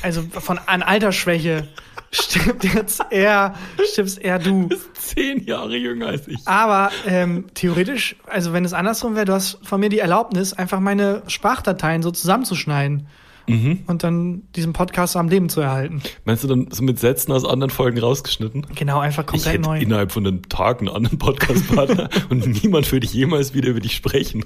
also 0.02 0.22
von 0.22 0.58
an 0.66 0.82
Altersschwäche 0.82 1.68
stirbt 2.10 2.64
jetzt 2.64 3.02
eher, 3.10 3.54
stirbst 3.92 4.18
eher 4.18 4.38
du. 4.38 4.68
Zehn 4.94 5.44
Jahre 5.44 5.76
jünger 5.76 6.08
als 6.08 6.28
ich. 6.28 6.46
Aber 6.46 6.90
ähm, 7.06 7.46
theoretisch, 7.54 8.16
also 8.26 8.52
wenn 8.52 8.64
es 8.64 8.72
andersrum 8.72 9.14
wäre, 9.14 9.26
du 9.26 9.32
hast 9.32 9.58
von 9.62 9.80
mir 9.80 9.88
die 9.88 9.98
Erlaubnis, 9.98 10.52
einfach 10.52 10.80
meine 10.80 11.22
Sprachdateien 11.26 12.02
so 12.02 12.10
zusammenzuschneiden 12.10 13.06
Mhm. 13.50 13.78
und 13.86 14.02
dann 14.04 14.42
diesen 14.56 14.72
Podcast 14.72 15.16
am 15.16 15.28
Leben 15.28 15.48
zu 15.48 15.60
erhalten. 15.60 16.02
Meinst 16.24 16.44
du 16.44 16.48
dann 16.48 16.68
so 16.70 16.82
mit 16.82 16.98
Sätzen 16.98 17.32
aus 17.32 17.44
anderen 17.44 17.70
Folgen 17.70 17.98
rausgeschnitten? 17.98 18.66
Genau, 18.74 19.00
einfach 19.00 19.22
Ich 19.24 19.26
komplett 19.28 19.52
hätte 19.54 19.62
neu. 19.62 19.78
innerhalb 19.80 20.12
von 20.12 20.26
einem 20.26 20.48
Tag 20.48 20.80
einen 20.80 20.88
anderen 20.88 21.18
Podcast-Partner 21.18 22.08
und 22.30 22.62
niemand 22.62 22.90
würde 22.92 23.06
jemals 23.06 23.54
wieder 23.54 23.68
über 23.68 23.80
dich 23.80 23.94
sprechen. 23.96 24.44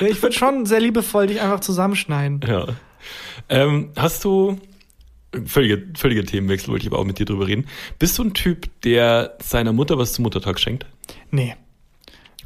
Ich 0.00 0.22
würde 0.22 0.34
schon 0.36 0.66
sehr 0.66 0.80
liebevoll 0.80 1.26
dich 1.28 1.40
einfach 1.40 1.60
zusammenschneiden. 1.60 2.40
Ja. 2.46 2.66
Ähm, 3.48 3.90
hast 3.96 4.24
du, 4.24 4.58
völliger, 5.46 5.78
völliger 5.96 6.24
Themenwechsel, 6.24 6.70
wollte 6.70 6.86
ich 6.86 6.90
aber 6.92 6.98
auch 7.00 7.04
mit 7.04 7.18
dir 7.18 7.26
drüber 7.26 7.46
reden. 7.46 7.66
Bist 7.98 8.18
du 8.18 8.24
ein 8.24 8.34
Typ, 8.34 8.68
der 8.82 9.36
seiner 9.42 9.72
Mutter 9.72 9.98
was 9.98 10.12
zum 10.14 10.24
Muttertag 10.24 10.58
schenkt? 10.58 10.86
Nee, 11.30 11.54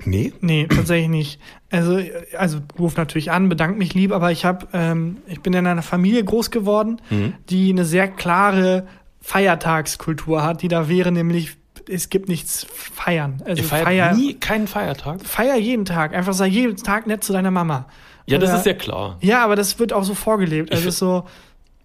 Nee. 0.04 0.32
nee, 0.40 0.66
tatsächlich 0.66 1.08
nicht. 1.08 1.40
Also, 1.70 2.00
also 2.36 2.58
ruf 2.78 2.96
natürlich 2.96 3.30
an, 3.30 3.48
bedank 3.48 3.78
mich 3.78 3.94
lieb, 3.94 4.10
aber 4.12 4.32
ich 4.32 4.44
habe, 4.44 4.66
ähm, 4.72 5.18
ich 5.26 5.40
bin 5.40 5.52
in 5.52 5.66
einer 5.66 5.82
Familie 5.82 6.24
groß 6.24 6.50
geworden, 6.50 7.00
Mhm. 7.10 7.34
die 7.50 7.70
eine 7.70 7.84
sehr 7.84 8.08
klare 8.08 8.86
Feiertagskultur 9.20 10.42
hat, 10.42 10.62
die 10.62 10.68
da 10.68 10.88
wäre 10.88 11.12
nämlich, 11.12 11.56
es 11.88 12.08
gibt 12.10 12.28
nichts 12.28 12.66
feiern. 12.70 13.42
Also 13.44 13.62
Ihr 13.62 13.68
feiert 13.68 13.84
feier, 13.86 14.14
nie 14.14 14.34
keinen 14.34 14.66
Feiertag? 14.66 15.20
feier 15.24 15.56
jeden 15.56 15.84
Tag, 15.84 16.14
einfach 16.14 16.32
sei 16.32 16.46
jeden 16.46 16.76
Tag 16.76 17.06
nett 17.06 17.22
zu 17.24 17.32
deiner 17.32 17.50
Mama. 17.50 17.86
Ja, 18.26 18.38
das 18.38 18.50
Oder- 18.50 18.58
ist 18.60 18.66
ja 18.66 18.74
klar. 18.74 19.18
Ja, 19.20 19.44
aber 19.44 19.56
das 19.56 19.78
wird 19.78 19.92
auch 19.92 20.04
so 20.04 20.14
vorgelebt. 20.14 20.70
Also 20.72 20.88
Ich 20.88 20.94
so, 20.94 21.24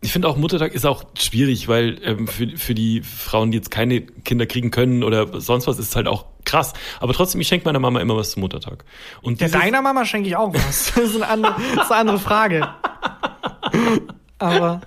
Ich 0.01 0.11
finde 0.11 0.27
auch 0.27 0.37
Muttertag 0.37 0.73
ist 0.75 0.85
auch 0.85 1.03
schwierig, 1.17 1.67
weil 1.67 1.97
ähm, 2.03 2.27
für, 2.27 2.47
für 2.57 2.75
die 2.75 3.01
Frauen, 3.01 3.49
die 3.51 3.57
jetzt 3.57 3.71
keine 3.71 4.01
Kinder 4.01 4.45
kriegen 4.45 4.69
können 4.69 5.03
oder 5.03 5.41
sonst 5.41 5.65
was, 5.65 5.79
ist 5.79 5.89
es 5.89 5.95
halt 5.95 6.07
auch 6.07 6.25
krass. 6.47 6.73
Aber 6.99 7.13
trotzdem, 7.13 7.41
ich 7.41 7.47
schenke 7.47 7.65
meiner 7.65 7.79
Mama 7.79 7.99
immer 8.01 8.15
was 8.15 8.31
zum 8.31 8.41
Muttertag. 8.41 8.83
Und 9.21 9.39
ja, 9.39 9.49
deiner 9.49 9.81
Mama 9.81 10.05
schenke 10.05 10.29
ich 10.29 10.35
auch 10.35 10.53
was. 10.53 10.93
Das 10.95 11.09
ist 11.09 11.15
eine 11.15 11.27
andere, 11.27 11.55
ist 11.73 11.91
eine 11.91 11.95
andere 11.95 12.19
Frage. 12.19 12.67
Aber 14.39 14.81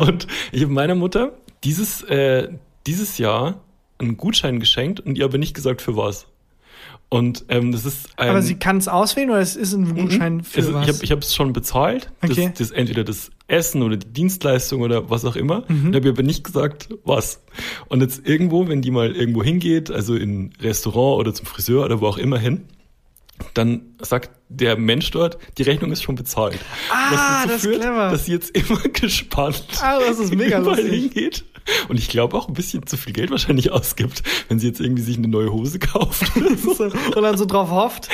Und 0.00 0.26
ich 0.52 0.62
habe 0.62 0.72
meiner 0.72 0.94
Mutter 0.94 1.32
dieses, 1.64 2.02
äh, 2.02 2.48
dieses 2.86 3.18
Jahr 3.18 3.60
einen 3.98 4.16
Gutschein 4.16 4.60
geschenkt 4.60 5.00
und 5.00 5.16
ihr 5.18 5.24
aber 5.24 5.38
nicht 5.38 5.54
gesagt 5.54 5.82
für 5.82 5.96
was. 5.96 6.26
Und 7.08 7.44
ähm, 7.48 7.72
das 7.72 7.84
ist 7.84 8.10
ein, 8.18 8.30
Aber 8.30 8.42
sie 8.42 8.56
kann 8.56 8.78
es 8.78 8.88
auswählen 8.88 9.30
oder 9.30 9.40
es 9.40 9.56
ist 9.56 9.72
ein 9.72 9.94
Gutschein 9.94 10.42
für 10.42 10.60
es, 10.60 10.72
was? 10.72 11.02
ich 11.02 11.10
habe 11.10 11.20
es 11.20 11.34
schon 11.34 11.52
bezahlt. 11.52 12.10
Okay. 12.22 12.46
Das, 12.48 12.58
das 12.58 12.70
entweder 12.72 13.04
das 13.04 13.30
Essen 13.48 13.82
oder 13.82 13.96
die 13.96 14.12
Dienstleistung 14.12 14.80
oder 14.82 15.08
was 15.08 15.24
auch 15.24 15.36
immer. 15.36 15.64
Mhm. 15.68 15.88
Und 15.88 15.96
habe 15.96 16.08
aber 16.08 16.22
nicht 16.22 16.42
gesagt, 16.44 16.88
was. 17.04 17.42
Und 17.88 18.00
jetzt 18.00 18.26
irgendwo, 18.26 18.66
wenn 18.68 18.82
die 18.82 18.90
mal 18.90 19.14
irgendwo 19.14 19.42
hingeht, 19.42 19.90
also 19.90 20.14
in 20.16 20.46
ein 20.46 20.52
Restaurant 20.60 21.20
oder 21.20 21.32
zum 21.32 21.46
Friseur 21.46 21.84
oder 21.84 22.00
wo 22.00 22.06
auch 22.06 22.18
immer 22.18 22.38
hin, 22.38 22.66
dann 23.54 23.82
sagt 24.00 24.30
der 24.48 24.76
Mensch 24.78 25.10
dort, 25.10 25.36
die 25.58 25.62
Rechnung 25.62 25.92
ist 25.92 26.02
schon 26.02 26.14
bezahlt. 26.14 26.58
Ah, 26.90 27.10
Was 27.10 27.20
dazu 27.20 27.48
das 27.48 27.56
ist 27.56 27.62
führt, 27.62 27.80
clever. 27.82 28.10
dass 28.10 28.24
sie 28.24 28.32
jetzt 28.32 28.56
immer 28.56 28.80
gespannt 28.92 29.64
Ah, 29.82 29.98
das 30.00 30.18
ist 30.18 30.34
mega 30.34 30.58
lustig. 30.58 30.90
hingeht. 30.90 31.44
Und 31.88 31.98
ich 31.98 32.08
glaube 32.08 32.36
auch 32.36 32.48
ein 32.48 32.54
bisschen 32.54 32.86
zu 32.86 32.96
viel 32.96 33.12
Geld 33.12 33.30
wahrscheinlich 33.30 33.70
ausgibt, 33.72 34.22
wenn 34.48 34.58
sie 34.58 34.68
jetzt 34.68 34.80
irgendwie 34.80 35.02
sich 35.02 35.18
eine 35.18 35.28
neue 35.28 35.52
Hose 35.52 35.78
kauft. 35.78 36.32
so, 36.64 36.84
und 36.84 37.22
dann 37.22 37.36
so 37.36 37.44
drauf 37.44 37.70
hofft. 37.70 38.08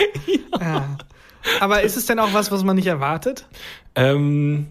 Ja. 0.60 0.96
Aber 1.60 1.82
ist 1.82 1.96
es 1.96 2.06
denn 2.06 2.18
auch 2.18 2.32
was, 2.34 2.50
was 2.50 2.64
man 2.64 2.76
nicht 2.76 2.86
erwartet? 2.86 3.46
ähm, 3.94 4.66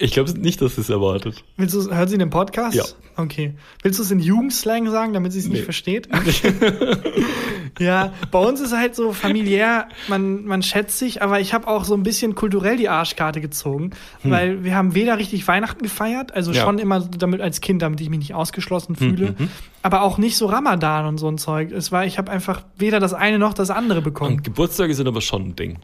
ich 0.00 0.12
glaube 0.12 0.32
nicht, 0.38 0.60
dass 0.62 0.78
es 0.78 0.88
erwartet. 0.90 1.44
Willst 1.56 1.74
du, 1.74 1.94
hört 1.94 2.08
sie 2.10 2.18
den 2.18 2.30
Podcast? 2.30 2.74
Ja. 2.74 2.84
Okay. 3.16 3.54
Willst 3.82 3.98
du 3.98 4.02
es 4.02 4.10
in 4.10 4.18
Jugendslang 4.18 4.90
sagen, 4.90 5.12
damit 5.12 5.32
sie 5.32 5.38
es 5.40 5.46
Nee. 5.46 5.52
nicht 5.54 5.64
versteht? 5.64 6.08
ja, 7.78 8.12
bei 8.30 8.38
uns 8.38 8.60
ist 8.60 8.72
halt 8.76 8.94
so 8.94 9.12
familiär, 9.12 9.88
man, 10.08 10.44
man 10.44 10.62
schätzt 10.62 10.98
sich, 10.98 11.22
aber 11.22 11.40
ich 11.40 11.54
habe 11.54 11.66
auch 11.68 11.84
so 11.84 11.94
ein 11.94 12.02
bisschen 12.02 12.34
kulturell 12.34 12.76
die 12.76 12.88
Arschkarte 12.88 13.40
gezogen, 13.40 13.90
weil 14.22 14.64
wir 14.64 14.74
haben 14.74 14.94
weder 14.94 15.18
richtig 15.18 15.46
Weihnachten 15.48 15.82
gefeiert, 15.82 16.32
also 16.34 16.50
Hm. 16.50 16.56
Ja. 16.56 16.62
Hm, 16.62 16.66
schon 16.68 16.78
immer 16.78 17.00
damit 17.00 17.40
als 17.40 17.60
Kind, 17.60 17.82
damit 17.82 18.00
ich 18.00 18.08
mich 18.10 18.18
nicht 18.18 18.34
ausgeschlossen 18.34 18.96
fühle, 18.96 19.34
aber 19.82 20.02
auch 20.02 20.18
nicht 20.18 20.36
so 20.36 20.46
Ramadan 20.46 21.06
und 21.06 21.18
so 21.18 21.28
ein 21.28 21.38
Zeug. 21.38 21.70
Es 21.72 21.92
war, 21.92 22.04
ich 22.06 22.18
habe 22.18 22.30
einfach 22.32 22.62
weder 22.76 22.98
das 23.00 23.14
eine 23.14 23.38
noch 23.38 23.54
das 23.54 23.70
andere 23.70 24.02
bekommen. 24.02 24.36
Und 24.38 24.44
Geburtstage 24.44 24.94
sind 24.94 25.06
aber 25.06 25.20
schon 25.20 25.48
ein 25.48 25.56
Ding. 25.56 25.78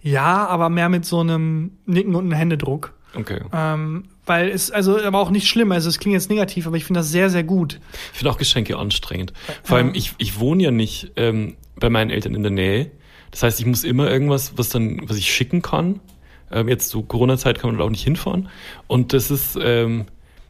Ja, 0.00 0.46
aber 0.46 0.70
mehr 0.70 0.88
mit 0.88 1.04
so 1.04 1.20
einem 1.20 1.72
Nicken 1.84 2.14
und 2.14 2.24
einem 2.24 2.32
Händedruck. 2.32 2.94
Okay. 3.14 3.40
Ähm, 3.52 4.04
weil 4.26 4.48
es, 4.50 4.70
also, 4.70 5.02
aber 5.02 5.18
auch 5.18 5.30
nicht 5.30 5.48
schlimm, 5.48 5.72
also 5.72 5.88
es 5.88 5.98
klingt 5.98 6.14
jetzt 6.14 6.28
negativ, 6.28 6.66
aber 6.66 6.76
ich 6.76 6.84
finde 6.84 7.00
das 7.00 7.10
sehr, 7.10 7.30
sehr 7.30 7.44
gut. 7.44 7.80
Ich 8.12 8.18
finde 8.18 8.32
auch 8.32 8.38
Geschenke 8.38 8.76
anstrengend. 8.76 9.32
Vor 9.62 9.78
allem, 9.78 9.94
ich, 9.94 10.14
ich 10.18 10.38
wohne 10.38 10.62
ja 10.62 10.70
nicht 10.70 11.12
ähm, 11.16 11.56
bei 11.76 11.88
meinen 11.88 12.10
Eltern 12.10 12.34
in 12.34 12.42
der 12.42 12.52
Nähe. 12.52 12.90
Das 13.30 13.42
heißt, 13.42 13.60
ich 13.60 13.66
muss 13.66 13.84
immer 13.84 14.10
irgendwas, 14.10 14.56
was 14.56 14.68
dann, 14.68 15.00
was 15.08 15.16
ich 15.16 15.32
schicken 15.32 15.62
kann. 15.62 16.00
Ähm, 16.50 16.68
jetzt 16.68 16.90
so 16.90 17.02
Corona-Zeit 17.02 17.58
kann 17.58 17.74
man 17.74 17.80
auch 17.80 17.90
nicht 17.90 18.04
hinfahren. 18.04 18.48
Und 18.86 19.12
das 19.12 19.30
ist, 19.30 19.58
ähm, 19.60 20.06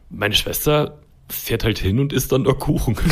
meine 0.09 0.35
Schwester 0.35 0.99
fährt 1.29 1.63
halt 1.63 1.79
hin 1.79 1.99
und 1.99 2.13
isst 2.13 2.31
dann 2.31 2.43
da 2.43 2.53
Kuchen. 2.53 2.95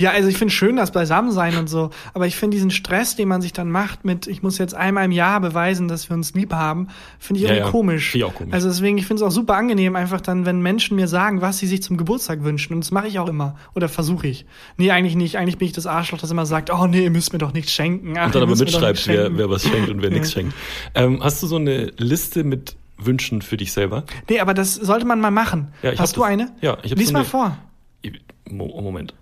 Ja, 0.00 0.10
also 0.10 0.28
ich 0.28 0.36
finde 0.36 0.52
schön 0.52 0.74
das 0.74 0.90
Beisammensein 0.90 1.56
und 1.56 1.68
so, 1.68 1.90
aber 2.14 2.26
ich 2.26 2.34
finde 2.34 2.56
diesen 2.56 2.72
Stress, 2.72 3.14
den 3.14 3.28
man 3.28 3.40
sich 3.40 3.52
dann 3.52 3.70
macht 3.70 4.04
mit, 4.04 4.26
ich 4.26 4.42
muss 4.42 4.58
jetzt 4.58 4.74
einmal 4.74 5.04
im 5.04 5.12
Jahr 5.12 5.40
beweisen, 5.40 5.86
dass 5.86 6.10
wir 6.10 6.16
uns 6.16 6.34
lieb 6.34 6.52
haben, 6.52 6.88
finde 7.20 7.38
ich 7.40 7.44
Ja, 7.46 7.52
irgendwie 7.54 7.66
ja. 7.66 7.70
komisch. 7.70 8.10
Finde 8.10 8.26
ich 8.26 8.32
auch 8.32 8.34
komisch. 8.34 8.52
Also 8.54 8.66
deswegen, 8.68 8.98
ich 8.98 9.06
finde 9.06 9.22
es 9.22 9.26
auch 9.28 9.30
super 9.32 9.54
angenehm, 9.54 9.94
einfach 9.94 10.20
dann, 10.20 10.46
wenn 10.46 10.60
Menschen 10.62 10.96
mir 10.96 11.06
sagen, 11.06 11.40
was 11.42 11.58
sie 11.58 11.68
sich 11.68 11.80
zum 11.80 11.96
Geburtstag 11.96 12.42
wünschen. 12.42 12.74
Und 12.74 12.80
das 12.84 12.90
mache 12.90 13.06
ich 13.06 13.20
auch 13.20 13.28
immer. 13.28 13.54
Oder 13.76 13.88
versuche 13.88 14.26
ich. 14.26 14.46
Nee, 14.78 14.90
eigentlich 14.90 15.14
nicht. 15.14 15.38
Eigentlich 15.38 15.58
bin 15.58 15.66
ich 15.66 15.72
das 15.74 15.86
Arschloch, 15.86 16.18
das 16.18 16.30
immer 16.32 16.44
sagt, 16.44 16.70
oh 16.72 16.86
nee, 16.88 17.04
ihr 17.04 17.10
müsst 17.10 17.32
mir 17.32 17.38
doch 17.38 17.52
nichts 17.52 17.70
schenken. 17.70 18.14
Ach, 18.18 18.26
Und 18.26 18.34
dann 18.34 18.42
aber 18.42 18.56
mitschreibt, 18.56 19.06
wer, 19.06 19.38
wer 19.38 19.48
was 19.48 19.62
schenkt 19.62 19.88
und 19.90 20.02
wer 20.02 20.10
Ja. 20.10 20.14
nichts 20.16 20.32
schenkt. 20.32 20.54
Ähm, 20.96 21.22
hast 21.22 21.40
du 21.40 21.46
so 21.46 21.56
eine 21.56 21.92
Liste 21.98 22.42
mit 22.42 22.74
Wünschen 22.96 23.42
für 23.42 23.56
dich 23.56 23.72
selber? 23.72 24.04
Nee, 24.28 24.40
aber 24.40 24.54
das 24.54 24.74
sollte 24.74 25.04
man 25.04 25.20
mal 25.20 25.30
machen. 25.30 25.72
Ja, 25.82 25.92
ich 25.92 25.98
Hast 26.00 26.16
du 26.16 26.20
das. 26.20 26.28
eine? 26.30 26.52
Ja, 26.60 26.78
ich 26.82 26.92
hab 26.92 26.98
Lies 26.98 27.08
so 27.08 27.12
mal 27.12 27.18
eine- 27.20 27.28
vor. 27.28 27.58
Mo- 28.50 28.80
Moment. 28.80 29.14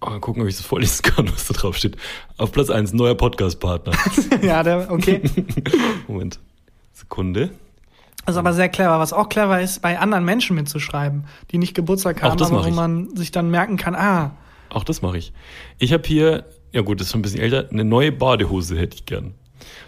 Mal 0.00 0.20
gucken, 0.20 0.42
ob 0.42 0.48
ich 0.48 0.56
das 0.56 0.66
vorlesen 0.66 1.02
kann, 1.02 1.28
was 1.32 1.46
da 1.46 1.54
drauf 1.54 1.76
steht. 1.76 1.96
Auf 2.36 2.52
Platz 2.52 2.68
eins 2.70 2.92
neuer 2.92 3.14
Podcast-Partner. 3.14 3.92
ja, 4.42 4.62
der, 4.62 4.90
okay. 4.90 5.22
Moment. 6.08 6.38
Sekunde. 6.92 7.50
Das 8.24 8.34
ist 8.34 8.38
aber 8.38 8.52
sehr 8.52 8.68
clever. 8.68 8.98
Was 8.98 9.12
auch 9.12 9.28
clever 9.28 9.60
ist, 9.60 9.80
bei 9.82 9.98
anderen 9.98 10.24
Menschen 10.24 10.56
mitzuschreiben, 10.56 11.24
die 11.52 11.58
nicht 11.58 11.74
Geburtstag 11.74 12.22
haben, 12.22 12.40
aber 12.42 12.64
wo 12.64 12.68
ich. 12.68 12.74
man 12.74 13.14
sich 13.16 13.30
dann 13.30 13.50
merken 13.50 13.76
kann, 13.76 13.94
ah, 13.94 14.32
Auch 14.70 14.82
das 14.84 15.00
mache 15.00 15.18
ich. 15.18 15.32
Ich 15.78 15.92
habe 15.92 16.02
hier, 16.06 16.44
ja 16.72 16.80
gut, 16.82 17.00
das 17.00 17.06
ist 17.06 17.12
schon 17.12 17.20
ein 17.20 17.22
bisschen 17.22 17.40
älter, 17.40 17.68
eine 17.70 17.84
neue 17.84 18.10
Badehose 18.12 18.76
hätte 18.78 18.96
ich 18.96 19.06
gern. 19.06 19.34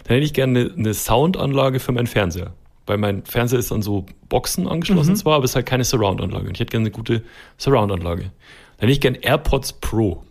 Dann 0.05 0.13
hätte 0.15 0.25
ich 0.25 0.33
gerne 0.33 0.59
eine, 0.61 0.73
eine 0.73 0.93
Soundanlage 0.93 1.79
für 1.81 1.91
meinen 1.91 2.07
Fernseher. 2.07 2.53
Weil 2.89 2.97
mein 2.97 3.23
Fernseher 3.23 3.59
ist 3.59 3.71
an 3.71 3.83
so 3.83 4.07
Boxen 4.29 4.67
angeschlossen 4.67 5.15
zwar, 5.15 5.35
aber 5.35 5.45
es 5.45 5.51
ist 5.51 5.55
halt 5.55 5.67
keine 5.67 5.83
Surround-Anlage. 5.83 6.47
Und 6.47 6.55
ich 6.55 6.59
hätte 6.59 6.71
gerne 6.71 6.85
eine 6.87 6.91
gute 6.91 7.23
Surround-Anlage. 7.59 8.23
Dann 8.23 8.31
hätte 8.79 8.91
ich 8.91 8.99
gern 8.99 9.13
AirPods 9.13 9.73
Pro. 9.73 10.23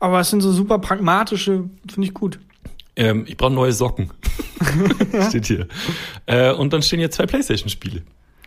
aber 0.00 0.20
es 0.20 0.30
sind 0.30 0.40
so 0.40 0.52
super 0.52 0.78
pragmatische, 0.78 1.64
finde 1.92 2.08
ich 2.08 2.14
gut. 2.14 2.40
Ähm, 2.96 3.24
ich 3.28 3.36
brauche 3.36 3.52
neue 3.52 3.72
Socken. 3.72 4.10
Steht 5.28 5.46
hier. 5.46 5.68
Äh, 6.24 6.52
und 6.52 6.72
dann 6.72 6.80
stehen 6.80 6.98
hier 6.98 7.10
zwei 7.10 7.26
Playstation-Spiele. 7.26 8.02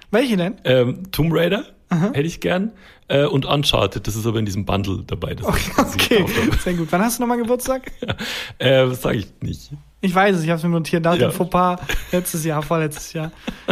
Welche 0.10 0.38
denn? 0.38 0.56
Ähm, 0.64 1.12
Tomb 1.12 1.32
Raider 1.32 1.66
hätte 1.90 2.22
ich 2.22 2.40
gern. 2.40 2.72
Äh, 3.08 3.26
und 3.26 3.46
Uncharted, 3.46 4.08
das 4.08 4.16
ist 4.16 4.26
aber 4.26 4.40
in 4.40 4.46
diesem 4.46 4.66
Bundle 4.66 5.04
dabei. 5.06 5.36
Okay, 5.42 6.26
habe. 6.26 6.58
sehr 6.58 6.74
gut. 6.74 6.88
Wann 6.90 7.02
hast 7.02 7.20
du 7.20 7.22
nochmal 7.22 7.38
Geburtstag? 7.38 7.92
Äh, 8.58 8.88
das 8.88 9.04
sage 9.04 9.20
ich 9.20 9.28
nicht. 9.42 9.72
Ich 10.06 10.14
weiß 10.14 10.36
es, 10.36 10.44
ich 10.44 10.50
habe 10.50 10.58
es 10.58 10.64
mir 10.64 10.70
notiert. 10.70 11.04
Nach 11.04 11.16
Ja. 11.16 11.30
dem 11.30 11.32
Fauxpas 11.32 11.78
letztes 12.12 12.46
Jahr, 12.46 12.62
vorletztes 12.62 13.14
Jahr. 13.14 13.32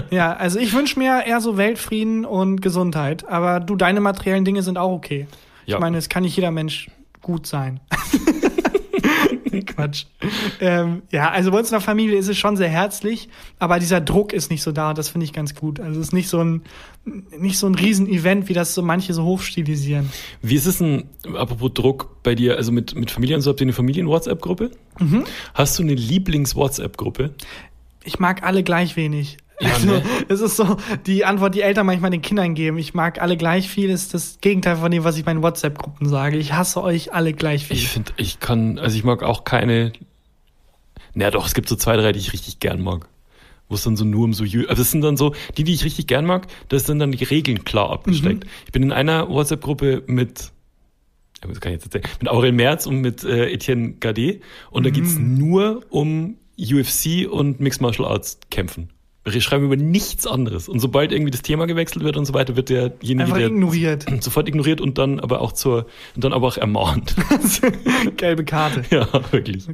Ja, 0.10 0.34
also 0.34 0.58
ich 0.58 0.74
wünsche 0.74 0.98
mir 0.98 1.24
eher 1.28 1.40
so 1.42 1.58
Weltfrieden 1.58 2.26
und 2.26 2.60
Gesundheit. 2.62 3.28
Aber 3.30 3.60
du, 3.60 3.76
deine 3.76 4.00
materiellen 4.00 4.44
Dinge 4.44 4.64
sind 4.64 4.78
auch 4.80 4.92
okay. 4.92 5.28
Ja. 5.68 5.76
Ich 5.76 5.80
meine, 5.80 5.98
es 5.98 6.10
kann 6.10 6.24
nicht 6.24 6.36
jeder 6.36 6.50
Mensch 6.52 6.90
gut 7.22 7.46
sein. 7.46 7.80
Quatsch. 9.66 10.06
Ähm, 10.60 11.04
ja, 11.12 11.30
also 11.30 11.52
bei 11.52 11.60
uns 11.60 11.70
in 11.70 11.74
der 11.74 11.82
Familie 11.82 12.18
ist 12.18 12.28
es 12.28 12.38
schon 12.38 12.58
sehr 12.58 12.70
herzlich, 12.70 13.30
aber 13.60 13.80
dieser 13.80 14.02
Druck 14.02 14.34
ist 14.34 14.50
nicht 14.50 14.64
so 14.64 14.72
da 14.72 14.90
und 14.90 14.98
das 14.98 15.10
finde 15.10 15.26
ich 15.26 15.34
ganz 15.34 15.56
gut. 15.56 15.80
Also 15.80 16.00
es 16.00 16.08
ist 16.08 16.14
nicht 16.14 16.30
so 16.30 16.44
ein, 16.44 16.62
nicht 17.38 17.58
so 17.58 17.68
ein 17.68 17.76
Riesen-Event, 17.76 18.50
wie 18.50 18.54
das 18.54 18.74
so 18.74 18.82
manche 18.82 19.14
so 19.14 19.24
hochstilisieren. 19.24 20.10
Wie 20.42 20.56
ist 20.56 20.66
es 20.66 20.80
denn, 20.80 21.10
apropos 21.36 21.74
Druck 21.74 22.24
bei 22.24 22.36
dir, 22.36 22.58
also 22.58 22.72
mit, 22.72 22.96
mit 22.96 23.12
Familie 23.12 23.36
und 23.36 23.42
so, 23.42 23.52
habt 23.52 23.62
ihr 23.62 23.66
eine 23.66 23.74
Familien-WhatsApp-Gruppe? 23.74 24.72
Mhm. 25.00 25.26
Hast 25.54 25.78
du 25.78 25.84
eine 25.84 25.96
Lieblings-WhatsApp-Gruppe? 25.96 27.34
Ich 28.04 28.20
mag 28.20 28.44
alle 28.44 28.64
gleich 28.64 28.96
wenig. 28.96 29.38
Also, 29.60 29.88
ne? 29.88 30.04
Es 30.30 30.42
ist 30.42 30.56
so 30.56 30.78
die 31.06 31.26
Antwort, 31.26 31.56
die 31.56 31.62
Eltern 31.62 31.86
manchmal 31.86 32.12
den 32.12 32.22
Kindern 32.22 32.56
geben. 32.56 32.78
Ich 32.78 32.94
mag 32.94 33.22
alle 33.22 33.38
gleich 33.38 33.70
viel, 33.70 33.90
ist 33.90 34.14
das 34.14 34.40
Gegenteil 34.42 34.78
von 34.78 34.92
dem, 34.92 35.04
was 35.04 35.18
ich 35.18 35.26
meinen 35.26 35.44
WhatsApp-Gruppen 35.44 36.08
sage. 36.08 36.38
Ich 36.38 36.54
hasse 36.54 36.82
euch 36.82 37.14
alle 37.14 37.34
gleich 37.34 37.66
viel. 37.66 37.78
Ich 37.78 37.90
finde, 37.90 38.12
ich 38.18 38.40
kann, 38.40 38.80
also 38.80 38.98
ich 38.98 39.04
mag 39.04 39.24
auch 39.24 39.44
keine. 39.44 39.94
Naja, 41.14 41.32
doch, 41.32 41.46
es 41.46 41.54
gibt 41.54 41.70
so 41.70 41.76
zwei, 41.76 41.96
drei, 41.96 42.12
die 42.12 42.20
ich 42.20 42.34
richtig 42.34 42.60
gern 42.60 42.82
mag. 42.82 43.08
Wo 43.70 43.76
es 43.76 43.84
dann 43.84 43.96
so 43.96 44.06
nur 44.06 44.26
um 44.26 44.34
so, 44.34 44.44
also 44.44 44.66
das 44.68 44.92
sind 44.92 45.02
dann 45.02 45.16
so, 45.16 45.34
die, 45.58 45.64
die 45.64 45.74
ich 45.74 45.86
richtig 45.86 46.08
gern 46.08 46.26
mag, 46.26 46.48
das 46.70 46.86
sind 46.86 47.00
dann 47.00 47.12
die 47.12 47.24
Regeln 47.24 47.64
klar 47.64 47.92
abgesteckt. 47.92 48.46
Ich 48.66 48.72
bin 48.72 48.84
in 48.84 48.92
einer 48.92 49.30
WhatsApp-Gruppe 49.30 50.04
mit, 50.06 50.52
das 51.42 51.60
kann 51.60 51.72
ich 51.72 51.82
jetzt 51.82 51.86
erzählen, 51.86 52.14
mit 52.20 52.30
Aurel 52.30 52.52
Merz 52.52 52.86
und 52.86 53.00
mit 53.00 53.24
äh, 53.24 53.52
Etienne 53.52 53.94
Gade 53.94 54.42
und 54.70 54.86
da 54.86 54.90
geht's 54.90 55.18
nur 55.18 55.82
um 55.90 56.36
UFC 56.60 57.28
und 57.30 57.62
Mixed 57.62 57.82
Martial 57.82 58.08
Arts 58.08 58.40
kämpfen. 58.52 58.90
Wir 59.26 59.40
schreiben 59.40 59.64
über 59.66 59.78
nichts 59.78 60.28
anderes. 60.28 60.68
Und 60.68 60.80
sobald 60.80 61.12
irgendwie 61.14 61.32
das 61.32 61.42
Thema 61.42 61.66
gewechselt 61.66 62.04
wird 62.04 62.18
und 62.18 62.26
so 62.26 62.34
weiter, 62.34 62.58
wird 62.58 62.70
derjenige, 62.70 63.24
Einfach 63.24 63.38
der 63.38 63.48
ignoriert. 63.48 64.06
sofort 64.22 64.50
ignoriert 64.50 64.82
und 64.82 64.98
dann 64.98 65.20
aber 65.22 65.40
auch 65.42 65.54
zur, 65.54 65.86
und 66.16 66.24
dann 66.24 66.34
aber 66.34 66.48
auch 66.48 66.58
ermahnt. 66.58 67.16
Gelbe 68.18 68.44
Karte. 68.44 68.84
Ja, 68.90 69.08
wirklich. 69.32 69.66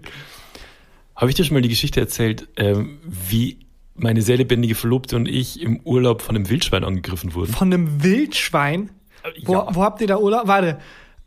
Habe 1.15 1.29
ich 1.31 1.35
dir 1.35 1.43
schon 1.43 1.55
mal 1.55 1.62
die 1.62 1.69
Geschichte 1.69 1.99
erzählt, 1.99 2.47
ähm, 2.57 2.99
wie 3.03 3.57
meine 3.95 4.21
sehr 4.21 4.38
lebendige 4.38 4.75
Verlobte 4.75 5.15
und 5.15 5.27
ich 5.27 5.62
im 5.62 5.79
Urlaub 5.83 6.21
von 6.21 6.35
einem 6.35 6.47
Wildschwein 6.49 6.83
angegriffen 6.83 7.33
wurden? 7.33 7.51
Von 7.51 7.73
einem 7.73 8.03
Wildschwein. 8.03 8.91
Wo, 9.45 9.53
Ja. 9.53 9.67
wo 9.71 9.83
habt 9.83 9.99
ihr 10.01 10.07
da 10.07 10.17
Urlaub? 10.19 10.47
Warte. 10.47 10.77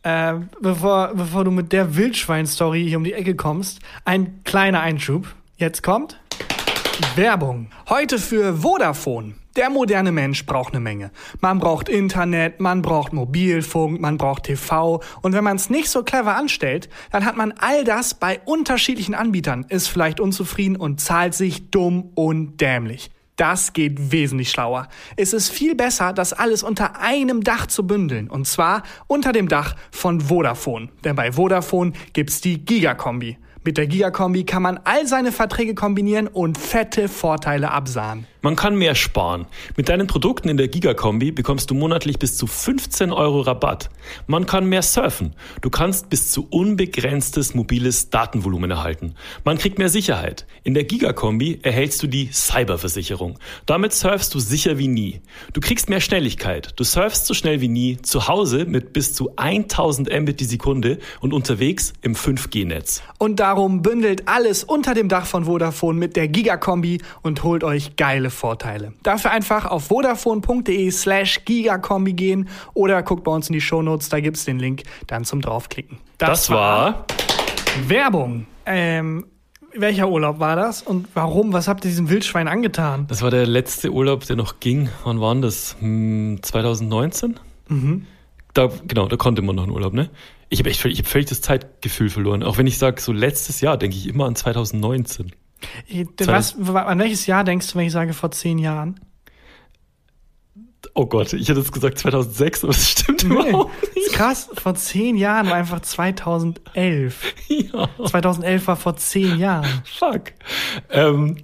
Äh, 0.04 0.34
bevor, 0.60 1.12
bevor 1.14 1.44
du 1.44 1.50
mit 1.50 1.72
der 1.72 1.96
Wildschwein-Story 1.96 2.84
hier 2.88 2.98
um 2.98 3.04
die 3.04 3.12
Ecke 3.12 3.34
kommst, 3.36 3.80
ein 4.04 4.40
kleiner 4.44 4.80
Einschub. 4.80 5.26
Jetzt 5.58 5.82
kommt 5.82 6.18
Werbung. 7.16 7.68
Heute 7.88 8.18
für 8.18 8.62
Vodafone. 8.62 9.34
Der 9.56 9.70
moderne 9.70 10.12
Mensch 10.12 10.46
braucht 10.46 10.72
eine 10.72 10.80
Menge. 10.80 11.10
Man 11.40 11.58
braucht 11.58 11.88
Internet, 11.88 12.60
man 12.60 12.80
braucht 12.80 13.12
Mobilfunk, 13.12 14.00
man 14.00 14.16
braucht 14.16 14.44
TV. 14.44 15.02
Und 15.20 15.32
wenn 15.34 15.44
man 15.44 15.56
es 15.56 15.68
nicht 15.68 15.88
so 15.88 16.02
clever 16.02 16.36
anstellt, 16.36 16.88
dann 17.10 17.24
hat 17.24 17.36
man 17.36 17.52
all 17.52 17.84
das 17.84 18.14
bei 18.14 18.40
unterschiedlichen 18.44 19.14
Anbietern, 19.14 19.66
ist 19.68 19.88
vielleicht 19.88 20.20
unzufrieden 20.20 20.76
und 20.76 21.00
zahlt 21.00 21.34
sich 21.34 21.70
dumm 21.70 22.10
und 22.14 22.60
dämlich. 22.60 23.10
Das 23.36 23.72
geht 23.72 24.12
wesentlich 24.12 24.50
schlauer. 24.50 24.88
Es 25.16 25.32
ist 25.32 25.50
viel 25.50 25.74
besser, 25.74 26.12
das 26.12 26.32
alles 26.32 26.62
unter 26.62 27.00
einem 27.00 27.42
Dach 27.42 27.66
zu 27.66 27.86
bündeln. 27.86 28.28
Und 28.28 28.46
zwar 28.46 28.82
unter 29.06 29.32
dem 29.32 29.48
Dach 29.48 29.74
von 29.90 30.20
Vodafone. 30.20 30.90
Denn 31.04 31.16
bei 31.16 31.32
Vodafone 31.32 31.92
gibt's 32.12 32.40
die 32.40 32.64
Gigakombi. 32.64 33.38
Mit 33.64 33.78
der 33.78 33.86
Gigakombi 33.86 34.44
kann 34.44 34.62
man 34.62 34.80
all 34.82 35.06
seine 35.06 35.30
Verträge 35.30 35.76
kombinieren 35.76 36.26
und 36.26 36.58
fette 36.58 37.08
Vorteile 37.08 37.70
absahen. 37.70 38.26
Man 38.44 38.56
kann 38.56 38.74
mehr 38.74 38.96
sparen. 38.96 39.46
Mit 39.76 39.88
deinen 39.88 40.08
Produkten 40.08 40.48
in 40.48 40.56
der 40.56 40.66
Gigakombi 40.66 41.30
bekommst 41.30 41.70
du 41.70 41.74
monatlich 41.74 42.18
bis 42.18 42.36
zu 42.36 42.48
15 42.48 43.12
Euro 43.12 43.42
Rabatt. 43.42 43.88
Man 44.26 44.46
kann 44.46 44.66
mehr 44.66 44.82
surfen. 44.82 45.36
Du 45.60 45.70
kannst 45.70 46.10
bis 46.10 46.32
zu 46.32 46.48
unbegrenztes 46.50 47.54
mobiles 47.54 48.10
Datenvolumen 48.10 48.72
erhalten. 48.72 49.14
Man 49.44 49.58
kriegt 49.58 49.78
mehr 49.78 49.88
Sicherheit. 49.88 50.44
In 50.64 50.74
der 50.74 50.82
Gigakombi 50.82 51.60
erhältst 51.62 52.02
du 52.02 52.08
die 52.08 52.30
Cyberversicherung. 52.32 53.38
Damit 53.64 53.92
surfst 53.92 54.34
du 54.34 54.40
sicher 54.40 54.76
wie 54.76 54.88
nie. 54.88 55.20
Du 55.52 55.60
kriegst 55.60 55.88
mehr 55.88 56.00
Schnelligkeit. 56.00 56.72
Du 56.74 56.82
surfst 56.82 57.26
so 57.26 57.34
schnell 57.34 57.60
wie 57.60 57.68
nie 57.68 57.98
zu 58.02 58.26
Hause 58.26 58.64
mit 58.64 58.92
bis 58.92 59.14
zu 59.14 59.36
1000 59.36 60.10
Mbit 60.20 60.40
die 60.40 60.46
Sekunde 60.46 60.98
und 61.20 61.32
unterwegs 61.32 61.92
im 62.02 62.16
5G-Netz. 62.16 63.04
Und 63.18 63.38
darum 63.38 63.82
bündelt 63.82 64.26
alles 64.26 64.64
unter 64.64 64.94
dem 64.94 65.08
Dach 65.08 65.26
von 65.26 65.44
Vodafone 65.44 65.96
mit 65.96 66.16
der 66.16 66.26
Gigakombi 66.26 67.00
und 67.22 67.44
holt 67.44 67.62
euch 67.62 67.94
geile 67.94 68.31
Vorteile. 68.32 68.92
Dafür 69.02 69.30
einfach 69.30 69.66
auf 69.66 69.84
vodafone.de 69.84 70.90
slash 70.90 71.44
Gigakombi 71.44 72.12
gehen 72.12 72.48
oder 72.74 73.02
guckt 73.02 73.24
bei 73.24 73.32
uns 73.32 73.48
in 73.48 73.52
die 73.52 73.60
Shownotes, 73.60 74.08
da 74.08 74.20
gibt's 74.20 74.44
den 74.44 74.58
Link 74.58 74.82
dann 75.06 75.24
zum 75.24 75.40
draufklicken. 75.40 75.98
Das, 76.18 76.50
war 76.50 77.06
Werbung. 77.86 78.46
Ähm, 78.66 79.26
welcher 79.74 80.08
Urlaub 80.08 80.38
war 80.38 80.56
das 80.56 80.82
und 80.82 81.08
warum? 81.14 81.52
Was 81.52 81.68
habt 81.68 81.84
ihr 81.84 81.90
diesem 81.90 82.10
Wildschwein 82.10 82.48
angetan? 82.48 83.06
Das 83.08 83.22
war 83.22 83.30
der 83.30 83.46
letzte 83.46 83.90
Urlaub, 83.90 84.26
der 84.26 84.36
noch 84.36 84.60
ging. 84.60 84.88
Wann 85.04 85.20
war 85.20 85.34
das? 85.36 85.76
Hm, 85.80 86.38
2019? 86.42 87.40
Da, 88.54 88.68
genau, 88.86 89.08
da 89.08 89.16
konnte 89.16 89.42
man 89.42 89.56
noch 89.56 89.62
einen 89.62 89.72
Urlaub, 89.72 89.94
ne? 89.94 90.10
Ich 90.50 90.58
habe 90.58 90.68
echt 90.68 90.84
ich 90.84 90.98
hab 90.98 91.06
völlig 91.06 91.28
das 91.28 91.40
Zeitgefühl 91.40 92.10
verloren. 92.10 92.42
Auch 92.42 92.58
wenn 92.58 92.66
ich 92.66 92.76
sage, 92.76 93.00
so 93.00 93.12
letztes 93.12 93.62
Jahr, 93.62 93.78
denke 93.78 93.96
ich 93.96 94.06
immer 94.06 94.26
an 94.26 94.36
2019. 94.36 95.32
Was, 96.26 96.56
an 96.56 96.98
welches 96.98 97.26
Jahr 97.26 97.44
denkst 97.44 97.68
du, 97.72 97.78
wenn 97.78 97.86
ich 97.86 97.92
sage 97.92 98.12
vor 98.12 98.30
zehn 98.30 98.58
Jahren? 98.58 99.00
Oh 100.94 101.06
Gott, 101.06 101.32
ich 101.32 101.48
hätte 101.48 101.60
jetzt 101.60 101.72
gesagt 101.72 101.98
2006, 101.98 102.64
aber 102.64 102.72
das 102.72 102.90
stimmt 102.90 103.24
Nee, 103.24 103.48
überhaupt 103.48 103.70
ist 103.94 104.12
krass. 104.12 104.50
Vor 104.54 104.74
zehn 104.74 105.16
Jahren 105.16 105.46
war 105.48 105.54
einfach 105.54 105.80
2011. 105.80 107.34
nicht. 107.48 107.72
Ja, 107.72 107.88
2011 108.04 108.66
war 108.66 108.76
vor 108.76 108.96
zehn 108.96 109.38
Jahren. 109.38 109.66
fuck. 109.84 110.32
Ähm, 110.90 111.38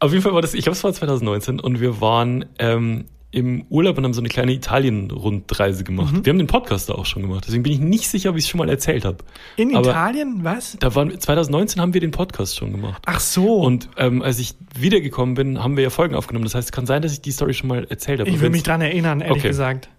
auf 0.00 0.10
jeden 0.12 0.22
Fall 0.22 0.32
war 0.34 0.42
das, 0.42 0.54
ich 0.54 0.62
glaube, 0.64 0.76
es 0.76 0.82
war 0.84 0.92
2019 0.92 1.60
und 1.60 1.80
wir 1.80 2.00
waren 2.00 2.46
ähm, 2.58 3.04
im 3.30 3.66
Urlaub 3.68 3.98
und 3.98 4.04
haben 4.04 4.14
so 4.14 4.20
eine 4.22 4.30
kleine 4.30 4.52
Italien-Rundreise 4.52 5.84
gemacht. 5.84 6.14
Wir 6.24 6.30
haben 6.30 6.38
den 6.38 6.46
Podcast 6.46 6.88
da 6.88 6.94
auch 6.94 7.04
schon 7.04 7.20
gemacht, 7.22 7.44
deswegen 7.46 7.62
bin 7.62 7.72
ich 7.72 7.78
nicht 7.78 8.08
sicher, 8.08 8.30
ob 8.30 8.36
ich 8.36 8.44
es 8.44 8.48
schon 8.50 8.58
mal 8.58 8.68
erzählt 8.70 9.04
habe. 9.04 9.18
In 9.56 9.76
Aber- 9.76 9.90
Italien? 9.90 10.44
Was? 10.44 10.76
Da 10.80 10.94
waren 10.94 11.18
2019 11.20 11.80
haben 11.82 11.92
wir 11.92 12.00
den 12.00 12.10
Podcast 12.10 12.56
schon 12.56 12.72
gemacht. 12.72 13.02
Ach 13.04 13.20
so. 13.20 13.56
Und 13.60 13.90
ähm, 13.98 14.22
als 14.22 14.38
ich 14.38 14.54
wiedergekommen 14.78 15.34
bin, 15.34 15.62
haben 15.62 15.76
wir 15.76 15.84
ja 15.84 15.90
Folgen 15.90 16.14
aufgenommen. 16.14 16.44
Das 16.44 16.54
heißt, 16.54 16.68
es 16.68 16.72
kann 16.72 16.86
sein, 16.86 17.02
dass 17.02 17.12
ich 17.12 17.20
die 17.20 17.32
Story 17.32 17.52
schon 17.52 17.68
mal 17.68 17.84
erzählt 17.90 18.20
habe. 18.20 18.30
ich 18.30 18.40
will 18.40 18.48
mich 18.50 18.62
dran 18.62 18.80
erinnern, 18.80 19.20
ehrlich 19.20 19.38
Okay. 19.38 19.48
gesagt. 19.48 19.90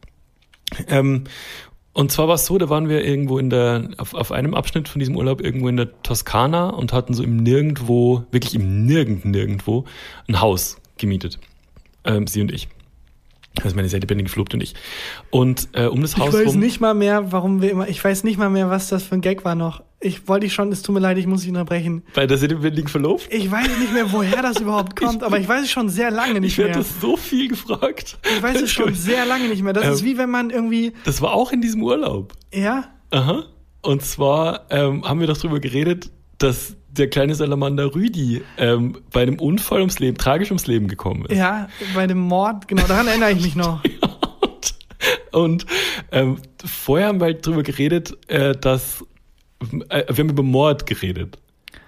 Ähm, 0.87 1.25
und 1.93 2.11
zwar 2.11 2.27
war 2.27 2.35
es 2.35 2.45
so, 2.47 2.57
da 2.57 2.69
waren 2.69 2.89
wir 2.89 3.03
irgendwo 3.05 3.37
in 3.39 3.49
der, 3.49 3.89
auf, 3.97 4.13
auf 4.13 4.31
einem 4.31 4.53
Abschnitt 4.55 4.87
von 4.87 4.99
diesem 4.99 5.15
Urlaub 5.17 5.41
irgendwo 5.41 5.67
in 5.67 5.77
der 5.77 6.01
Toskana 6.01 6.69
und 6.69 6.93
hatten 6.93 7.13
so 7.13 7.23
im 7.23 7.37
Nirgendwo, 7.37 8.23
wirklich 8.31 8.55
im 8.55 8.85
Nirgend, 8.85 9.25
Nirgendwo, 9.25 9.85
ein 10.27 10.39
Haus 10.41 10.77
gemietet. 10.97 11.39
Ähm, 12.05 12.25
sie 12.27 12.41
und 12.41 12.51
ich. 12.51 12.69
Also 13.63 13.76
meine 13.76 13.89
sehr 13.89 14.00
lebendige 14.00 14.30
Verlobte 14.30 14.58
und 14.58 14.63
ich. 14.63 14.74
Und 15.30 15.69
äh, 15.74 15.86
um 15.86 16.02
das 16.02 16.12
Ich 16.13 16.17
Haus 16.19 16.34
weiß 16.34 16.48
rum. 16.48 16.60
nicht 16.60 16.80
mal 16.80 16.93
mehr, 16.93 17.32
warum 17.32 17.62
wir 17.62 17.72
immer, 17.72 17.88
ich 17.88 18.04
weiß 18.04 18.24
nicht 18.24 18.38
mal 18.38 18.50
mehr, 18.50 18.69
was 18.69 18.88
das 18.89 19.04
für 19.04 19.15
ein 19.15 19.22
Gag 19.22 19.43
war 19.45 19.56
noch. 19.56 19.84
Ich 20.02 20.28
wollte 20.30 20.45
dich 20.45 20.54
schon, 20.54 20.72
es 20.72 20.82
tut 20.82 20.93
mir 20.95 21.02
leid, 21.02 21.17
ich 21.17 21.28
muss 21.28 21.41
dich 21.41 21.50
unterbrechen. 21.50 22.04
Bei 22.15 22.26
der 22.26 22.38
lebendigen 22.38 22.88
Verlobte. 22.88 23.30
Ich 23.36 23.52
weiß 23.52 23.67
nicht 23.80 23.91
mehr, 23.93 24.12
woher 24.13 24.41
das 24.41 24.58
überhaupt 24.62 24.95
kommt, 24.95 25.24
aber 25.24 25.39
ich 25.39 25.48
weiß 25.48 25.63
es 25.63 25.72
schon 25.72 25.89
sehr 25.89 26.10
lange 26.10 26.39
nicht 26.39 26.54
Ich 26.54 26.58
werde 26.58 26.72
mehr. 26.72 26.80
das 26.80 27.02
so 27.02 27.17
viel 27.17 27.50
gefragt. 27.50 28.17
Ich 28.38 28.41
weiß 28.41 28.62
es 28.62 28.72
schon 28.72 28.93
sehr 28.95 29.26
lange 29.26 29.50
nicht 29.50 29.62
mehr. 29.62 29.74
Das 29.74 29.86
Ähm, 29.86 29.91
ist 29.93 30.04
wie 30.06 30.17
wenn 30.17 30.30
man 30.30 30.52
irgendwie, 30.52 30.93
Das 31.04 31.22
war 31.22 31.34
auch 31.34 31.52
in 31.52 31.62
diesem 31.62 31.84
Urlaub. 31.84 32.34
ja, 32.54 32.86
Aha. 33.12 33.43
Und 33.82 34.04
zwar 34.04 34.67
ähm, 34.69 35.04
haben 35.04 35.19
wir 35.19 35.28
doch 35.28 35.38
drüber 35.38 35.60
geredet, 35.60 36.12
dass 36.38 36.76
der 36.91 37.10
kleine 37.10 37.36
Salamander 37.36 37.93
Rüdi 37.95 38.41
ähm, 38.58 38.97
bei 39.12 39.21
einem 39.21 39.39
Unfall 39.39 39.80
ums 39.80 39.99
Leben, 39.99 40.17
tragisch 40.17 40.49
ums 40.49 40.67
Leben 40.67 40.88
gekommen 40.88 41.25
ist. 41.25 41.38
ja, 41.38 41.69
bei 41.93 42.08
dem 42.08 42.19
Mord, 42.19 42.67
genau, 42.67 42.84
daran 42.88 43.08
erinnere 43.08 43.32
ich 43.32 43.41
mich 43.41 43.56
noch. 43.56 43.82
Und 45.32 45.65
ähm, 46.12 46.38
vorher 46.65 47.08
haben 47.08 47.19
wir 47.19 47.25
halt 47.25 47.45
drüber 47.45 47.63
geredet, 47.63 48.17
äh, 48.28 48.56
dass 48.56 49.06
äh, 49.89 50.04
wir 50.08 50.23
haben 50.23 50.30
über 50.30 50.43
Mord 50.43 50.86
geredet. 50.86 51.38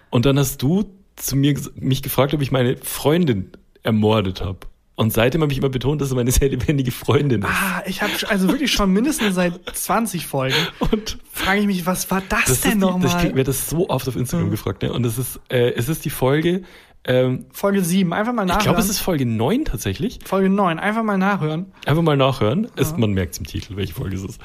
Und 0.10 0.26
dann 0.26 0.38
hast 0.38 0.62
du 0.62 0.86
zu 1.16 1.36
mir 1.36 1.60
mich 1.76 2.02
gefragt, 2.02 2.34
ob 2.34 2.42
ich 2.42 2.52
meine 2.52 2.78
Freundin 2.78 3.52
ermordet 3.84 4.42
habe. 4.42 4.60
Und 5.02 5.12
seitdem 5.12 5.42
habe 5.42 5.52
ich 5.52 5.58
immer 5.58 5.70
betont, 5.70 6.00
dass 6.00 6.10
es 6.10 6.14
meine 6.16 6.30
sehr 6.32 6.50
lebendige 6.50 6.92
Freundin 6.92 7.42
ist. 7.42 7.50
Ah, 7.50 7.82
ich 7.88 8.04
habe 8.04 8.12
also 8.30 8.48
wirklich 8.50 8.72
schon 8.72 8.92
mindestens 8.94 9.34
seit 9.34 9.54
20 9.74 10.28
Folgen. 10.28 10.54
Und 10.92 11.18
Frage 11.32 11.62
ich 11.62 11.66
mich, 11.66 11.86
was 11.88 12.12
war 12.12 12.22
das, 12.30 12.46
das 12.46 12.62
denn 12.62 12.72
ist 12.74 12.76
ich 12.76 12.82
nochmal? 12.82 13.22
krieg 13.22 13.34
mir 13.34 13.44
das 13.44 13.68
so 13.68 13.90
oft 13.90 14.08
auf 14.08 14.16
Instagram 14.16 14.48
Mhm. 14.48 14.52
gefragt. 14.52 14.84
Ne? 14.84 14.94
Und 14.94 15.02
das 15.02 15.18
ist, 15.18 15.40
äh, 15.50 15.72
es 15.72 15.90
ist 15.90 16.06
die 16.06 16.12
Folge, 16.12 16.62
ähm, 17.04 17.46
Folge 17.52 17.84
7, 17.84 18.14
einfach 18.14 18.32
mal 18.32 18.44
ich 18.44 18.50
nachhören. 18.50 18.64
glaube, 18.64 18.80
es 18.80 18.90
ist 18.90 19.00
Folge 19.00 19.26
9 19.26 19.66
tatsächlich. 19.66 20.20
Folge 20.24 20.50
9, 20.50 20.78
einfach 20.78 21.02
mal 21.02 21.18
nachhören. 21.18 21.72
Einfach 21.88 22.04
mal 22.04 22.16
nachhören. 22.16 22.68
Es, 22.76 22.96
man 22.96 23.12
merkt 23.14 23.40
im 23.40 23.48
Titel, 23.48 23.78
welche 23.78 23.96
Folge 23.96 24.16
es 24.16 24.24
ist. 24.24 24.40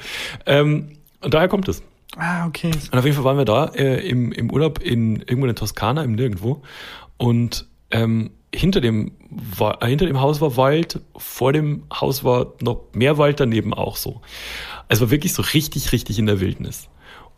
Ähm, 0.47 0.93
und 1.21 1.35
daher 1.35 1.49
kommt 1.49 1.67
es. 1.67 1.83
Ah, 2.15 2.47
okay. 2.47 2.71
Und 2.91 2.97
auf 2.97 3.05
jeden 3.05 3.15
Fall 3.15 3.25
waren 3.25 3.37
wir 3.37 3.45
da 3.45 3.65
äh, 3.75 4.09
im, 4.09 4.31
im 4.31 4.49
Urlaub 4.49 4.79
in 4.81 5.17
irgendwo 5.17 5.41
in 5.43 5.49
der 5.49 5.55
Toskana, 5.55 6.03
im 6.03 6.13
Nirgendwo. 6.13 6.63
Und 7.17 7.67
ähm, 7.91 8.31
hinter 8.57 8.81
dem, 8.81 9.11
äh, 9.59 9.87
hinter 9.87 10.05
dem 10.05 10.19
Haus 10.19 10.41
war 10.41 10.57
Wald, 10.57 10.99
vor 11.15 11.53
dem 11.53 11.83
Haus 11.93 12.23
war 12.23 12.53
noch 12.61 12.81
mehr 12.93 13.17
Wald, 13.17 13.39
daneben 13.39 13.73
auch 13.73 13.95
so. 13.95 14.21
Es 14.89 15.01
war 15.01 15.09
wirklich 15.11 15.33
so 15.33 15.41
richtig, 15.41 15.91
richtig 15.91 16.19
in 16.19 16.25
der 16.25 16.39
Wildnis. 16.39 16.89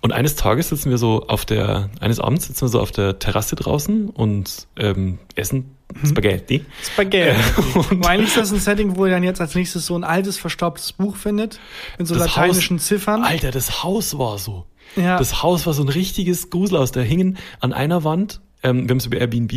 Und 0.01 0.13
eines 0.13 0.35
Tages 0.37 0.69
sitzen 0.69 0.89
wir 0.91 0.97
so 0.97 1.27
auf 1.27 1.43
der, 1.45 1.89
eines 1.99 2.21
Abends 2.21 2.47
sitzen 2.47 2.61
wir 2.61 2.69
so 2.69 2.79
auf 2.79 2.91
der 2.91 3.19
Terrasse 3.19 3.57
draußen 3.57 4.09
und 4.09 4.67
ähm, 4.77 5.19
essen 5.35 5.75
Spaghetti. 6.05 6.63
Spaghetti. 6.81 7.37
Äh, 7.37 7.77
und- 7.91 8.05
eigentlich 8.05 8.29
ist 8.29 8.37
das 8.37 8.51
ein 8.53 8.59
Setting, 8.59 8.95
wo 8.95 9.05
ihr 9.07 9.11
dann 9.11 9.23
jetzt 9.23 9.41
als 9.41 9.55
nächstes 9.55 9.85
so 9.85 9.95
ein 9.97 10.05
altes, 10.05 10.37
verstaubtes 10.37 10.93
Buch 10.93 11.17
findet, 11.17 11.59
mit 11.97 12.07
so 12.07 12.15
lateinischen 12.15 12.77
Haus- 12.77 12.85
Ziffern. 12.85 13.23
Alter, 13.23 13.51
das 13.51 13.83
Haus 13.83 14.17
war 14.17 14.37
so. 14.37 14.65
Ja. 14.95 15.17
Das 15.17 15.43
Haus 15.43 15.65
war 15.65 15.73
so 15.73 15.83
ein 15.83 15.89
richtiges 15.89 16.49
Gruselhaus. 16.49 16.91
Da 16.91 17.01
hingen 17.01 17.37
an 17.59 17.73
einer 17.73 18.03
Wand, 18.05 18.39
ähm, 18.63 18.83
wir 18.87 18.91
haben 18.91 18.97
es 18.99 19.05
über 19.05 19.17
Airbnb 19.17 19.51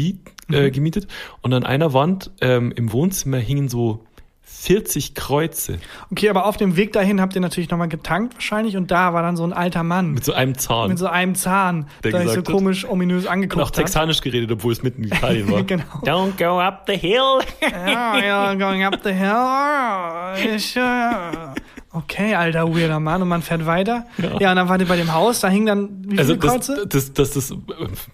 äh, 0.55 0.71
gemietet. 0.71 1.07
Und 1.41 1.53
an 1.55 1.65
einer 1.65 1.93
Wand 1.93 2.31
ähm, 2.41 2.73
im 2.75 2.93
Wohnzimmer 2.93 3.39
hingen 3.39 3.69
so 3.69 4.05
40 4.45 5.15
Kreuze 5.17 5.79
Okay, 6.11 6.29
aber 6.29 6.47
auf 6.47 6.57
dem 6.57 6.77
Weg 6.77 6.93
dahin 6.93 7.21
habt 7.21 7.35
ihr 7.35 7.41
natürlich 7.41 7.71
nochmal 7.71 7.89
getankt 7.89 8.35
wahrscheinlich 8.35 8.77
und 8.77 8.91
da 8.93 9.13
war 9.13 9.23
dann 9.23 9.37
so 9.37 9.43
ein 9.45 9.53
alter 9.53 9.83
Mann 9.83 10.13
mit 10.13 10.25
so 10.25 10.33
einem 10.35 10.57
Zahn. 10.57 10.89
mit 10.91 10.99
so 10.99 11.07
einem 11.09 11.35
Zahn, 11.35 11.87
Der 12.05 12.13
der 12.13 12.21
sich 12.23 12.31
so 12.33 12.37
hat- 12.39 12.45
komisch 12.45 12.85
ominös 12.89 13.25
und 13.25 13.31
angeguckt 13.31 13.63
auch 13.63 13.69
hat. 13.69 13.75
texanisch 13.75 14.21
geredet, 14.21 14.53
obwohl 14.53 14.73
es 14.73 14.83
mitten 14.83 15.03
in 15.05 15.09
Italien 15.13 15.51
war. 15.51 15.63
Genau. 15.67 15.85
Don't 16.05 16.37
go 16.39 16.61
up 16.61 16.85
the 16.87 16.97
hill. 16.97 17.41
Ja, 17.61 18.19
ja, 18.19 18.55
going 18.55 18.85
up 18.85 19.01
the 19.03 19.11
hill. 19.13 20.53
Okay, 21.95 22.35
alter 22.35 22.75
weirder 22.75 23.01
Mann. 23.01 23.21
Und 23.23 23.29
man 23.29 23.43
fährt 23.43 23.67
weiter. 23.67 24.07
Ja, 24.19 24.39
Ja. 24.41 24.51
und 24.51 24.57
dann 24.57 24.69
wart 24.69 24.81
ihr 24.81 24.89
bei 24.89 24.97
dem 24.97 25.13
Haus, 25.13 25.41
da 25.41 25.49
hingen 25.49 25.67
dann 25.67 25.89
wie 26.09 26.19
Also 26.19 26.33
viele 26.35 26.39
das, 26.47 26.51
Kreuze? 26.53 26.87
das, 26.89 27.13
das, 27.13 27.31
das, 27.33 27.51
äh, 27.51 27.57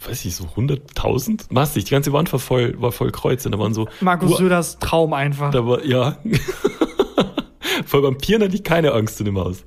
weiß 0.08 0.24
ich, 0.24 0.34
so 0.34 0.44
100.000? 0.56 1.46
Massig. 1.50 1.84
Die 1.84 1.90
ganze 1.92 2.12
Wand 2.12 2.32
war 2.32 2.40
voll, 2.40 2.74
war 2.80 2.90
voll 2.92 3.12
Kreuze. 3.12 3.50
Da 3.50 3.58
waren 3.58 3.74
so, 3.74 3.86
Markus 4.00 4.32
Ur- 4.32 4.38
Söders 4.38 4.78
Traum 4.80 5.12
einfach. 5.12 5.50
da 5.52 5.64
war, 5.66 5.84
ja. 5.84 6.16
Vor 7.86 8.02
Vampiren 8.02 8.42
hatte 8.42 8.54
ich 8.54 8.64
keine 8.64 8.92
Angst 8.92 9.18
in 9.20 9.26
dem 9.26 9.38
Haus. 9.38 9.64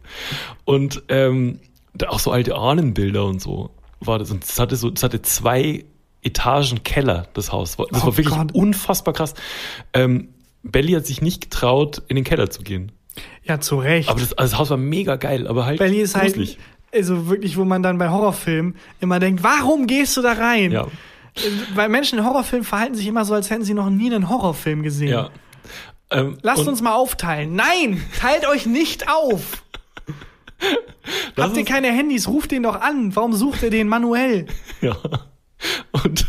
Und 0.66 1.04
ähm, 1.10 1.60
da 1.94 2.10
auch 2.10 2.20
so 2.20 2.32
alte 2.32 2.56
Ahnenbilder 2.56 3.26
und 3.26 3.42
so 3.42 3.72
war 4.00 4.20
das. 4.20 4.32
Und 4.32 4.44
es 4.44 4.60
hatte 4.60 4.76
so, 4.76 4.92
es 4.94 5.02
hatte 5.04 5.22
zwei 5.22 5.86
Etagen 6.22 6.84
Keller, 6.84 7.28
das 7.34 7.52
Haus. 7.52 7.78
Das 7.78 7.88
Oh 8.04 8.08
war 8.08 8.18
wirklich 8.18 8.36
Gott. 8.36 8.52
unfassbar 8.54 9.14
krass. 9.14 9.34
Ähm, 9.94 10.30
Belly 10.64 10.94
hat 10.94 11.06
sich 11.06 11.22
nicht 11.22 11.42
getraut, 11.42 12.04
in 12.08 12.16
den 12.16 12.26
Keller 12.26 12.50
zu 12.50 12.62
gehen. 12.62 12.92
Ja, 13.44 13.60
zu 13.60 13.78
Recht. 13.78 14.10
Aber 14.10 14.20
das, 14.20 14.34
also 14.34 14.52
das 14.52 14.60
Haus 14.60 14.70
war 14.70 14.78
mega 14.78 15.16
geil, 15.16 15.48
aber 15.48 15.66
halt 15.66 15.80
Belly 15.80 16.00
ist 16.02 16.16
halt, 16.16 16.34
gruselig. 16.34 16.58
also 16.94 17.28
wirklich, 17.28 17.58
wo 17.58 17.66
man 17.66 17.82
dann 17.84 17.98
bei 17.98 18.10
Horrorfilmen 18.10 18.76
immer 19.00 19.20
denkt, 19.20 19.44
warum 19.44 19.88
gehst 19.88 20.16
du 20.18 20.22
da 20.22 20.34
rein? 20.34 20.72
Ja, 20.72 20.84
Äh, 21.36 21.40
Weil 21.76 21.90
Menschen 21.90 22.20
in 22.20 22.26
Horrorfilmen 22.26 22.66
verhalten 22.66 22.96
sich 22.96 23.08
immer 23.08 23.26
so, 23.26 23.34
als 23.34 23.50
hätten 23.50 23.64
sie 23.64 23.74
noch 23.74 23.90
nie 23.90 24.14
einen 24.14 24.30
Horrorfilm 24.30 24.84
gesehen. 24.84 25.10
ja. 25.10 25.30
Ähm, 26.14 26.38
Lasst 26.42 26.68
uns 26.68 26.82
mal 26.82 26.94
aufteilen. 26.94 27.56
Nein, 27.56 28.04
teilt 28.20 28.46
euch 28.46 28.66
nicht 28.66 29.08
auf. 29.10 29.64
Habt 31.38 31.58
ihr 31.58 31.66
keine 31.66 31.88
Handys? 31.88 32.28
Ruft 32.28 32.52
den 32.52 32.64
doch 32.64 32.80
an. 32.82 33.16
Warum 33.16 33.34
sucht 33.34 33.64
ihr 33.64 33.70
den 33.70 33.88
manuell? 33.88 34.46
Ja. 34.82 34.98
Und 36.04 36.26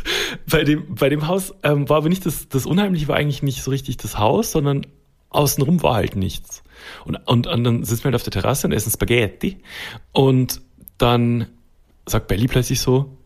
bei 0.51 0.63
dem, 0.63 0.95
bei 0.95 1.09
dem 1.09 1.27
Haus 1.27 1.55
ähm, 1.63 1.89
war 1.89 1.97
aber 1.97 2.11
nicht 2.11 2.27
das, 2.27 2.49
das 2.51 2.67
Unheimliche 2.67 3.09
war 3.09 3.17
eigentlich 3.17 3.43
nicht 3.43 3.63
so 3.63 3.71
richtig 3.71 3.97
das 3.97 4.19
Haus, 4.19 4.53
sondern 4.53 4.87
außenrum 5.33 5.83
war 5.83 5.95
halt 5.95 6.17
nichts. 6.17 6.63
Und, 7.05 7.17
und, 7.27 7.47
und 7.47 7.65
dann 7.65 7.85
sitzen 7.85 8.05
wir 8.05 8.07
halt 8.07 8.17
auf 8.17 8.23
der 8.23 8.33
Terrasse 8.33 8.67
und 8.67 8.73
essen 8.73 8.91
Spaghetti. 8.91 9.59
Und 10.13 10.61
dann 10.99 11.49
sagt 12.07 12.29
Belly 12.29 12.49
plötzlich 12.49 12.81
so, 12.81 13.17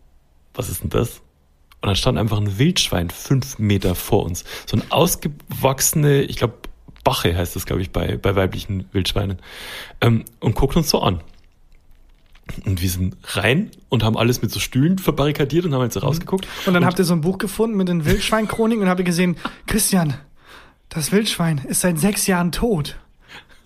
was 0.55 0.69
ist 0.69 0.83
denn 0.83 0.91
das? 0.91 1.21
Und 1.83 1.89
dann 1.89 1.97
stand 1.97 2.19
einfach 2.19 2.39
ein 2.39 2.59
Wildschwein 2.59 3.11
fünf 3.11 3.59
Meter 3.59 3.95
vor 3.95 4.25
uns. 4.25 4.45
So 4.67 4.77
ein 4.77 4.91
ausgewachsene, 4.91 6.23
ich 6.23 6.37
glaube, 6.37 6.55
Bache 7.05 7.37
heißt 7.37 7.55
das, 7.55 7.67
glaube 7.67 7.83
ich, 7.83 7.93
bei, 7.93 8.17
bei 8.17 8.35
weiblichen 8.35 8.87
Wildschweinen. 8.93 9.39
Ähm, 10.01 10.25
und 10.41 10.57
guckt 10.57 10.77
uns 10.77 10.91
so 10.91 11.01
an. 11.01 11.21
Und 12.65 12.81
wir 12.81 12.89
sind 12.89 13.17
rein 13.25 13.71
und 13.89 14.03
haben 14.03 14.17
alles 14.17 14.41
mit 14.41 14.51
so 14.51 14.61
Stühlen 14.61 14.99
verbarrikadiert 14.99 15.65
und 15.65 15.75
haben 15.75 15.83
jetzt 15.83 15.95
so 15.95 16.01
rausgeguckt. 16.01 16.47
Und 16.67 16.75
dann 16.75 16.85
habt 16.85 16.99
ihr 16.99 17.05
so 17.05 17.13
ein 17.13 17.21
Buch 17.21 17.39
gefunden 17.39 17.77
mit 17.77 17.89
den 17.89 18.05
Wildschweinchroniken 18.05 18.83
und 18.83 18.89
habt 18.89 19.01
ihr 19.01 19.05
gesehen, 19.05 19.37
Christian, 19.67 20.15
das 20.97 21.13
Wildschwein 21.13 21.61
ist 21.69 21.83
seit 21.83 21.99
sechs 21.99 22.27
Jahren 22.27 22.53
tot. 22.53 22.97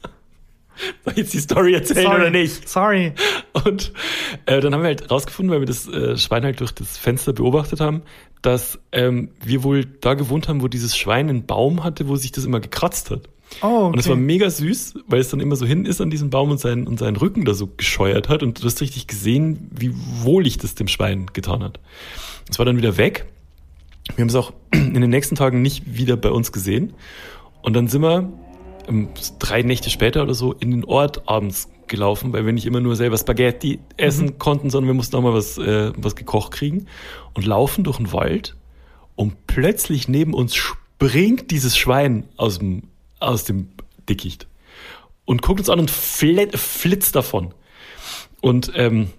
Soll 1.04 1.12
ich 1.12 1.18
jetzt 1.18 1.34
die 1.34 1.38
Story 1.38 1.74
erzählen 1.74 2.08
oder 2.08 2.30
nicht? 2.30 2.68
Sorry. 2.68 3.12
Und 3.52 3.92
äh, 4.46 4.60
dann 4.60 4.74
haben 4.74 4.82
wir 4.82 4.88
halt 4.88 5.10
rausgefunden, 5.10 5.52
weil 5.52 5.60
wir 5.60 5.66
das 5.66 5.86
äh, 5.86 6.16
Schwein 6.16 6.42
halt 6.42 6.58
durch 6.58 6.72
das 6.72 6.98
Fenster 6.98 7.32
beobachtet 7.32 7.80
haben, 7.80 8.02
dass 8.42 8.80
ähm, 8.90 9.30
wir 9.44 9.62
wohl 9.62 9.84
da 9.84 10.14
gewohnt 10.14 10.48
haben, 10.48 10.60
wo 10.60 10.66
dieses 10.66 10.96
Schwein 10.96 11.28
einen 11.28 11.46
Baum 11.46 11.84
hatte, 11.84 12.08
wo 12.08 12.16
sich 12.16 12.32
das 12.32 12.44
immer 12.44 12.58
gekratzt 12.58 13.12
hat. 13.12 13.28
Oh, 13.62 13.66
okay. 13.66 13.86
Und 13.92 13.98
es 13.98 14.08
war 14.08 14.16
mega 14.16 14.50
süß, 14.50 14.94
weil 15.06 15.20
es 15.20 15.28
dann 15.28 15.38
immer 15.38 15.54
so 15.54 15.66
hin 15.66 15.84
ist 15.84 16.00
an 16.00 16.10
diesem 16.10 16.30
Baum 16.30 16.50
und 16.50 16.58
seinen, 16.58 16.86
und 16.88 16.98
seinen 16.98 17.16
Rücken 17.16 17.44
da 17.44 17.54
so 17.54 17.68
gescheuert 17.68 18.28
hat. 18.28 18.42
Und 18.42 18.60
du 18.60 18.66
hast 18.66 18.80
richtig 18.80 19.06
gesehen, 19.06 19.70
wie 19.70 19.92
wohlig 20.22 20.58
das 20.58 20.74
dem 20.74 20.88
Schwein 20.88 21.26
getan 21.32 21.62
hat. 21.62 21.78
Es 22.50 22.58
war 22.58 22.66
dann 22.66 22.76
wieder 22.76 22.96
weg. 22.96 23.26
Wir 24.16 24.22
haben 24.22 24.28
es 24.28 24.34
auch 24.34 24.52
in 24.72 25.00
den 25.00 25.10
nächsten 25.10 25.34
Tagen 25.34 25.62
nicht 25.62 25.96
wieder 25.96 26.16
bei 26.16 26.30
uns 26.30 26.52
gesehen. 26.52 26.94
Und 27.62 27.74
dann 27.74 27.88
sind 27.88 28.02
wir 28.02 28.32
ähm, 28.88 29.08
drei 29.38 29.62
Nächte 29.62 29.90
später 29.90 30.22
oder 30.22 30.34
so 30.34 30.52
in 30.52 30.70
den 30.70 30.84
Ort 30.84 31.28
abends 31.28 31.68
gelaufen, 31.86 32.32
weil 32.32 32.46
wir 32.46 32.52
nicht 32.52 32.66
immer 32.66 32.80
nur 32.80 32.96
selber 32.96 33.18
Spaghetti 33.18 33.80
essen 33.96 34.38
konnten, 34.38 34.70
sondern 34.70 34.88
wir 34.88 34.94
mussten 34.94 35.16
auch 35.16 35.22
mal 35.22 35.34
was, 35.34 35.58
äh, 35.58 35.92
was 35.96 36.16
gekocht 36.16 36.52
kriegen. 36.52 36.86
Und 37.34 37.46
laufen 37.46 37.84
durch 37.84 37.98
den 37.98 38.12
Wald 38.12 38.56
und 39.16 39.46
plötzlich 39.46 40.08
neben 40.08 40.32
uns 40.32 40.54
springt 40.54 41.50
dieses 41.50 41.76
Schwein 41.76 42.26
aus 42.36 42.58
dem, 42.58 42.84
aus 43.18 43.44
dem 43.44 43.68
Dickicht 44.08 44.46
und 45.24 45.42
guckt 45.42 45.60
uns 45.60 45.68
an 45.68 45.80
und 45.80 45.90
flit, 45.90 46.58
flitzt 46.58 47.14
davon. 47.14 47.54
Und 48.40 48.72
ähm, 48.74 49.10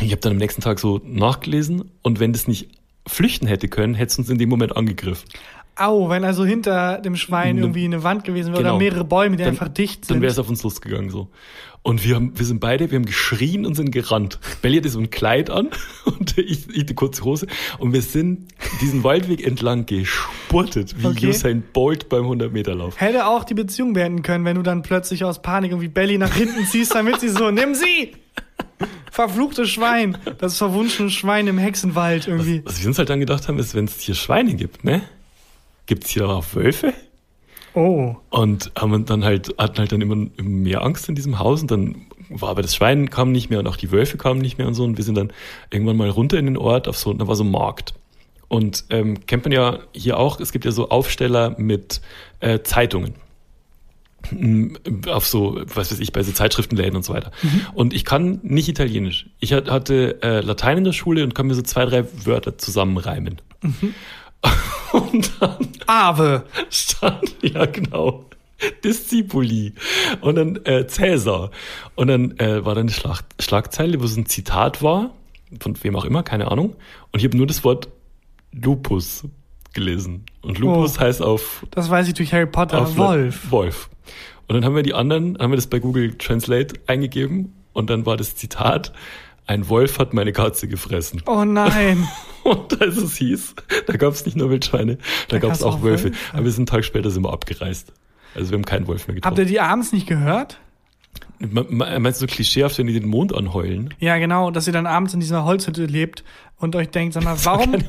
ich 0.00 0.10
habe 0.10 0.20
dann 0.20 0.32
am 0.32 0.38
nächsten 0.38 0.60
Tag 0.60 0.78
so 0.78 1.00
nachgelesen 1.04 1.90
und 2.02 2.20
wenn 2.20 2.32
das 2.32 2.48
nicht 2.48 2.68
flüchten 3.06 3.46
hätte 3.46 3.68
können, 3.68 3.94
hätte 3.94 4.12
es 4.12 4.18
uns 4.18 4.30
in 4.30 4.38
dem 4.38 4.48
Moment 4.48 4.76
angegriffen. 4.76 5.28
Au, 5.76 6.08
wenn 6.08 6.24
also 6.24 6.44
hinter 6.44 6.98
dem 6.98 7.16
Schwein 7.16 7.56
Ne- 7.56 7.62
irgendwie 7.62 7.84
eine 7.84 8.04
Wand 8.04 8.22
gewesen 8.24 8.52
wäre 8.52 8.60
oder 8.60 8.68
Genau. 8.70 8.78
mehrere 8.78 9.04
Bäume, 9.04 9.36
die 9.36 9.42
Dann- 9.42 9.54
einfach 9.54 9.68
dicht 9.68 10.02
Dann 10.04 10.14
sind. 10.16 10.22
wäre 10.22 10.30
es 10.30 10.38
auf 10.38 10.48
uns 10.48 10.62
losgegangen 10.62 11.10
so. 11.10 11.28
Und 11.82 12.02
wir 12.04 12.14
haben, 12.14 12.32
wir 12.38 12.46
sind 12.46 12.60
beide, 12.60 12.90
wir 12.90 12.96
haben 12.96 13.04
geschrien 13.04 13.66
und 13.66 13.74
sind 13.74 13.90
gerannt. 13.90 14.38
Belly 14.62 14.78
hatte 14.78 14.88
so 14.88 15.00
ein 15.00 15.10
Kleid 15.10 15.50
an 15.50 15.68
und 16.18 16.38
ich, 16.38 16.68
ich 16.70 16.86
eine 16.86 16.94
kurze 16.94 17.24
Hose. 17.24 17.46
Und 17.78 17.92
wir 17.92 18.00
sind 18.02 18.46
diesen 18.80 19.02
Waldweg 19.04 19.44
entlang 19.44 19.84
gespurtet, 19.84 20.94
wie 21.02 21.06
Okay. 21.08 21.28
Usain 21.28 21.62
Bolt 21.72 22.08
beim 22.08 22.24
100-Meter-Lauf. 22.24 22.98
Hätte 23.00 23.26
auch 23.26 23.44
die 23.44 23.54
Beziehung 23.54 23.92
beenden 23.94 24.22
können, 24.22 24.44
wenn 24.44 24.56
du 24.56 24.62
dann 24.62 24.82
plötzlich 24.82 25.24
aus 25.24 25.42
Panik 25.42 25.72
irgendwie 25.72 25.88
Belly 25.88 26.16
nach 26.18 26.32
hinten 26.34 26.64
ziehst, 26.66 26.94
damit 26.94 27.20
sie 27.20 27.28
so, 27.28 27.50
nimm 27.50 27.74
sie! 27.74 28.12
Verfluchtes 29.14 29.70
Schwein. 29.70 30.18
Das 30.38 30.58
verwunschene 30.58 31.08
Schwein 31.08 31.46
im 31.46 31.56
Hexenwald 31.56 32.26
irgendwie. 32.26 32.62
Was 32.64 32.80
wir 32.80 32.88
uns 32.88 32.98
halt 32.98 33.10
dann 33.10 33.20
gedacht 33.20 33.46
haben, 33.46 33.60
ist, 33.60 33.72
wenn 33.76 33.84
es 33.84 34.00
hier 34.00 34.16
Schweine 34.16 34.54
gibt, 34.54 34.82
ne? 34.82 35.02
Gibt 35.86 36.02
es 36.02 36.10
hier 36.10 36.28
auch 36.28 36.44
Wölfe? 36.52 36.92
Oh. 37.74 38.16
Und 38.30 38.72
haben 38.76 39.06
dann 39.06 39.22
halt, 39.22 39.54
hatten 39.56 39.78
halt 39.78 39.92
dann 39.92 40.00
immer 40.00 40.16
mehr 40.36 40.82
Angst 40.82 41.08
in 41.08 41.14
diesem 41.14 41.38
Haus 41.38 41.62
und 41.62 41.70
dann 41.70 42.06
war 42.28 42.48
aber 42.48 42.62
das 42.62 42.74
Schwein 42.74 43.08
kam 43.08 43.30
nicht 43.30 43.50
mehr 43.50 43.60
und 43.60 43.68
auch 43.68 43.76
die 43.76 43.92
Wölfe 43.92 44.16
kamen 44.16 44.40
nicht 44.40 44.58
mehr 44.58 44.66
und 44.66 44.74
so 44.74 44.82
und 44.82 44.96
wir 44.96 45.04
sind 45.04 45.16
dann 45.16 45.32
irgendwann 45.70 45.96
mal 45.96 46.10
runter 46.10 46.36
in 46.36 46.46
den 46.46 46.56
Ort 46.56 46.88
auf 46.88 46.96
so, 46.96 47.12
da 47.12 47.28
war 47.28 47.36
so 47.36 47.44
ein 47.44 47.52
Markt. 47.52 47.94
Und 48.48 48.84
ähm, 48.90 49.26
kennt 49.26 49.44
man 49.44 49.52
ja 49.52 49.78
hier 49.92 50.18
auch, 50.18 50.40
es 50.40 50.50
gibt 50.50 50.64
ja 50.64 50.72
so 50.72 50.88
Aufsteller 50.88 51.54
mit 51.56 52.00
äh, 52.40 52.62
Zeitungen. 52.62 53.14
Auf 55.08 55.26
so, 55.26 55.60
was 55.74 55.90
weiß 55.92 55.98
ich, 56.00 56.12
bei 56.12 56.22
so 56.22 56.32
Zeitschriftenläden 56.32 56.96
und 56.96 57.04
so 57.04 57.12
weiter. 57.14 57.30
Und 57.74 57.92
ich 57.94 58.04
kann 58.04 58.40
nicht 58.42 58.68
Italienisch. 58.68 59.26
Ich 59.40 59.52
hat- 59.52 59.70
hatte 59.70 60.20
äh, 60.22 60.40
Latein 60.40 60.78
in 60.78 60.84
der 60.84 60.92
Schule 60.92 61.22
und 61.24 61.34
kann 61.34 61.46
mir 61.46 61.54
so 61.54 61.62
zwei, 61.62 61.84
drei 61.86 62.04
Wörter 62.24 62.56
zusammenreimen. 62.58 63.40
Und 64.92 65.32
dann 65.40 65.68
Ave. 65.86 66.44
stand, 66.70 67.34
ja 67.42 67.64
genau, 67.66 68.26
Discipuli 68.84 69.72
und 70.20 70.36
dann 70.36 70.56
äh, 70.64 70.86
Cäsar. 70.86 71.50
Und 71.96 72.08
dann 72.08 72.38
äh, 72.38 72.64
war 72.64 72.74
da 72.74 72.82
eine 72.82 72.90
Schlag 72.90 73.24
Schlagzeile, 73.40 74.00
wo 74.00 74.06
so 74.06 74.20
ein 74.20 74.26
Zitat 74.26 74.82
war, 74.82 75.10
von 75.60 75.82
wem 75.82 75.96
auch 75.96 76.04
immer, 76.04 76.22
keine 76.22 76.50
Ahnung. 76.50 76.76
Und 77.10 77.18
ich 77.20 77.24
habe 77.24 77.36
nur 77.36 77.46
das 77.46 77.64
Wort 77.64 77.88
Lupus 78.52 79.24
gelesen. 79.72 80.24
Und 80.42 80.58
Lupus 80.58 80.98
Oh. 80.98 81.00
heißt 81.00 81.22
auf, 81.22 81.66
Das 81.72 81.90
weiß 81.90 82.06
ich 82.08 82.14
durch 82.14 82.32
Harry 82.32 82.46
Potter. 82.46 82.82
auf 82.82 82.96
Wolf. 82.96 83.50
Wolf. 83.50 83.88
Und 84.46 84.54
dann 84.54 84.64
haben 84.64 84.74
wir 84.76 84.82
die 84.82 84.94
anderen, 84.94 85.38
haben 85.38 85.52
wir 85.52 85.56
das 85.56 85.66
bei 85.66 85.78
Google 85.78 86.14
Translate 86.18 86.74
eingegeben 86.86 87.54
und 87.72 87.90
dann 87.90 88.06
war 88.06 88.16
das 88.16 88.36
Zitat, 88.36 88.92
ein 89.46 89.68
Wolf 89.68 89.98
hat 89.98 90.14
meine 90.14 90.32
Katze 90.32 90.68
gefressen. 90.68 91.22
Oh 91.26 91.44
nein. 91.44 92.08
Und 92.44 92.80
als 92.80 92.96
es 92.98 93.16
hieß, 93.16 93.54
da 93.86 93.96
gab 93.96 94.12
es 94.12 94.24
nicht 94.26 94.36
nur 94.36 94.50
Wildschweine, 94.50 94.96
da, 94.96 95.02
Da 95.28 95.38
gab 95.38 95.52
es 95.52 95.62
auch 95.62 95.82
Wölfe. 95.82 96.04
Wölfe. 96.04 96.18
Aber 96.32 96.44
wir 96.44 96.50
sind 96.50 96.60
einen 96.70 96.76
Tag 96.78 96.84
später 96.84 97.10
sind 97.10 97.22
wir 97.24 97.32
abgereist. 97.32 97.92
Also 98.34 98.50
wir 98.50 98.56
haben 98.58 98.64
keinen 98.64 98.86
Wolf 98.86 99.06
mehr 99.06 99.16
Habt 99.16 99.22
getroffen. 99.22 99.40
ihr 99.40 99.46
die 99.46 99.60
abends 99.60 99.92
nicht 99.92 100.06
gehört? 100.06 100.58
Me- 101.38 101.66
me- 101.68 101.98
Meinst 102.00 102.20
du 102.22 102.26
so 102.26 102.32
klischeehaft, 102.34 102.78
wenn 102.78 102.86
die 102.86 102.92
den 102.98 103.08
Mond 103.08 103.34
anheulen? 103.34 103.92
Ja, 103.98 104.18
genau, 104.18 104.50
dass 104.50 104.66
ihr 104.66 104.72
dann 104.72 104.86
abends 104.86 105.14
in 105.14 105.20
dieser 105.20 105.44
Holzhütte 105.44 105.84
lebt 105.86 106.24
und 106.56 106.76
euch 106.76 106.88
denkt, 106.90 107.14
sag 107.14 107.24
mal, 107.24 107.36
warum, 107.44 107.72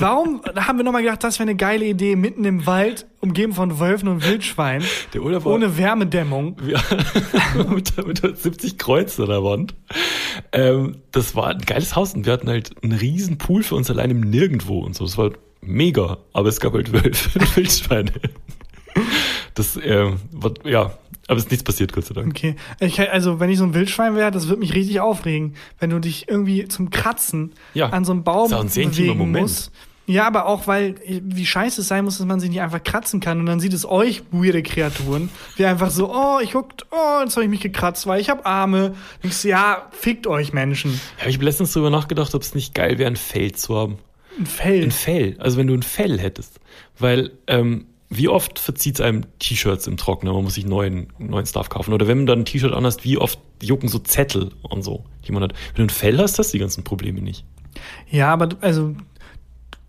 warum, 0.00 0.40
haben 0.56 0.78
wir 0.78 0.84
nochmal 0.84 1.02
gedacht, 1.02 1.22
das 1.22 1.38
wäre 1.38 1.48
eine 1.48 1.56
geile 1.56 1.84
Idee, 1.84 2.16
mitten 2.16 2.44
im 2.44 2.66
Wald, 2.66 3.06
umgeben 3.20 3.52
von 3.52 3.78
Wölfen 3.78 4.08
und 4.08 4.24
Wildschweinen, 4.26 4.86
ohne 5.44 5.76
Wärmedämmung. 5.78 6.56
wir, 6.62 6.80
mit, 7.68 8.06
mit 8.06 8.38
70 8.38 8.78
Kreuzen 8.78 9.22
an 9.24 9.28
der 9.28 9.44
Wand. 9.44 9.74
Ähm, 10.52 10.96
das 11.12 11.36
war 11.36 11.48
ein 11.48 11.58
geiles 11.60 11.94
Haus 11.94 12.14
und 12.14 12.24
wir 12.26 12.32
hatten 12.32 12.48
halt 12.48 12.72
einen 12.82 12.92
riesen 12.92 13.38
Pool 13.38 13.62
für 13.62 13.74
uns 13.76 13.90
allein 13.90 14.10
im 14.10 14.20
Nirgendwo 14.20 14.80
und 14.80 14.96
so. 14.96 15.04
Das 15.04 15.18
war 15.18 15.30
mega, 15.60 16.18
aber 16.32 16.48
es 16.48 16.60
gab 16.60 16.72
halt 16.72 16.92
Wölfe 16.92 17.38
und 17.38 17.56
Wildschweine. 17.56 18.12
Das, 19.54 19.78
ähm, 19.82 20.16
war, 20.32 20.52
ja, 20.64 20.92
aber 21.28 21.38
es 21.38 21.44
ist 21.44 21.50
nichts 21.50 21.64
passiert, 21.64 21.92
Gott 21.92 22.04
sei 22.06 22.14
Dank. 22.14 22.28
Okay, 22.28 22.56
ich, 22.80 23.00
also 23.10 23.40
wenn 23.40 23.50
ich 23.50 23.58
so 23.58 23.64
ein 23.64 23.74
Wildschwein 23.74 24.14
wäre, 24.16 24.30
das 24.30 24.48
würde 24.48 24.60
mich 24.60 24.74
richtig 24.74 25.00
aufregen, 25.00 25.54
wenn 25.78 25.90
du 25.90 25.98
dich 25.98 26.28
irgendwie 26.28 26.68
zum 26.68 26.90
Kratzen 26.90 27.52
Ja, 27.74 27.88
an 27.90 28.04
so 28.04 28.12
einem 28.12 28.24
Baum 28.24 28.46
ist 28.46 28.52
auch 28.52 28.60
ein 28.64 28.68
bewegen 28.90 29.18
Moment. 29.18 29.42
musst. 29.42 29.72
Ja, 30.06 30.26
aber 30.26 30.44
auch, 30.44 30.66
weil, 30.66 30.96
wie 31.06 31.46
scheiße 31.46 31.80
es 31.80 31.88
sein 31.88 32.04
muss, 32.04 32.18
dass 32.18 32.26
man 32.26 32.38
sich 32.38 32.50
nicht 32.50 32.60
einfach 32.60 32.82
kratzen 32.82 33.20
kann 33.20 33.40
und 33.40 33.46
dann 33.46 33.58
sieht 33.58 33.72
es 33.72 33.86
euch, 33.86 34.22
weirde 34.32 34.62
Kreaturen, 34.62 35.30
wie 35.56 35.64
einfach 35.64 35.88
so, 35.90 36.14
oh, 36.14 36.40
ich 36.42 36.52
guckt, 36.52 36.84
oh, 36.90 37.22
jetzt 37.22 37.36
habe 37.36 37.44
ich 37.44 37.50
mich 37.50 37.60
gekratzt, 37.60 38.06
weil 38.06 38.20
ich 38.20 38.28
habe 38.28 38.44
Arme. 38.44 38.94
Denkst 39.22 39.40
du, 39.42 39.48
ja, 39.48 39.88
fickt 39.92 40.26
euch 40.26 40.52
Menschen. 40.52 41.00
Ja, 41.22 41.28
ich 41.28 41.36
habe 41.36 41.46
letztens 41.46 41.72
drüber 41.72 41.88
nachgedacht, 41.88 42.34
ob 42.34 42.42
es 42.42 42.54
nicht 42.54 42.74
geil 42.74 42.98
wäre, 42.98 43.08
ein 43.10 43.16
Fell 43.16 43.52
zu 43.52 43.74
haben. 43.76 43.96
Ein 44.38 44.44
Fell. 44.44 44.82
Ein 44.82 44.90
Fell. 44.90 45.36
Also 45.38 45.56
wenn 45.56 45.68
du 45.68 45.74
ein 45.74 45.82
Fell 45.82 46.20
hättest. 46.20 46.60
Weil, 46.98 47.30
ähm, 47.46 47.86
wie 48.16 48.28
oft 48.28 48.58
verzieht 48.58 48.96
es 48.96 49.00
einem 49.00 49.22
T-Shirts 49.38 49.86
im 49.86 49.96
Trockner? 49.96 50.32
Man 50.32 50.44
muss 50.44 50.54
sich 50.54 50.66
neuen, 50.66 51.12
neuen 51.18 51.46
Stuff 51.46 51.68
kaufen. 51.68 51.92
Oder 51.92 52.06
wenn 52.08 52.18
man 52.18 52.26
dann 52.26 52.40
ein 52.40 52.44
T-Shirt 52.44 52.72
anhast, 52.72 53.04
wie 53.04 53.18
oft 53.18 53.38
jucken 53.62 53.88
so 53.88 53.98
Zettel 53.98 54.50
und 54.62 54.82
so, 54.82 55.04
die 55.26 55.32
man 55.32 55.42
hat. 55.42 55.52
Wenn 55.74 55.86
du 55.86 55.92
ein 55.92 55.96
Fell 55.96 56.18
hast, 56.18 56.38
hast 56.38 56.48
du 56.52 56.58
die 56.58 56.60
ganzen 56.60 56.84
Probleme 56.84 57.20
nicht. 57.20 57.44
Ja, 58.10 58.32
aber 58.32 58.46
du- 58.48 58.56
also, 58.60 58.94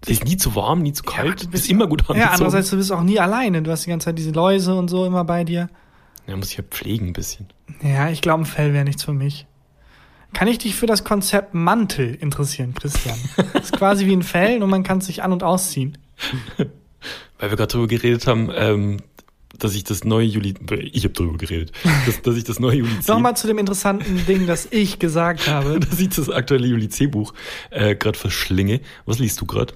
Es 0.02 0.10
ist 0.10 0.26
nie 0.26 0.38
zu 0.38 0.56
warm, 0.56 0.82
nie 0.82 0.94
zu 0.94 1.04
kalt. 1.04 1.42
du 1.42 1.46
du 1.46 1.52
bist 1.52 1.70
immer 1.70 1.88
gut 1.88 2.02
ja, 2.02 2.08
angezogen. 2.10 2.32
andererseits, 2.34 2.70
du 2.70 2.78
bist 2.78 2.92
auch 2.92 3.02
nie 3.04 3.20
alleine. 3.20 3.62
Du 3.62 3.72
hast 3.72 3.86
die 3.86 3.90
ganze 3.90 4.06
Zeit 4.06 4.18
diese 4.18 4.32
Läuse 4.32 4.76
und 4.76 4.90
so 4.90 5.06
immer 5.06 5.24
bei 5.24 5.44
dir. 5.44 5.70
Ja, 6.28 6.36
muss 6.36 6.52
ich 6.52 6.58
ja 6.58 6.64
pflegen 6.64 7.08
ein 7.08 7.14
bisschen. 7.14 7.48
Ja, 7.84 8.10
ich 8.10 8.22
glaube, 8.22 8.44
ein 8.44 8.46
Fell 8.46 8.74
wäre 8.74 8.84
nichts 8.86 9.04
für 9.04 9.14
mich. 9.14 9.46
Kann 10.34 10.48
ich 10.48 10.58
dich 10.58 10.76
für 10.76 10.86
das 10.88 11.04
Konzept 11.04 11.54
Mantel 11.54 12.14
interessieren, 12.16 12.74
Christian? 12.74 13.16
Das 13.54 13.64
ist 13.66 13.72
quasi 13.78 14.06
wie 14.06 14.14
ein 14.14 14.24
Fell 14.24 14.62
und 14.64 14.70
man 14.70 14.84
kann 14.84 14.98
es 14.98 15.06
sich 15.06 15.24
an- 15.24 15.32
und 15.32 15.44
ausziehen. 15.44 15.98
Weil 17.40 17.50
wir 17.50 17.58
gerade 17.58 17.72
drüber 17.72 17.88
geredet 17.88 18.28
haben, 18.28 18.50
ähm, 18.54 18.98
dass 19.60 19.74
ich 19.76 19.84
das 19.84 20.04
neue 20.04 20.26
Juli, 20.26 20.54
ich 20.92 21.04
habe 21.04 21.14
drüber 21.14 21.38
geredet, 21.38 21.72
dass, 22.06 22.22
dass 22.22 22.36
ich 22.36 22.44
das 22.44 22.60
neue 22.60 22.78
Juli 22.78 23.00
C, 23.00 23.12
Nochmal 23.12 23.38
zu 23.38 23.48
dem 23.48 23.58
interessanten 23.58 24.26
Ding, 24.26 24.48
das 24.48 24.68
ich 24.72 25.00
gesagt 25.00 25.48
habe. 25.50 25.80
dass 25.80 26.00
ich 26.00 26.10
das 26.10 26.30
aktuelle 26.30 26.68
Juli 26.68 26.90
C 26.90 27.08
Buch 27.08 27.34
äh, 27.72 27.96
gerade 27.96 28.18
verschlinge. 28.18 28.82
Was 29.06 29.20
liest 29.20 29.40
du 29.42 29.46
gerade? 29.46 29.74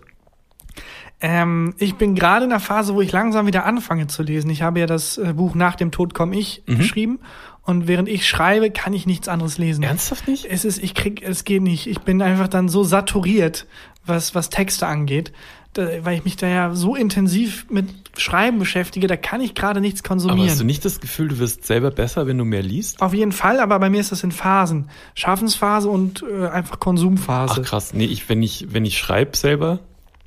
Ähm, 1.22 1.74
ich 1.78 1.96
bin 1.96 2.16
gerade 2.16 2.46
in 2.46 2.50
der 2.50 2.62
Phase, 2.62 2.94
wo 2.94 3.02
ich 3.02 3.12
langsam 3.12 3.46
wieder 3.46 3.66
anfange 3.66 4.08
zu 4.08 4.24
lesen. 4.24 4.50
Ich 4.50 4.62
habe 4.62 4.80
ja 4.80 4.86
das 4.86 5.18
äh, 5.18 5.34
Buch 5.34 5.54
Nach 5.54 5.76
dem 5.76 5.92
Tod 5.92 6.14
komm 6.14 6.32
ich 6.32 6.64
geschrieben 6.66 7.20
und 7.64 7.88
während 7.88 8.08
ich 8.08 8.28
schreibe, 8.28 8.72
kann 8.72 8.94
ich 8.94 9.06
nichts 9.06 9.28
anderes 9.28 9.58
lesen. 9.58 9.84
Ernsthaft 9.84 10.28
nicht? 10.28 10.46
Es 10.46 10.66
ist, 10.66 10.82
ich 10.82 10.96
krieg, 10.96 11.22
es 11.22 11.44
geht 11.44 11.62
nicht. 11.62 11.88
Ich 11.88 12.00
bin 12.00 12.22
einfach 12.22 12.48
dann 12.48 12.70
so 12.70 12.84
saturiert, 12.84 13.68
was, 14.06 14.34
was 14.34 14.50
Texte 14.50 14.88
angeht, 14.88 15.34
da, 15.74 15.88
weil 16.04 16.18
ich 16.18 16.26
mich 16.26 16.36
da 16.36 16.48
ja 16.48 16.74
so 16.74 16.96
intensiv 16.96 17.68
mit 17.70 17.88
Schreiben 18.18 18.60
beschäftige, 18.60 19.08
da 19.08 19.16
kann 19.18 19.40
ich 19.42 19.56
gerade 19.56 19.82
nichts 19.82 20.02
Aber 20.04 20.16
hast 20.16 20.24
du 20.24 20.30
konsumieren. 20.30 20.66
nicht 20.66 20.84
das 20.84 21.00
Gefühl, 21.00 21.30
du 21.30 21.40
wirst 21.40 21.66
selber 21.66 21.92
besser, 21.92 22.28
wenn 22.28 22.38
du 22.38 22.46
mehr 22.46 22.64
liest? 22.64 23.02
Auf 23.02 23.14
jeden 23.14 23.32
Fall, 23.32 23.60
aber 23.60 23.80
bei 23.80 23.90
mir 23.90 24.02
ist 24.02 24.12
das 24.12 24.24
in 24.24 24.32
Phasen. 24.32 24.90
Schaffensphase 25.16 25.90
und 25.90 26.24
äh, 26.24 26.48
einfach 26.48 26.80
Konsumphase. 26.80 27.62
Ach 27.62 27.66
krass, 27.66 27.94
nee, 27.94 28.06
ich, 28.06 28.28
wenn 28.30 28.42
ich, 28.42 28.68
wenn 28.74 28.84
ich 28.84 28.98
schreibe 28.98 29.38
selber, 29.38 29.80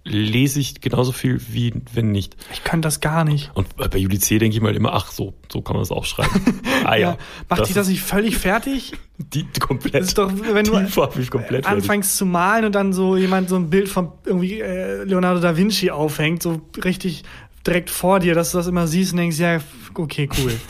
lese 0.04 0.60
ich 0.60 0.80
genauso 0.80 1.12
viel 1.12 1.40
wie 1.48 1.74
wenn 1.92 2.10
nicht. 2.10 2.36
Ich 2.52 2.64
kann 2.64 2.82
das 2.82 3.00
gar 3.00 3.24
nicht. 3.24 3.50
Und 3.54 3.76
bei 3.76 3.98
Juli 3.98 4.18
C 4.18 4.38
denke 4.38 4.56
ich 4.56 4.62
mal 4.62 4.74
immer, 4.74 4.92
ach 4.94 5.12
so, 5.12 5.34
so 5.50 5.62
kann 5.62 5.76
man 5.76 5.82
das 5.82 5.90
auch 5.90 6.04
schreiben. 6.04 6.30
Ah 6.84 6.96
ja. 6.96 7.16
Macht 7.48 7.68
dich 7.68 7.74
das 7.74 7.86
nicht 7.86 8.02
völlig 8.02 8.36
fertig? 8.36 8.94
die, 9.18 9.44
die 9.44 9.60
komplett. 9.60 9.94
Das 9.94 10.08
ist 10.08 10.18
doch, 10.18 10.32
wenn 10.32 10.64
du 10.64 10.72
komplett 10.72 11.30
fertig. 11.30 11.66
anfängst 11.66 12.16
zu 12.16 12.26
malen 12.26 12.64
und 12.64 12.74
dann 12.74 12.92
so 12.92 13.16
jemand 13.16 13.48
so 13.48 13.56
ein 13.56 13.70
Bild 13.70 13.88
von 13.88 14.12
irgendwie 14.24 14.60
äh, 14.60 15.04
Leonardo 15.04 15.40
da 15.40 15.56
Vinci 15.56 15.90
aufhängt, 15.90 16.42
so 16.42 16.60
richtig 16.84 17.22
direkt 17.66 17.90
vor 17.90 18.20
dir, 18.20 18.34
dass 18.34 18.52
du 18.52 18.58
das 18.58 18.66
immer 18.66 18.86
siehst 18.86 19.12
und 19.12 19.18
denkst, 19.18 19.38
ja, 19.38 19.60
okay, 19.94 20.28
cool. 20.38 20.52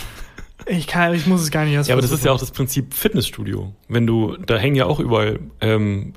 Ich 0.65 0.87
kann, 0.87 1.13
ich 1.13 1.27
muss 1.27 1.41
es 1.41 1.51
gar 1.51 1.65
nicht 1.65 1.75
erst 1.75 1.89
Ja, 1.89 1.97
aber 1.97 2.03
das 2.03 2.13
ist 2.13 2.25
ja 2.25 2.31
auch 2.31 2.39
das 2.39 2.53
Prinzip 2.53 2.95
Fitnessstudio. 2.95 3.75
Wenn 3.89 4.07
du, 4.07 4.37
da 4.37 4.57
hängen 4.57 4.77
ja 4.77 4.87
auch 4.87 5.01
überall, 5.01 5.41
ähm, 5.61 6.13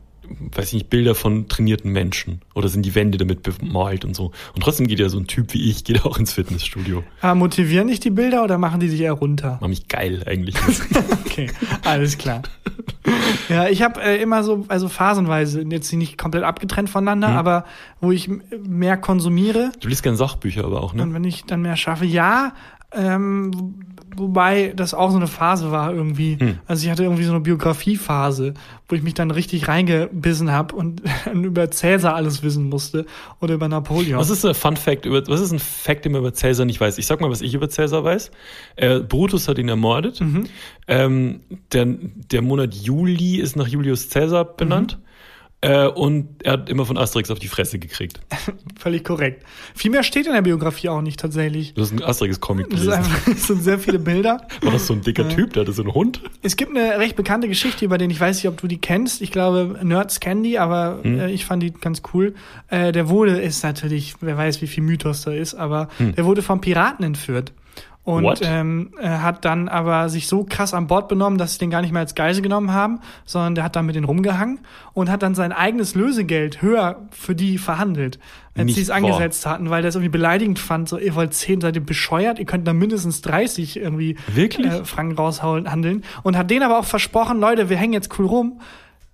weiß 0.56 0.68
ich 0.68 0.74
nicht, 0.74 0.90
Bilder 0.90 1.16
von 1.16 1.48
trainierten 1.48 1.92
Menschen. 1.92 2.42
Oder 2.54 2.70
sind 2.70 2.86
die 2.86 2.96
Wände 2.96 3.18
damit 3.18 3.44
bemalt 3.44 4.06
und 4.06 4.16
so. 4.16 4.32
Und 4.54 4.62
trotzdem 4.64 4.88
geht 4.88 5.00
ja 5.00 5.10
so 5.10 5.18
ein 5.20 5.28
Typ 5.28 5.54
wie 5.54 5.70
ich, 5.70 5.84
geht 5.84 6.06
auch 6.06 6.18
ins 6.18 6.34
Fitnessstudio. 6.34 7.04
Aber 7.22 7.36
motivieren 7.36 7.88
dich 7.88 8.00
die 8.00 8.10
Bilder 8.12 8.44
oder 8.44 8.58
machen 8.58 8.80
die 8.80 8.90
sich 8.90 9.02
eher 9.02 9.14
runter? 9.14 9.58
Mach 9.62 9.68
mich 9.68 9.88
geil 9.88 10.24
eigentlich. 10.26 10.56
Okay, 11.26 11.52
alles 11.84 12.18
klar. 12.18 12.44
Ja, 13.50 13.68
ich 13.68 13.82
habe 13.82 14.02
äh, 14.02 14.22
immer 14.22 14.42
so, 14.44 14.64
also 14.70 14.88
phasenweise, 14.88 15.64
jetzt 15.70 15.92
nicht 15.92 16.18
komplett 16.18 16.44
abgetrennt 16.44 16.90
voneinander, 16.90 17.30
Mhm. 17.32 17.36
aber 17.38 17.66
wo 18.00 18.12
ich 18.14 18.30
mehr 18.66 18.96
konsumiere 18.96 19.72
Du 19.82 19.90
liest 19.90 20.02
gern 20.02 20.16
Sachbücher 20.16 20.64
aber 20.64 20.82
auch, 20.82 20.94
ne? 20.94 21.04
und 21.04 21.14
wenn 21.14 21.26
ich 21.26 21.44
dann 21.44 21.62
mehr 21.62 21.76
schaffe, 21.76 22.06
ja, 22.06 22.54
ähm, 22.96 23.52
wo- 23.56 23.74
wobei 24.18 24.72
das 24.76 24.94
auch 24.94 25.10
so 25.12 25.18
eine 25.18 25.28
Phase 25.28 25.72
war 25.72 25.94
irgendwie. 25.94 26.38
Hm. 26.40 26.60
Also 26.68 26.86
ich 26.86 26.90
hatte 26.92 27.04
irgendwie 27.04 27.24
so 27.26 27.32
eine 27.34 27.42
Biografiephase, 27.42 28.54
wo 28.88 28.96
ich 28.96 29.04
mich 29.04 29.14
dann 29.14 29.30
richtig 29.32 29.68
reingebissen 29.68 30.52
habe 30.52 30.74
und 30.76 31.02
über 31.34 31.70
Cäsar 31.70 32.16
alles 32.16 32.42
wissen 32.44 32.70
musste 32.70 33.06
oder 33.42 33.56
über 33.56 33.68
Napoleon. 33.68 34.18
Was 34.20 34.30
ist 34.30 34.46
ein 34.46 34.54
Fun 34.56 34.78
Fact 34.78 35.06
über, 35.06 35.22
was 35.28 35.42
ist 35.42 35.52
ein 35.52 35.60
Fact, 35.60 36.06
den 36.06 36.14
man 36.14 36.22
über 36.22 36.34
Cäsar 36.34 36.66
nicht 36.66 36.80
weiß? 36.80 36.98
Ich 36.98 37.08
sag 37.08 37.20
mal, 37.22 37.30
was 37.30 37.42
ich 37.42 37.54
über 37.54 37.70
Cäsar 37.70 38.04
weiß. 38.04 38.32
Äh, 38.78 39.00
Brutus 39.02 39.48
hat 39.48 39.58
ihn 39.58 39.68
ermordet. 39.70 40.22
Mhm. 40.22 40.46
Ähm, 40.88 41.42
der, 41.74 41.86
der 42.32 42.42
Monat 42.42 42.74
Juli 42.74 43.38
ist 43.38 43.56
nach 43.56 43.68
Julius 43.68 44.10
Cäsar 44.10 44.46
benannt. 44.46 44.98
Mhm. 44.98 45.05
Äh, 45.66 45.88
und 45.88 46.28
er 46.44 46.54
hat 46.54 46.70
immer 46.70 46.86
von 46.86 46.98
Asterix 46.98 47.32
auf 47.32 47.40
die 47.40 47.48
Fresse 47.48 47.80
gekriegt. 47.80 48.20
Völlig 48.80 49.04
korrekt. 49.04 49.44
Viel 49.74 49.90
mehr 49.92 50.04
steht 50.04 50.28
in 50.28 50.34
der 50.34 50.42
Biografie 50.44 50.90
auch 50.90 51.02
nicht 51.02 51.20
tatsächlich. 51.20 51.74
Du 51.74 51.82
hast 51.82 51.92
einen 51.92 52.04
Asterix-Comic 52.04 52.70
Das, 52.70 52.82
ist 52.82 52.86
gelesen. 52.86 53.04
einfach, 53.04 53.28
es 53.36 53.48
sind 53.48 53.64
sehr 53.64 53.80
viele 53.80 53.98
Bilder. 54.00 54.46
War 54.62 54.72
das 54.74 54.86
so 54.86 54.94
ein 54.94 55.02
dicker 55.02 55.28
Typ, 55.28 55.54
der 55.54 55.62
hatte 55.62 55.74
so 55.74 55.82
einen 55.82 55.94
Hund? 55.94 56.22
Es 56.44 56.56
gibt 56.56 56.76
eine 56.78 57.00
recht 57.00 57.16
bekannte 57.16 57.48
Geschichte, 57.48 57.84
über 57.84 57.98
den 57.98 58.10
ich 58.12 58.20
weiß 58.20 58.38
nicht, 58.38 58.48
ob 58.48 58.62
du 58.62 58.68
die 58.68 58.78
kennst. 58.78 59.22
Ich 59.22 59.32
glaube, 59.32 59.80
Nerds 59.84 60.20
kennen 60.20 60.44
die, 60.44 60.60
aber 60.60 61.00
Hm. 61.02 61.20
äh, 61.20 61.32
ich 61.32 61.46
fand 61.46 61.64
die 61.64 61.72
ganz 61.74 62.04
cool. 62.14 62.36
Äh, 62.70 62.92
der 62.92 63.10
wurde, 63.10 63.40
ist 63.42 63.64
natürlich, 63.64 64.16
wer 64.22 64.38
weiß, 64.38 64.62
wie 64.62 64.68
viel 64.68 64.84
Mythos 64.84 65.24
da 65.24 65.32
ist, 65.32 65.56
aber 65.56 65.90
der 66.00 66.26
wurde 66.26 66.42
vom 66.42 66.62
Piraten 66.62 67.04
entführt. 67.06 67.52
Und 68.06 68.24
Hm. 68.40 68.48
Ähm, 68.48 68.92
er 69.02 69.24
hat 69.24 69.46
dann 69.46 69.68
aber 69.68 70.10
sich 70.10 70.28
so 70.28 70.46
krass 70.48 70.74
an 70.76 70.86
Bord 70.86 71.08
benommen, 71.10 71.40
dass 71.40 71.54
sie 71.54 71.58
den 71.60 71.72
gar 71.72 71.82
nicht 71.82 71.92
mehr 71.92 72.02
als 72.02 72.14
Geisel 72.14 72.44
genommen 72.44 72.72
haben, 72.72 73.00
sondern 73.26 73.56
der 73.56 73.64
hat 73.64 73.76
dann 73.76 73.88
mit 73.88 73.96
denen 73.96 74.06
rumgehangen 74.06 74.60
und 74.94 75.10
hat 75.10 75.24
dann 75.24 75.34
sein 75.34 75.52
eigenes 75.52 75.96
Lösegeld 75.96 76.62
höher 76.62 77.08
für 77.10 77.34
die 77.34 77.58
verhandelt, 77.58 78.20
als 78.56 78.66
Nicht 78.66 78.76
sie 78.76 78.82
es 78.84 78.90
wahr. 78.90 78.98
angesetzt 78.98 79.48
hatten, 79.48 79.72
weil 79.72 79.82
der 79.82 79.90
es 79.90 79.96
irgendwie 79.96 80.10
beleidigend 80.12 80.60
fand. 80.60 80.88
So, 80.88 81.00
ihr 81.00 81.16
wollt 81.16 81.34
10, 81.34 81.62
seid 81.62 81.76
ihr 81.76 81.84
bescheuert, 81.84 82.38
ihr 82.38 82.46
könnt 82.46 82.68
da 82.68 82.74
mindestens 82.74 83.22
30 83.24 83.78
irgendwie 83.78 84.18
Wirklich? 84.28 84.68
äh, 84.72 84.86
Franken 84.86 85.16
raushauen, 85.18 85.72
handeln. 85.72 86.04
Und 86.22 86.38
hat 86.38 86.52
denen 86.52 86.62
aber 86.62 86.78
auch 86.78 86.86
versprochen, 86.86 87.40
Leute, 87.40 87.70
wir 87.70 87.78
hängen 87.78 87.94
jetzt 87.94 88.20
cool 88.20 88.28
rum. 88.28 88.62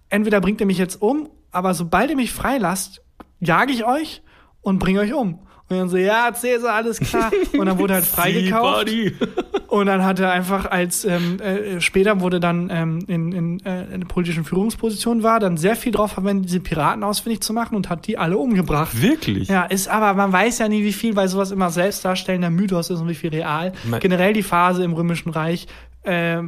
Entweder 0.10 0.42
bringt 0.42 0.60
ihr 0.60 0.68
mich 0.68 0.78
jetzt 0.78 1.02
um, 1.02 1.30
aber 1.54 1.74
sobald 1.74 2.10
ihr 2.10 2.18
mich 2.18 2.34
freilasst, 2.34 3.02
jage 3.40 3.72
ich 3.72 3.86
euch 3.86 4.22
und 4.62 4.80
bringe 4.80 5.00
euch 5.00 5.14
um. 5.14 5.40
Und 5.72 5.78
dann 5.78 5.90
so, 5.90 5.96
ja, 5.98 6.34
Cäsar, 6.34 6.74
alles 6.76 7.00
klar. 7.00 7.32
Und 7.58 7.66
dann 7.66 7.80
wurde 7.80 7.94
halt 7.94 8.06
freigekauft. 8.18 8.92
Und 9.70 9.86
dann 9.86 10.04
hat 10.04 10.20
er 10.20 10.32
einfach 10.34 10.70
als, 10.70 11.06
ähm, 11.06 11.40
äh, 11.40 11.80
später 11.80 12.20
wurde 12.20 12.42
dann 12.42 12.70
ähm, 12.70 13.00
in, 13.08 13.32
in, 13.32 13.66
äh, 13.66 13.86
in 13.94 14.02
politischen 14.06 14.44
Führungsposition 14.44 15.24
war, 15.24 15.40
dann 15.40 15.56
sehr 15.56 15.78
viel 15.78 15.94
drauf 15.94 16.12
verwendet, 16.12 16.50
diese 16.50 16.60
Piraten 16.60 17.04
ausfindig 17.06 17.40
zu 17.42 17.54
machen 17.54 17.78
und 17.78 17.90
hat 17.90 18.06
die 18.06 18.18
alle 18.18 18.38
umgebracht. 18.38 19.02
Wirklich? 19.02 19.48
Ja, 19.48 19.64
ist 19.64 19.88
aber, 19.88 20.14
man 20.14 20.34
weiß 20.34 20.60
ja 20.60 20.68
nie, 20.68 20.84
wie 20.84 20.92
viel, 20.92 21.16
weil 21.16 21.30
sowas 21.30 21.52
immer 21.52 21.70
selbstdarstellender 21.70 22.50
Mythos 22.50 22.90
ist 22.90 23.00
und 23.00 23.08
wie 23.08 23.16
viel 23.16 23.30
real. 23.30 23.72
Man- 23.86 24.02
Generell 24.02 24.34
die 24.34 24.44
Phase 24.44 24.84
im 24.84 24.92
Römischen 24.92 25.30
Reich, 25.30 25.68
äh, 26.04 26.42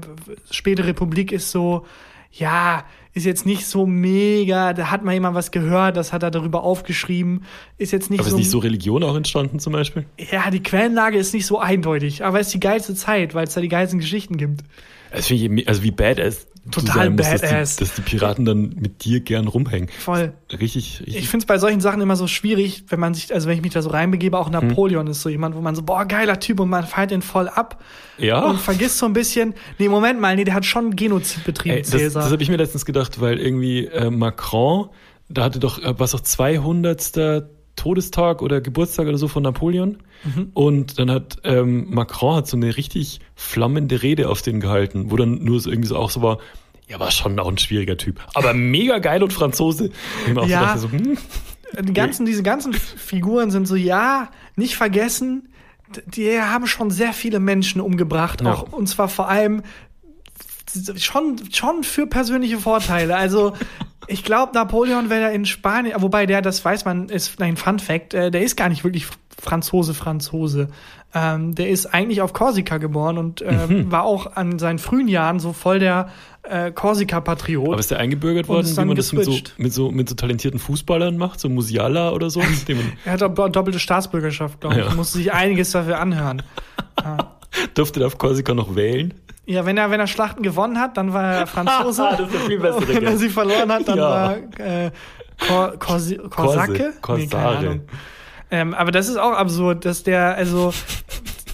späte 0.51 0.85
Republik 0.85 1.31
ist 1.31 1.49
so, 1.49 1.85
ja, 2.31 2.83
ist 3.13 3.25
jetzt 3.25 3.45
nicht 3.45 3.65
so 3.67 3.85
mega, 3.85 4.73
da 4.73 4.89
hat 4.89 5.03
mal 5.03 5.13
jemand 5.13 5.35
was 5.35 5.51
gehört, 5.51 5.97
das 5.97 6.13
hat 6.13 6.23
er 6.23 6.31
darüber 6.31 6.63
aufgeschrieben, 6.63 7.43
ist 7.77 7.91
jetzt 7.91 8.09
nicht 8.09 8.21
Aber 8.21 8.29
so. 8.29 8.35
ist 8.35 8.39
nicht 8.39 8.49
so 8.49 8.57
Religion 8.59 9.03
auch 9.03 9.15
entstanden 9.15 9.59
zum 9.59 9.73
Beispiel? 9.73 10.05
ja, 10.31 10.49
die 10.49 10.63
Quellenlage 10.63 11.17
ist 11.17 11.33
nicht 11.33 11.45
so 11.45 11.59
eindeutig, 11.59 12.25
aber 12.25 12.39
es 12.39 12.47
ist 12.47 12.53
die 12.55 12.59
geilste 12.59 12.95
Zeit, 12.95 13.35
weil 13.35 13.45
es 13.45 13.53
da 13.53 13.61
die 13.61 13.69
geilsten 13.69 13.99
Geschichten 13.99 14.37
gibt. 14.37 14.61
Das 15.13 15.27
finde 15.27 15.61
ich, 15.61 15.67
also 15.67 15.83
wie 15.83 15.91
badass 15.91 16.47
Total 16.71 16.95
sein 16.95 17.15
badass. 17.17 17.41
Dass, 17.41 17.75
die, 17.75 17.83
dass 17.83 17.95
die 17.95 18.01
Piraten 18.01 18.45
dann 18.45 18.69
mit 18.79 19.03
dir 19.03 19.19
gern 19.19 19.47
rumhängen. 19.47 19.89
Voll. 19.99 20.33
Richtig, 20.51 21.01
richtig. 21.01 21.17
Ich 21.17 21.29
finde 21.29 21.43
es 21.43 21.45
bei 21.45 21.57
solchen 21.57 21.81
Sachen 21.81 21.99
immer 22.01 22.15
so 22.15 22.27
schwierig, 22.27 22.85
wenn 22.87 22.99
man 22.99 23.13
sich, 23.13 23.33
also 23.33 23.49
wenn 23.49 23.57
ich 23.57 23.61
mich 23.61 23.73
da 23.73 23.81
so 23.81 23.89
reinbegebe, 23.89 24.37
auch 24.37 24.45
Hm. 24.51 24.53
Napoleon 24.69 25.07
ist 25.07 25.21
so 25.21 25.29
jemand, 25.29 25.55
wo 25.55 25.61
man 25.61 25.75
so, 25.75 25.83
boah, 25.83 26.05
geiler 26.05 26.39
Typ 26.39 26.59
und 26.61 26.69
man 26.69 26.85
feiert 26.85 27.11
ihn 27.11 27.21
voll 27.21 27.49
ab. 27.49 27.83
Ja. 28.17 28.45
Und 28.45 28.59
vergisst 28.59 28.97
so 28.97 29.05
ein 29.05 29.13
bisschen, 29.13 29.53
nee, 29.77 29.89
Moment 29.89 30.21
mal, 30.21 30.35
nee, 30.35 30.45
der 30.45 30.53
hat 30.53 30.65
schon 30.65 30.95
Genozid 30.95 31.43
betrieben, 31.43 31.75
Ey, 31.75 31.81
das 31.81 31.91
Cäsar. 31.91 32.23
das 32.23 32.31
habe 32.31 32.41
ich 32.41 32.49
mir 32.49 32.57
letztens 32.57 32.85
gedacht, 32.85 33.19
weil 33.19 33.39
irgendwie 33.39 33.85
äh, 33.87 34.09
Macron, 34.09 34.89
da 35.27 35.43
hatte 35.43 35.59
doch, 35.59 35.79
äh, 35.83 35.99
was 35.99 36.15
auch 36.15 36.21
200. 36.21 37.43
Todestag 37.83 38.41
oder 38.41 38.61
Geburtstag 38.61 39.07
oder 39.07 39.17
so 39.17 39.27
von 39.27 39.43
Napoleon. 39.43 39.97
Mhm. 40.23 40.51
Und 40.53 40.99
dann 40.99 41.11
hat 41.11 41.37
ähm, 41.43 41.87
Macron 41.93 42.37
hat 42.37 42.47
so 42.47 42.55
eine 42.55 42.77
richtig 42.77 43.19
flammende 43.35 44.01
Rede 44.01 44.29
auf 44.29 44.41
den 44.41 44.61
gehalten, 44.61 45.11
wo 45.11 45.17
dann 45.17 45.43
nur 45.43 45.59
so 45.59 45.69
irgendwie 45.69 45.89
so 45.89 45.97
auch 45.97 46.09
so 46.09 46.21
war, 46.21 46.37
ja, 46.87 46.97
war 46.99 47.11
schon 47.11 47.37
auch 47.39 47.49
ein 47.49 47.57
schwieriger 47.57 47.97
Typ. 47.97 48.21
Aber 48.35 48.53
mega 48.53 48.99
geil 48.99 49.21
und 49.21 49.33
Franzose. 49.33 49.89
Auch 50.35 50.47
Ja. 50.47 50.77
so 50.77 50.87
dachte, 50.87 50.97
so, 50.97 51.09
hm, 51.09 51.17
die 51.87 51.93
ganzen, 51.93 52.25
diese 52.25 52.43
ganzen 52.43 52.73
Figuren 52.73 53.51
sind 53.51 53.67
so, 53.67 53.75
ja, 53.75 54.29
nicht 54.55 54.75
vergessen, 54.77 55.49
die 56.05 56.39
haben 56.39 56.67
schon 56.67 56.89
sehr 56.89 57.11
viele 57.13 57.39
Menschen 57.41 57.81
umgebracht, 57.81 58.41
Ja. 58.41 58.53
auch, 58.53 58.71
und 58.71 58.87
zwar 58.87 59.09
vor 59.09 59.27
allem 59.27 59.61
schon, 60.97 61.37
schon 61.51 61.83
für 61.83 62.07
persönliche 62.07 62.57
Vorteile. 62.57 63.15
Also, 63.15 63.53
Ich 64.07 64.25
glaube, 64.25 64.51
Napoleon 64.53 65.09
wäre 65.09 65.33
in 65.33 65.45
Spanien, 65.45 65.95
wobei 66.01 66.25
der, 66.25 66.41
das 66.41 66.63
weiß 66.65 66.83
man, 66.83 67.07
ist 67.07 67.41
ein 67.41 67.55
Fun 67.55 67.79
Fact, 67.79 68.13
äh, 68.13 68.31
der 68.31 68.41
ist 68.43 68.57
gar 68.57 68.67
nicht 68.67 68.83
wirklich 68.83 69.07
Franzose, 69.41 69.93
Franzose. 69.93 70.67
Ähm, 71.15 71.55
der 71.55 71.69
ist 71.69 71.85
eigentlich 71.85 72.21
auf 72.21 72.33
Korsika 72.33 72.79
geboren 72.79 73.17
und 73.17 73.41
äh, 73.41 73.65
Mhm. 73.67 73.91
war 73.93 74.03
auch 74.03 74.35
an 74.35 74.59
seinen 74.59 74.77
frühen 74.79 75.07
Jahren 75.07 75.39
so 75.39 75.53
voll 75.53 75.79
der 75.79 76.09
äh, 76.41 76.71
Korsika-Patriot. 76.71 77.67
Aber 77.69 77.79
ist 77.79 77.91
der 77.91 77.99
eingebürgert 77.99 78.49
worden, 78.49 78.67
wie 78.69 78.83
man 78.85 78.95
das 78.97 79.13
mit 79.13 79.23
so, 79.23 79.31
geswitcht. 79.31 79.53
mit, 79.57 79.71
so, 79.73 79.89
mit 79.89 80.09
so 80.09 80.15
talentierten 80.15 80.59
Fußballern 80.59 81.15
macht, 81.15 81.39
so 81.39 81.47
Musiala 81.47 82.11
oder 82.11 82.29
so? 82.29 82.41
Er 83.05 83.11
hat 83.13 83.21
do- 83.21 83.47
doppelte 83.47 83.79
Staatsbürgerschaft, 83.79 84.59
glaube 84.59 84.81
ich. 84.81 84.85
Ja. 84.85 84.93
Musste 84.95 85.19
sich 85.19 85.31
einiges 85.31 85.71
dafür 85.71 85.99
anhören. 85.99 86.41
durfte 87.75 87.99
der 87.99 88.07
auf 88.07 88.17
Korsika 88.17 88.53
noch 88.53 88.75
wählen? 88.75 89.13
Ja, 89.45 89.65
wenn 89.65 89.77
er, 89.77 89.91
wenn 89.91 89.99
er 89.99 90.07
Schlachten 90.07 90.41
gewonnen 90.41 90.79
hat, 90.79 90.95
dann 90.97 91.13
war 91.13 91.23
er 91.23 91.47
Franzose. 91.47 92.03
Das 92.11 92.19
ist 92.21 92.33
der 92.33 92.39
viel 92.41 92.59
bessere 92.59 92.87
wenn 92.87 93.03
er 93.03 93.17
sie 93.17 93.29
verloren 93.29 93.71
hat, 93.71 93.87
dann 93.87 93.97
Ja. 93.97 94.09
war 94.09 94.37
äh, 94.59 94.91
Kor 95.47 95.73
Korsi 95.77 96.17
Korsake? 96.29 96.93
Nee, 96.93 96.99
Korsare. 97.01 97.57
Ahnung. 97.57 97.81
Ähm, 98.51 98.73
aber 98.73 98.91
das 98.91 99.09
ist 99.09 99.17
auch 99.17 99.33
absurd, 99.33 99.83
dass 99.83 100.03
der, 100.03 100.35
also, 100.35 100.73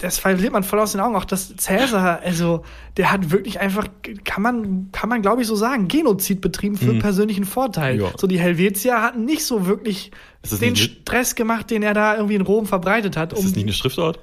das 0.02 0.18
verliert 0.18 0.52
man 0.52 0.62
voll 0.62 0.78
aus 0.78 0.92
den 0.92 1.00
Augen. 1.00 1.16
Auch 1.16 1.24
dass 1.24 1.56
Cäsar, 1.56 2.20
also, 2.22 2.62
der 2.98 3.10
hat 3.10 3.30
wirklich 3.30 3.58
einfach, 3.58 3.86
kann 4.24 4.42
man, 4.42 4.90
kann 4.92 5.08
man 5.08 5.22
glaube 5.22 5.40
ich 5.42 5.48
so 5.48 5.56
sagen, 5.56 5.88
Genozid 5.88 6.40
betrieben 6.42 6.76
für 6.76 6.94
persönlichen 6.94 7.44
Vorteil. 7.44 7.94
Mhm. 7.94 8.00
Ja. 8.02 8.08
So 8.16 8.26
die 8.26 8.38
Helvetier 8.38 9.02
hatten 9.02 9.24
nicht 9.24 9.44
so 9.44 9.66
wirklich 9.66 10.10
den 10.60 10.76
Stress 10.76 11.34
gemacht, 11.34 11.70
den 11.70 11.82
er 11.82 11.94
da 11.94 12.14
irgendwie 12.16 12.34
in 12.34 12.42
Rom 12.42 12.66
verbreitet 12.66 13.16
hat. 13.16 13.32
Ist 13.32 13.44
das 13.44 13.54
nicht 13.54 13.64
eine 13.64 13.72
Schriftart? 13.72 14.20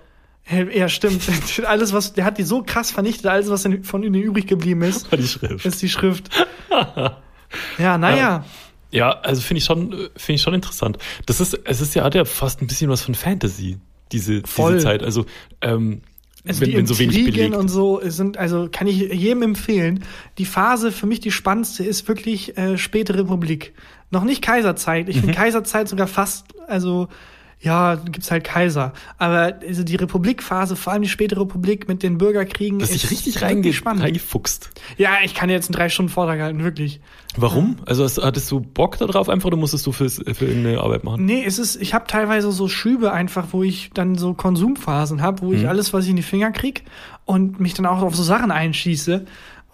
Ja, 0.74 0.88
stimmt. 0.88 1.22
alles, 1.66 1.92
was, 1.94 2.14
der 2.14 2.24
hat 2.26 2.38
die 2.38 2.44
so 2.44 2.64
krass 2.64 2.92
vernichtet, 2.92 3.26
alles, 3.28 3.50
was 3.50 3.68
von 3.84 4.04
ihnen 4.04 4.16
übrig 4.16 4.48
geblieben 4.48 4.82
ist, 4.84 5.12
War 5.12 5.18
die 5.18 5.28
Schrift. 5.28 5.66
ist 5.66 5.82
die 5.82 5.90
Schrift. 5.90 6.30
ja, 7.78 7.98
naja. 7.98 8.46
Ja, 8.92 9.12
also 9.20 9.42
finde 9.42 9.60
ich 9.60 9.66
schon, 9.66 9.92
finde 10.16 10.36
ich 10.36 10.42
schon 10.42 10.54
interessant. 10.54 10.98
Das 11.26 11.42
ist, 11.42 11.60
es 11.66 11.82
ist 11.82 11.94
ja, 11.96 12.04
hat 12.04 12.16
ja 12.16 12.24
fast 12.26 12.62
ein 12.62 12.68
bisschen 12.68 12.90
was 12.90 13.02
von 13.02 13.16
Fantasy, 13.16 13.78
diese, 14.12 14.42
Voll. 14.46 14.74
diese 14.76 14.86
Zeit. 14.86 15.04
Also, 15.04 15.26
ähm, 15.62 16.02
Also 16.48 16.62
wenn, 16.62 16.70
die 16.72 16.78
wenn 16.78 16.88
so 16.88 16.98
wenig 16.98 17.26
belegt. 17.26 17.56
und 17.56 17.68
so 17.68 18.00
sind, 18.06 18.38
also 18.38 18.70
kann 18.72 18.88
ich 18.88 18.98
jedem 19.00 19.42
empfehlen. 19.42 20.06
Die 20.38 20.46
Phase 20.46 20.94
für 20.94 21.06
mich 21.06 21.20
die 21.20 21.32
spannendste 21.32 21.84
ist 21.84 22.08
wirklich 22.08 22.58
äh, 22.58 22.78
späte 22.78 23.16
Republik. 23.16 23.74
Noch 24.12 24.24
nicht 24.24 24.42
Kaiserzeit. 24.42 25.10
Ich 25.10 25.18
Mhm. 25.18 25.22
finde 25.22 25.36
Kaiserzeit 25.36 25.90
sogar 25.90 26.08
fast, 26.08 26.46
also 26.68 27.10
ja, 27.60 27.96
gibt's 27.96 28.30
halt 28.30 28.44
Kaiser. 28.44 28.94
Aber 29.18 29.56
also 29.68 29.84
die 29.84 29.96
Republikphase, 29.96 30.76
vor 30.76 30.94
allem 30.94 31.02
die 31.02 31.10
späte 31.10 31.40
Republik 31.40 31.88
mit 31.88 32.04
den 32.04 32.18
Bürgerkriegen, 32.20 32.80
dich 32.80 32.90
ist 32.92 33.12
richtig 33.12 33.36
wirklich 33.36 33.42
reinge 33.42 33.74
spannend. 33.74 34.04
reingefuchst. 34.04 34.70
Ja, 34.98 35.16
ich 35.24 35.34
kann 35.34 35.50
jetzt 35.50 35.68
einen 35.70 35.76
drei 35.76 35.90
Stunden 35.90 36.12
Vortrag 36.12 36.40
halten, 36.40 36.64
wirklich. 36.64 37.00
Warum? 37.36 37.78
Also 37.86 38.04
hast, 38.04 38.22
hattest 38.22 38.50
du 38.52 38.60
Bock 38.60 38.98
darauf 39.00 39.28
einfach 39.30 39.48
oder 39.48 39.58
musstest 39.58 39.86
du 39.88 39.92
fürs, 39.92 40.16
für 40.34 40.46
irgendeine 40.46 40.82
Arbeit 40.82 41.04
machen? 41.04 41.26
Nee, 41.26 41.44
es 41.46 41.60
ist, 41.60 41.76
ich 41.82 41.94
habe 41.94 42.06
teilweise 42.08 42.52
so 42.52 42.68
Schübe 42.68 43.12
einfach, 43.12 43.48
wo 43.52 43.64
ich 43.64 43.90
dann 43.94 44.16
so 44.16 44.34
Konsumphasen 44.34 45.22
habe, 45.22 45.42
wo 45.42 45.54
ich 45.54 45.64
Mhm. 45.64 45.68
alles, 45.70 45.94
was 45.94 46.06
ich 46.06 46.12
in 46.12 46.16
die 46.16 46.24
Finger 46.24 46.52
krieg 46.52 46.84
und 47.26 47.60
mich 47.60 47.74
dann 47.74 47.86
auch 47.86 48.02
auf 48.02 48.16
so 48.16 48.24
Sachen 48.24 48.52
einschieße. 48.52 49.26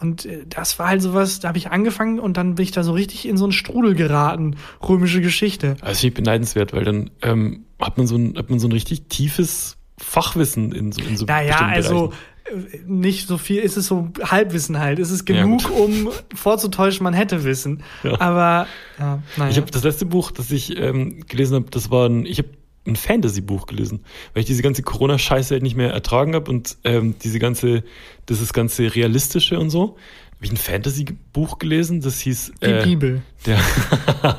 Und 0.03 0.25
äh, 0.25 0.45
das 0.47 0.77
war 0.77 0.89
halt 0.89 1.01
sowas, 1.01 1.39
da 1.39 1.47
habe 1.47 1.57
ich 1.57 1.71
angefangen 1.71 2.19
und 2.19 2.37
dann 2.37 2.55
bin 2.55 2.63
ich 2.63 2.71
da 2.71 2.83
so 2.83 2.91
richtig 2.91 3.27
in 3.27 3.37
so 3.37 3.45
einen 3.45 3.53
Strudel 3.53 3.95
geraten. 3.95 4.57
Römische 4.87 5.21
Geschichte. 5.21 5.75
Also 5.81 6.01
finde 6.01 6.07
ich 6.07 6.13
beneidenswert, 6.13 6.73
weil 6.73 6.83
dann 6.83 7.09
ähm, 7.21 7.65
hat 7.81 7.97
man 7.97 8.05
so 8.05 8.15
ein, 8.17 8.37
hat 8.37 8.49
man 8.49 8.59
so 8.59 8.67
ein 8.67 8.71
richtig 8.73 9.07
tiefes 9.07 9.77
Fachwissen 9.97 10.71
in 10.73 10.91
so, 10.91 11.01
in 11.01 11.15
so 11.17 11.25
Naja, 11.25 11.57
also 11.59 12.13
Bereichen. 12.47 12.73
äh, 12.75 12.79
nicht 12.85 13.27
so 13.27 13.37
viel, 13.37 13.61
ist 13.61 13.77
es 13.77 13.87
so 13.87 14.09
Halbwissen 14.23 14.77
halt. 14.79 14.99
Es 14.99 15.09
ist 15.11 15.27
Ja, 15.29 15.41
genug, 15.43 15.63
gut. 15.63 15.71
um 15.79 16.09
vorzutäuschen, 16.35 17.03
man 17.03 17.13
hätte 17.13 17.43
Wissen. 17.45 17.83
Ja. 18.03 18.19
Aber 18.19 18.67
ja, 18.99 19.23
naja. 19.37 19.51
Ich 19.51 19.57
habe 19.57 19.71
das 19.71 19.83
letzte 19.83 20.05
Buch, 20.05 20.31
das 20.31 20.51
ich 20.51 20.77
ähm, 20.77 21.25
gelesen 21.27 21.55
habe, 21.55 21.67
das 21.71 21.89
war 21.89 22.09
ein, 22.09 22.25
ich 22.25 22.39
habe 22.39 22.49
ein 22.85 22.95
Fantasy-Buch 22.95 23.65
gelesen, 23.65 24.03
weil 24.33 24.41
ich 24.41 24.47
diese 24.47 24.61
ganze 24.61 24.83
Corona-Scheiße 24.83 25.53
halt 25.53 25.63
nicht 25.63 25.75
mehr 25.77 25.91
ertragen 25.91 26.35
habe 26.35 26.51
und 26.51 26.77
ähm, 26.83 27.15
diese 27.23 27.39
ganze, 27.39 27.83
das 28.25 28.41
ist 28.41 28.53
ganze 28.53 28.93
realistische 28.95 29.57
und 29.59 29.69
so. 29.69 29.95
Habe 30.35 30.45
ich 30.45 30.51
ein 30.51 30.57
Fantasy-Buch 30.57 31.59
gelesen, 31.59 32.01
das 32.01 32.19
hieß 32.19 32.53
die 32.61 32.65
äh, 32.65 32.83
Bibel. 32.83 33.21
Der, 33.45 33.59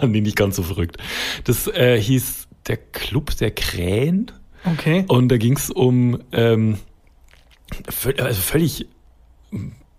nee, 0.06 0.20
nicht 0.20 0.36
ganz 0.36 0.56
so 0.56 0.62
verrückt. 0.62 0.98
Das 1.44 1.66
äh, 1.68 1.98
hieß 2.00 2.48
Der 2.66 2.76
Club 2.76 3.36
der 3.38 3.50
Krähen 3.50 4.30
Okay. 4.66 5.04
und 5.08 5.28
da 5.28 5.36
ging 5.36 5.56
es 5.56 5.70
um 5.70 6.20
ähm, 6.32 6.78
also 8.18 8.40
völlig 8.40 8.86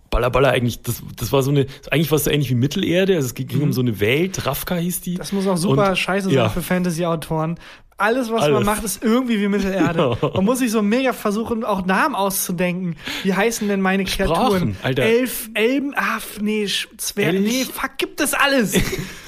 Baller 0.10 0.30
Baller 0.30 0.52
eigentlich. 0.52 0.82
Das, 0.82 1.04
das 1.18 1.32
war 1.32 1.44
so 1.44 1.52
eine, 1.52 1.66
eigentlich 1.92 2.10
war 2.12 2.16
es 2.18 2.24
so 2.24 2.32
ähnlich 2.32 2.50
wie 2.50 2.56
Mittelerde. 2.56 3.16
Also 3.16 3.28
es 3.28 3.34
ging 3.36 3.62
um 3.62 3.74
so 3.74 3.82
eine 3.82 4.00
Welt. 4.00 4.46
Rafka 4.46 4.76
hieß 4.76 5.02
die. 5.02 5.14
Mhm. 5.14 5.18
Das 5.18 5.32
muss 5.34 5.46
auch 5.48 5.58
super 5.58 5.90
Und- 5.90 5.98
scheiße 5.98 6.28
sein 6.28 6.36
ja. 6.36 6.50
für 6.50 6.62
Fantasy-Autoren. 6.62 7.60
Alles, 7.98 8.30
was 8.30 8.42
man 8.42 8.56
Alles. 8.56 8.66
macht, 8.66 8.84
ist 8.84 9.04
irgendwie 9.04 9.40
wie 9.40 9.48
Mittelerde. 9.48 10.18
Ja. 10.22 10.32
Man 10.36 10.44
muss 10.46 10.60
sich 10.60 10.70
so 10.72 10.82
mega 10.82 11.14
versuchen, 11.14 11.64
auch 11.64 11.86
Namen 11.86 12.14
auszudenken. 12.16 12.98
Wie 13.24 13.34
heißen 13.34 13.68
denn 13.70 13.80
meine 13.82 14.04
Kreaturen? 14.04 14.74
Sprachen, 14.74 14.78
Alter. 14.84 15.04
Elf, 15.04 15.50
Elben, 15.54 15.94
f- 15.94 16.40
nee, 16.42 16.68
Zwerg, 16.98 17.34
nee, 17.40 17.64
fuck, 17.64 17.98
gibt 17.98 18.20
es 18.20 18.34
alles. 18.34 18.74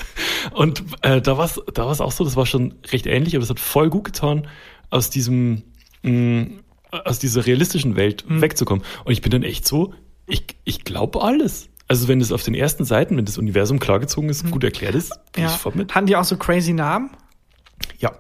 Und 0.52 0.84
äh, 1.02 1.22
da 1.22 1.38
war 1.38 1.46
es 1.46 1.62
da 1.74 1.86
war's 1.86 2.02
auch 2.02 2.12
so, 2.12 2.24
das 2.24 2.36
war 2.36 2.46
schon 2.46 2.74
recht 2.92 3.06
ähnlich, 3.06 3.36
aber 3.36 3.44
es 3.44 3.50
hat 3.50 3.60
voll 3.60 3.90
gut 3.90 4.06
getan, 4.06 4.48
aus 4.90 5.10
diesem 5.10 5.64
mh, 6.04 6.48
aus 6.92 7.20
dieser 7.20 7.46
realistischen 7.46 7.96
Welt 7.96 8.26
Mhm. 8.28 8.42
wegzukommen. 8.42 8.84
Und 9.06 9.12
ich 9.12 9.22
bin 9.22 9.32
dann 9.32 9.44
echt 9.44 9.68
so, 9.68 9.94
ich, 10.26 10.44
ich 10.64 10.84
glaube 10.84 11.22
alles. 11.22 11.70
Also 11.88 12.08
wenn 12.08 12.20
es 12.20 12.32
auf 12.34 12.44
den 12.44 12.54
ersten 12.56 12.84
Seiten, 12.84 13.16
wenn 13.16 13.26
das 13.26 13.38
Universum 13.38 13.80
klargezogen 13.80 14.30
ist, 14.30 14.50
gut 14.52 14.64
erklärt 14.64 14.96
ist, 14.96 15.10
bin 15.32 15.44
Mhm. 15.44 15.44
ja. 15.44 15.46
ich 15.48 15.52
sofort 15.54 15.76
mit. 15.76 15.96
Hatten 15.96 16.08
die 16.08 16.16
auch 16.16 16.24
so 16.26 16.36
crazy 16.38 16.74
Namen? 16.74 17.12
Ja. 18.00 18.12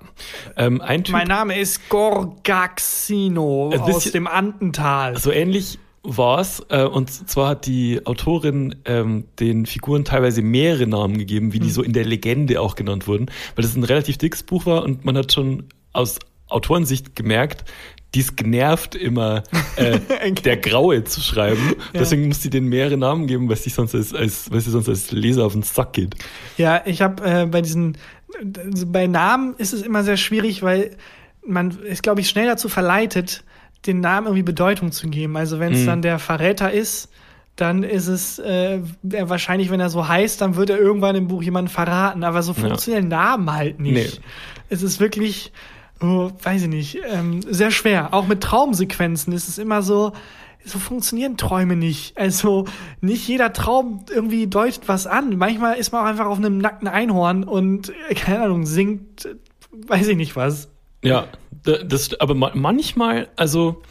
Ähm, 0.55 0.81
ein 0.81 1.03
Typ, 1.03 1.13
Mein 1.13 1.27
Name 1.27 1.59
ist 1.59 1.87
Gorgaxino 1.89 3.69
aus 3.75 4.11
dem 4.11 4.27
Andental. 4.27 5.17
so 5.17 5.31
ähnlich 5.31 5.79
war's. 6.03 6.63
Äh, 6.69 6.83
und 6.85 7.09
zwar 7.11 7.49
hat 7.49 7.65
die 7.65 8.05
Autorin 8.05 8.75
ähm, 8.85 9.25
den 9.39 9.65
Figuren 9.65 10.05
teilweise 10.05 10.41
mehrere 10.41 10.87
Namen 10.87 11.17
gegeben, 11.17 11.47
Hm. 11.47 11.53
wie 11.53 11.59
die 11.59 11.69
so 11.71 11.83
in 11.83 11.93
der 11.93 12.05
Legende 12.05 12.61
auch 12.61 12.75
genannt 12.75 13.07
wurden, 13.07 13.27
weil 13.55 13.63
das 13.63 13.75
ein 13.75 13.83
relativ 13.83 14.17
dickes 14.17 14.43
Buch 14.43 14.65
war 14.65 14.83
und 14.83 15.05
man 15.05 15.17
hat 15.17 15.31
schon 15.33 15.65
aus 15.93 16.19
Autorensicht 16.49 17.15
gemerkt, 17.15 17.65
die 18.15 18.19
ist 18.21 18.37
genervt 18.37 18.95
immer 18.95 19.43
äh, 19.75 19.99
der 20.45 20.57
Graue 20.57 21.03
zu 21.03 21.21
schreiben. 21.21 21.75
Deswegen 21.93 22.27
muss 22.27 22.41
sie 22.41 22.49
den 22.49 22.65
mehrere 22.67 22.97
Namen 22.97 23.27
geben, 23.27 23.49
weil 23.49 23.57
sie 23.57 23.69
sonst 23.69 23.93
als, 23.95 24.13
als 24.13 24.49
weil 24.51 24.61
sie 24.61 24.71
sonst 24.71 24.87
als 24.89 25.11
Leser 25.11 25.45
auf 25.45 25.53
den 25.53 25.63
Sack 25.63 25.93
geht. 25.93 26.15
Ja, 26.57 26.81
ich 26.85 27.01
habe 27.01 27.23
äh, 27.23 27.45
bei 27.45 27.61
diesen, 27.61 27.97
bei 28.87 29.07
Namen 29.07 29.55
ist 29.57 29.73
es 29.73 29.81
immer 29.81 30.03
sehr 30.03 30.17
schwierig, 30.17 30.63
weil 30.63 30.95
man 31.45 31.71
ist, 31.83 32.03
glaube 32.03 32.21
ich, 32.21 32.29
schnell 32.29 32.47
dazu 32.47 32.69
verleitet, 32.69 33.43
den 33.85 33.99
Namen 33.99 34.27
irgendwie 34.27 34.43
Bedeutung 34.43 34.91
zu 34.91 35.07
geben. 35.09 35.37
Also 35.37 35.59
wenn 35.59 35.73
es 35.73 35.81
Mhm. 35.81 35.85
dann 35.85 36.01
der 36.01 36.19
Verräter 36.19 36.71
ist, 36.71 37.09
dann 37.55 37.83
ist 37.83 38.07
es 38.07 38.37
äh, 38.39 38.79
wahrscheinlich, 39.01 39.71
wenn 39.71 39.79
er 39.79 39.89
so 39.89 40.07
heißt, 40.07 40.41
dann 40.41 40.55
wird 40.55 40.69
er 40.69 40.77
irgendwann 40.77 41.15
im 41.15 41.27
Buch 41.27 41.41
jemanden 41.41 41.69
verraten. 41.69 42.23
Aber 42.23 42.43
so 42.43 42.53
funktionieren 42.53 43.07
Namen 43.07 43.51
halt 43.51 43.79
nicht. 43.79 44.19
Nee. 44.19 44.25
Es 44.69 44.83
ist 44.83 44.99
wirklich, 44.99 45.51
oh, 46.01 46.31
weiß 46.43 46.63
ich 46.63 46.67
nicht, 46.67 46.99
ähm, 47.11 47.41
sehr 47.41 47.71
schwer. 47.71 48.13
Auch 48.13 48.27
mit 48.27 48.41
Traumsequenzen 48.41 49.33
ist 49.33 49.47
es 49.47 49.57
immer 49.57 49.81
so, 49.81 50.13
so 50.65 50.79
funktionieren 50.79 51.37
Träume 51.37 51.75
nicht. 51.75 52.17
Also 52.17 52.65
nicht 53.01 53.27
jeder 53.27 53.53
Traum 53.53 54.03
irgendwie 54.13 54.47
deutet 54.47 54.87
was 54.87 55.07
an. 55.07 55.37
Manchmal 55.37 55.75
ist 55.77 55.91
man 55.91 56.01
auch 56.03 56.07
einfach 56.09 56.25
auf 56.25 56.37
einem 56.37 56.57
nackten 56.57 56.87
Einhorn 56.87 57.43
und, 57.43 57.93
äh, 58.09 58.13
keine 58.15 58.41
Ahnung, 58.43 58.65
singt, 58.65 59.25
äh, 59.25 59.35
weiß 59.87 60.07
ich 60.07 60.17
nicht 60.17 60.35
was. 60.35 60.69
Ja, 61.03 61.27
da- 61.63 61.83
das, 61.83 62.19
aber 62.19 62.33
ma- 62.35 62.51
manchmal, 62.53 63.27
also 63.35 63.81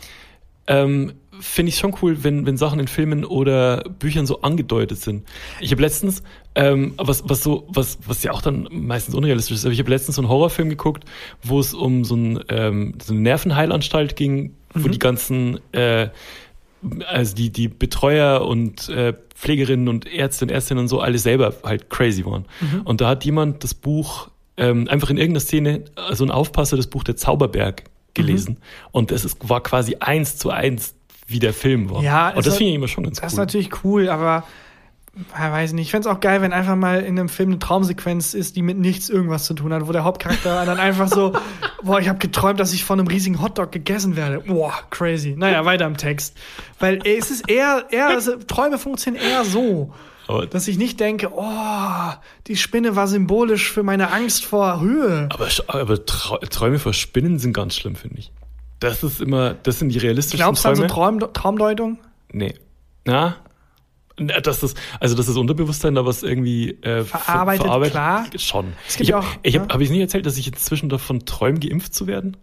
ähm, 0.67 1.13
finde 1.41 1.71
ich 1.71 1.79
schon 1.79 1.95
cool, 2.03 2.25
wenn, 2.25 2.47
wenn 2.47 2.57
Sachen 2.57 2.81
in 2.81 2.89
Filmen 2.89 3.25
oder 3.25 3.85
Büchern 3.99 4.27
so 4.27 4.43
angedeutet 4.43 4.99
sind. 4.99 5.25
Ich 5.61 5.71
habe 5.73 5.83
letztens, 5.83 6.23
ähm, 6.55 6.95
was, 6.97 7.29
was 7.29 7.43
so, 7.43 7.67
was, 7.69 7.99
was 8.07 8.23
ja 8.23 8.33
auch 8.33 8.43
dann 8.43 8.69
meistens 8.71 9.15
unrealistisch 9.15 9.57
ist, 9.57 9.65
aber 9.65 9.73
ich 9.73 9.79
habe 9.79 9.91
letztens 9.91 10.17
so 10.17 10.23
einen 10.23 10.29
Horrorfilm 10.29 10.69
geguckt, 10.69 11.05
wo 11.43 11.61
es 11.61 11.75
um 11.75 12.05
so, 12.05 12.17
ein, 12.17 12.41
ähm, 12.49 12.95
so 13.03 13.13
eine 13.13 13.23
Nervenheilanstalt 13.23 14.17
ging, 14.17 14.55
wo 14.75 14.89
die 14.89 14.99
ganzen 14.99 15.59
äh, 15.73 16.09
also 17.07 17.35
die, 17.35 17.51
die 17.51 17.69
Betreuer 17.69 18.43
und 18.47 18.89
äh, 18.89 19.15
Pflegerinnen 19.35 19.89
und 19.89 20.07
Ärzte 20.07 20.45
und 20.45 20.51
Ärztinnen 20.51 20.83
und 20.83 20.89
so 20.89 21.01
alle 21.01 21.19
selber 21.19 21.55
halt 21.65 21.91
crazy 21.91 22.25
waren. 22.25 22.45
Und 22.85 23.01
da 23.01 23.09
hat 23.09 23.25
jemand 23.25 23.65
das 23.65 23.75
Buch 23.75 24.29
ähm, 24.57 24.89
einfach 24.89 25.11
in 25.11 25.17
irgendeiner 25.17 25.41
Szene, 25.41 25.85
also 25.97 26.25
ein 26.25 26.31
Aufpasser, 26.31 26.77
das 26.77 26.87
Buch 26.87 27.05
Der 27.05 27.17
Zauberberg 27.17 27.85
gelesen. 28.15 28.59
Und 28.93 29.11
das 29.11 29.25
ist, 29.25 29.49
war 29.49 29.63
quasi 29.63 29.97
eins 30.01 30.37
zu 30.37 30.51
eins, 30.51 30.95
wie 31.27 31.39
der 31.39 31.53
Film 31.53 31.91
war. 31.91 32.03
Ja, 32.03 32.31
und 32.31 32.39
es 32.39 32.45
das 32.45 32.55
hat- 32.55 32.59
finde 32.59 32.71
ich 32.71 32.77
immer 32.77 32.89
schon 32.89 33.05
ganz 33.05 33.21
Das 33.21 33.33
ist 33.33 33.39
cool. 33.39 33.43
natürlich 33.45 33.71
cool, 33.85 34.09
aber 34.09 34.45
ja, 35.39 35.51
weiß 35.51 35.73
nicht. 35.73 35.87
Ich 35.87 35.91
fänd's 35.93 36.07
auch 36.07 36.21
geil, 36.21 36.43
wenn 36.43 36.53
einfach 36.53 36.77
mal 36.77 37.01
in 37.01 37.19
einem 37.19 37.31
Film 37.31 37.49
eine 37.51 37.59
Traumsequenz 37.59 38.35
ist, 38.35 38.55
die 38.55 38.61
mit 38.61 38.77
nichts 38.77 39.09
irgendwas 39.09 39.45
zu 39.47 39.55
tun 39.55 39.73
hat, 39.73 39.89
wo 39.89 39.93
der 39.93 40.05
Hauptcharakter 40.05 40.65
dann 40.67 40.79
einfach 40.79 41.09
so, 41.09 41.33
boah, 41.83 41.99
ich 42.01 42.09
habe 42.11 42.19
geträumt, 42.19 42.61
dass 42.61 42.75
ich 42.75 42.85
von 42.85 43.01
einem 43.01 43.09
riesigen 43.09 43.41
Hotdog 43.41 43.73
gegessen 43.73 44.15
werde. 44.15 44.41
Boah, 44.41 44.75
crazy. 44.91 45.35
Naja, 45.37 45.65
weiter 45.65 45.87
im 45.87 45.97
Text. 45.97 46.37
Weil 46.79 46.99
es 47.07 47.31
ist 47.31 47.49
eher, 47.49 47.87
eher 47.91 48.09
also, 48.09 48.37
Träume 48.37 48.77
funktionieren 48.79 49.25
eher 49.25 49.45
so. 49.47 49.93
Aber, 50.29 50.45
Dass 50.47 50.67
ich 50.69 50.77
nicht 50.77 51.01
denke, 51.01 51.31
oh, 51.35 52.13
die 52.49 52.57
Spinne 52.57 52.95
war 52.97 53.07
symbolisch 53.09 53.71
für 53.73 53.85
meine 53.85 54.13
Angst 54.13 54.45
vor 54.45 54.81
Höhe. 54.81 55.29
aber, 55.33 55.49
aber 55.69 56.05
Trau 56.05 56.37
Träume 56.51 56.79
vor 56.79 56.93
Spinnen 56.93 57.39
sind 57.39 57.53
ganz 57.55 57.75
schlimm, 57.77 57.95
finde 57.97 58.19
ich. 58.19 58.33
Das 58.81 59.03
ist 59.03 59.21
immer, 59.21 59.55
das 59.55 59.79
sind 59.79 59.89
die 59.91 59.99
realistischen 59.99 60.39
Glaubst 60.45 60.65
du 60.65 60.69
an 60.69 60.77
so 60.77 60.87
Träume. 60.87 61.19
Traum, 61.21 61.33
Traumdeutung? 61.33 61.99
Nee. 62.33 62.55
Na? 63.05 63.37
Das, 64.19 64.75
also 64.99 65.15
dass 65.15 65.27
das 65.27 65.37
Unterbewusstsein 65.37 65.95
da 65.95 66.07
was 66.07 66.23
irgendwie 66.23 66.71
äh, 66.83 67.05
ver- 67.05 67.19
Verarbeitet, 67.19 67.91
klar. 67.91 68.25
Schon. 68.37 68.73
Es 68.89 68.97
gibt 68.97 69.09
ich 69.11 69.15
habe 69.15 69.25
ja 69.25 69.31
auch, 69.31 69.39
ich 69.43 69.57
hab, 69.59 69.69
ne? 69.69 69.75
hab 69.75 69.81
ich 69.83 69.91
nicht 69.91 70.01
erzählt, 70.01 70.25
dass 70.25 70.39
ich 70.39 70.47
inzwischen 70.47 70.89
davon 70.89 71.27
träume, 71.27 71.59
geimpft 71.61 71.95
zu 71.95 72.07
werden? 72.07 72.37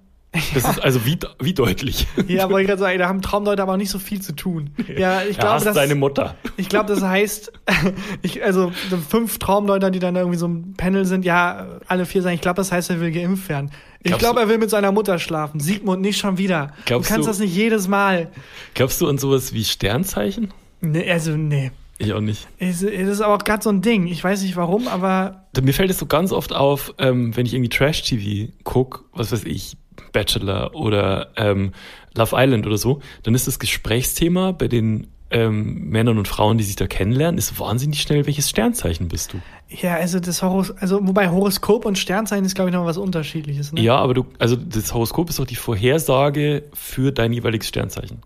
Das 0.55 0.67
ist 0.67 0.81
also 0.84 1.05
wie, 1.05 1.17
wie 1.39 1.53
deutlich. 1.53 2.07
Ja, 2.27 2.49
wollte 2.49 2.61
ich 2.63 2.67
gerade 2.67 2.79
sagen, 2.79 2.97
da 2.97 3.07
haben 3.07 3.21
Traumdeuter 3.21 3.61
aber 3.63 3.73
auch 3.73 3.77
nicht 3.77 3.91
so 3.91 3.99
viel 3.99 4.19
zu 4.19 4.36
tun. 4.36 4.71
Ja, 4.97 5.21
ich 5.21 5.38
glaube, 5.38 5.63
das, 5.63 5.75
seine 5.75 5.93
Mutter. 5.93 6.36
ich 6.57 6.69
glaube, 6.69 6.91
das 6.91 7.03
heißt, 7.03 7.51
ich, 8.23 8.43
also 8.43 8.71
so 8.89 8.97
fünf 8.97 9.38
Traumdeuter, 9.38 9.91
die 9.91 9.99
dann 9.99 10.15
irgendwie 10.15 10.38
so 10.39 10.47
ein 10.47 10.73
Panel 10.75 11.05
sind, 11.05 11.23
ja, 11.23 11.79
alle 11.88 12.07
vier 12.07 12.23
sagen, 12.23 12.34
ich 12.34 12.41
glaube, 12.41 12.55
das 12.57 12.71
heißt, 12.71 12.89
er 12.89 12.99
will 12.99 13.11
geimpft 13.11 13.47
werden. 13.47 13.69
Ich 14.04 14.18
glaube, 14.18 14.41
er 14.41 14.49
will 14.49 14.58
mit 14.58 14.70
seiner 14.70 14.91
Mutter 14.91 15.18
schlafen. 15.20 15.60
Sigmund, 15.60 16.01
nicht 16.01 16.18
schon 16.20 16.38
wieder. 16.38 16.74
Du 16.86 16.95
kannst 16.95 17.12
du- 17.12 17.22
das 17.24 17.39
nicht 17.39 17.56
jedes 17.56 17.88
Mal. 17.88 18.30
Glaubst 18.74 18.99
du 19.01 19.08
an 19.08 19.18
sowas 19.18 19.54
wie 19.54 19.64
Sternzeichen? 19.64 20.54
Nee, 20.82 21.10
also, 21.10 21.32
nee. 21.38 21.72
Ich 21.99 22.12
auch 22.14 22.20
nicht. 22.20 22.47
Es, 22.60 22.82
es 22.84 23.08
ist 23.08 23.22
aber 23.22 23.36
auch 23.36 23.43
gerade 23.43 23.64
so 23.64 23.70
ein 23.70 23.82
Ding. 23.82 24.08
Ich 24.08 24.24
weiß 24.24 24.41
nicht 24.41 24.56
warum, 24.58 24.88
aber 24.88 25.45
Mir 25.62 25.74
fällt 25.74 25.89
es 25.91 25.99
so 25.99 26.06
ganz 26.06 26.32
oft 26.34 26.51
auf, 26.54 26.93
ähm, 26.97 27.36
wenn 27.38 27.45
ich 27.45 27.54
irgendwie 27.54 27.70
Trash-TV 27.70 28.51
guck, 28.64 29.06
was 29.14 29.32
weiß 29.32 29.45
ich, 29.45 29.78
Bachelor 30.12 30.76
oder 30.76 31.30
ähm, 31.38 31.72
Love 32.16 32.36
Island 32.38 32.66
oder 32.68 32.78
so, 32.78 32.99
dann 33.24 33.36
ist 33.36 33.47
das 33.47 33.60
Gesprächsthema 33.60 34.51
bei 34.51 34.68
den 34.68 35.08
ähm, 35.32 35.89
Männern 35.89 36.18
und 36.18 36.28
Frauen, 36.28 36.58
die 36.58 36.64
sich 36.64 36.76
da 36.76 36.88
kennenlernen, 36.88 37.38
ist 37.38 37.60
wahnsinnig 37.60 38.01
schnell, 38.01 38.26
welches 38.26 38.49
Sternzeichen 38.49 39.08
bist 39.08 39.34
du? 39.34 39.38
Ja, 39.82 39.95
also 39.95 40.19
das 40.19 40.41
Horos 40.41 40.71
also 40.71 40.99
wobei 41.07 41.30
Horoskop 41.30 41.86
und 41.86 41.97
Sternzeichen 41.97 42.45
ist, 42.45 42.55
glaube 42.55 42.69
ich, 42.69 42.76
noch 42.76 42.86
was 42.86 42.97
unterschiedliches. 42.97 43.71
Ne? 43.74 43.82
Ja, 43.82 43.97
aber 43.97 44.13
du, 44.13 44.26
also 44.39 44.55
das 44.55 44.93
Horoskop 44.93 45.30
ist 45.30 45.39
doch 45.39 45.45
die 45.45 45.55
Vorhersage 45.55 46.63
für 46.74 47.11
dein 47.11 47.34
jeweiliges 47.34 47.67
Sternzeichen. 47.69 48.19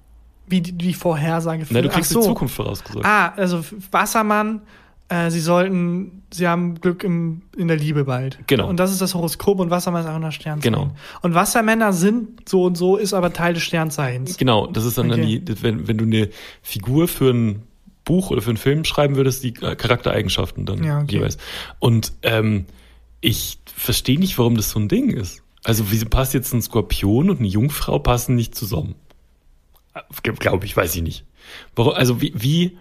Wie 0.47 0.61
die, 0.61 0.71
die 0.71 0.93
Vorhersage 0.93 1.65
für 1.65 1.73
Na, 1.73 1.81
du 1.81 1.89
kriegst 1.89 2.11
so. 2.11 2.21
die 2.21 2.27
Zukunft 2.27 2.55
vorausgesagt. 2.55 3.05
Ah, 3.05 3.33
also 3.35 3.63
Wassermann, 3.91 4.61
äh, 5.09 5.29
sie 5.29 5.39
sollten, 5.41 6.23
sie 6.31 6.47
haben 6.47 6.75
Glück 6.79 7.03
im, 7.03 7.41
in 7.57 7.67
der 7.67 7.77
Liebe 7.77 8.05
bald. 8.05 8.39
Genau. 8.47 8.67
Und 8.69 8.77
das 8.79 8.91
ist 8.91 9.01
das 9.01 9.13
Horoskop 9.13 9.59
und 9.59 9.69
Wassermann 9.69 10.03
ist 10.03 10.09
auch 10.09 10.19
noch 10.19 10.31
Sternzeichen. 10.31 10.73
Genau. 10.73 10.91
Und 11.21 11.33
Wassermänner 11.33 11.93
sind 11.93 12.47
so 12.49 12.63
und 12.63 12.77
so, 12.77 12.97
ist 12.97 13.13
aber 13.13 13.33
Teil 13.33 13.53
des 13.53 13.63
Sternzeichens. 13.63 14.37
Genau, 14.37 14.67
das 14.67 14.85
ist 14.85 14.97
dann, 14.97 15.11
Okay. 15.11 15.19
dann 15.21 15.55
die, 15.55 15.63
wenn, 15.63 15.87
wenn 15.87 15.97
du 15.97 16.05
eine 16.05 16.29
Figur 16.61 17.07
für 17.07 17.31
ein 17.33 17.63
Buch 18.07 18.31
oder 18.31 18.41
für 18.41 18.49
einen 18.49 18.57
Film 18.57 18.83
schreiben 18.85 19.15
würdest, 19.15 19.43
die 19.43 19.53
äh, 19.61 19.75
Charaktereigenschaften 19.75 20.65
dann 20.65 20.83
Ja, 20.83 21.01
okay. 21.01 21.17
jeweils. 21.17 21.37
Und 21.79 22.13
ähm, 22.23 22.65
ich 23.21 23.59
verstehe 23.65 24.19
nicht, 24.19 24.37
warum 24.39 24.55
das 24.55 24.71
so 24.71 24.79
ein 24.79 24.87
Ding 24.87 25.11
ist. 25.11 25.43
Also 25.63 25.91
wie 25.91 26.03
passt 26.05 26.33
jetzt 26.33 26.53
ein 26.53 26.61
Skorpion 26.61 27.29
und 27.29 27.39
eine 27.39 27.47
Jungfrau 27.47 27.99
passen 27.99 28.35
nicht 28.35 28.55
zusammen? 28.55 28.95
Glaube 30.23 30.65
ich, 30.65 30.75
weiß 30.77 30.95
ich 30.95 31.01
nicht. 31.01 31.25
Warum, 31.75 31.93
also 31.93 32.21
wie, 32.21 32.33
wie 32.35 32.77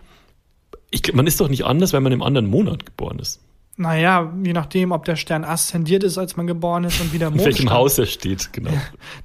ich, 0.91 1.13
man 1.15 1.27
ist 1.27 1.41
doch 1.41 1.49
nicht 1.49 1.65
anders, 1.65 1.93
wenn 1.93 2.03
man 2.03 2.13
im 2.13 2.23
anderen 2.23 2.47
Monat 2.47 2.87
geboren 2.87 3.19
ist. 3.19 3.41
Naja, 3.79 4.33
je 4.43 4.55
nachdem, 4.55 4.91
ob 4.93 5.05
der 5.05 5.17
Stern 5.17 5.45
aszendiert 5.45 6.03
ist, 6.03 6.17
als 6.17 6.37
man 6.37 6.47
geboren 6.47 6.85
ist 6.85 6.99
und 7.01 7.13
wieder 7.13 7.27
In 7.27 7.35
Mond. 7.35 7.45
welchem 7.45 7.71
Haus 7.71 7.99
er 7.99 8.07
steht, 8.07 8.51
genau. 8.53 8.71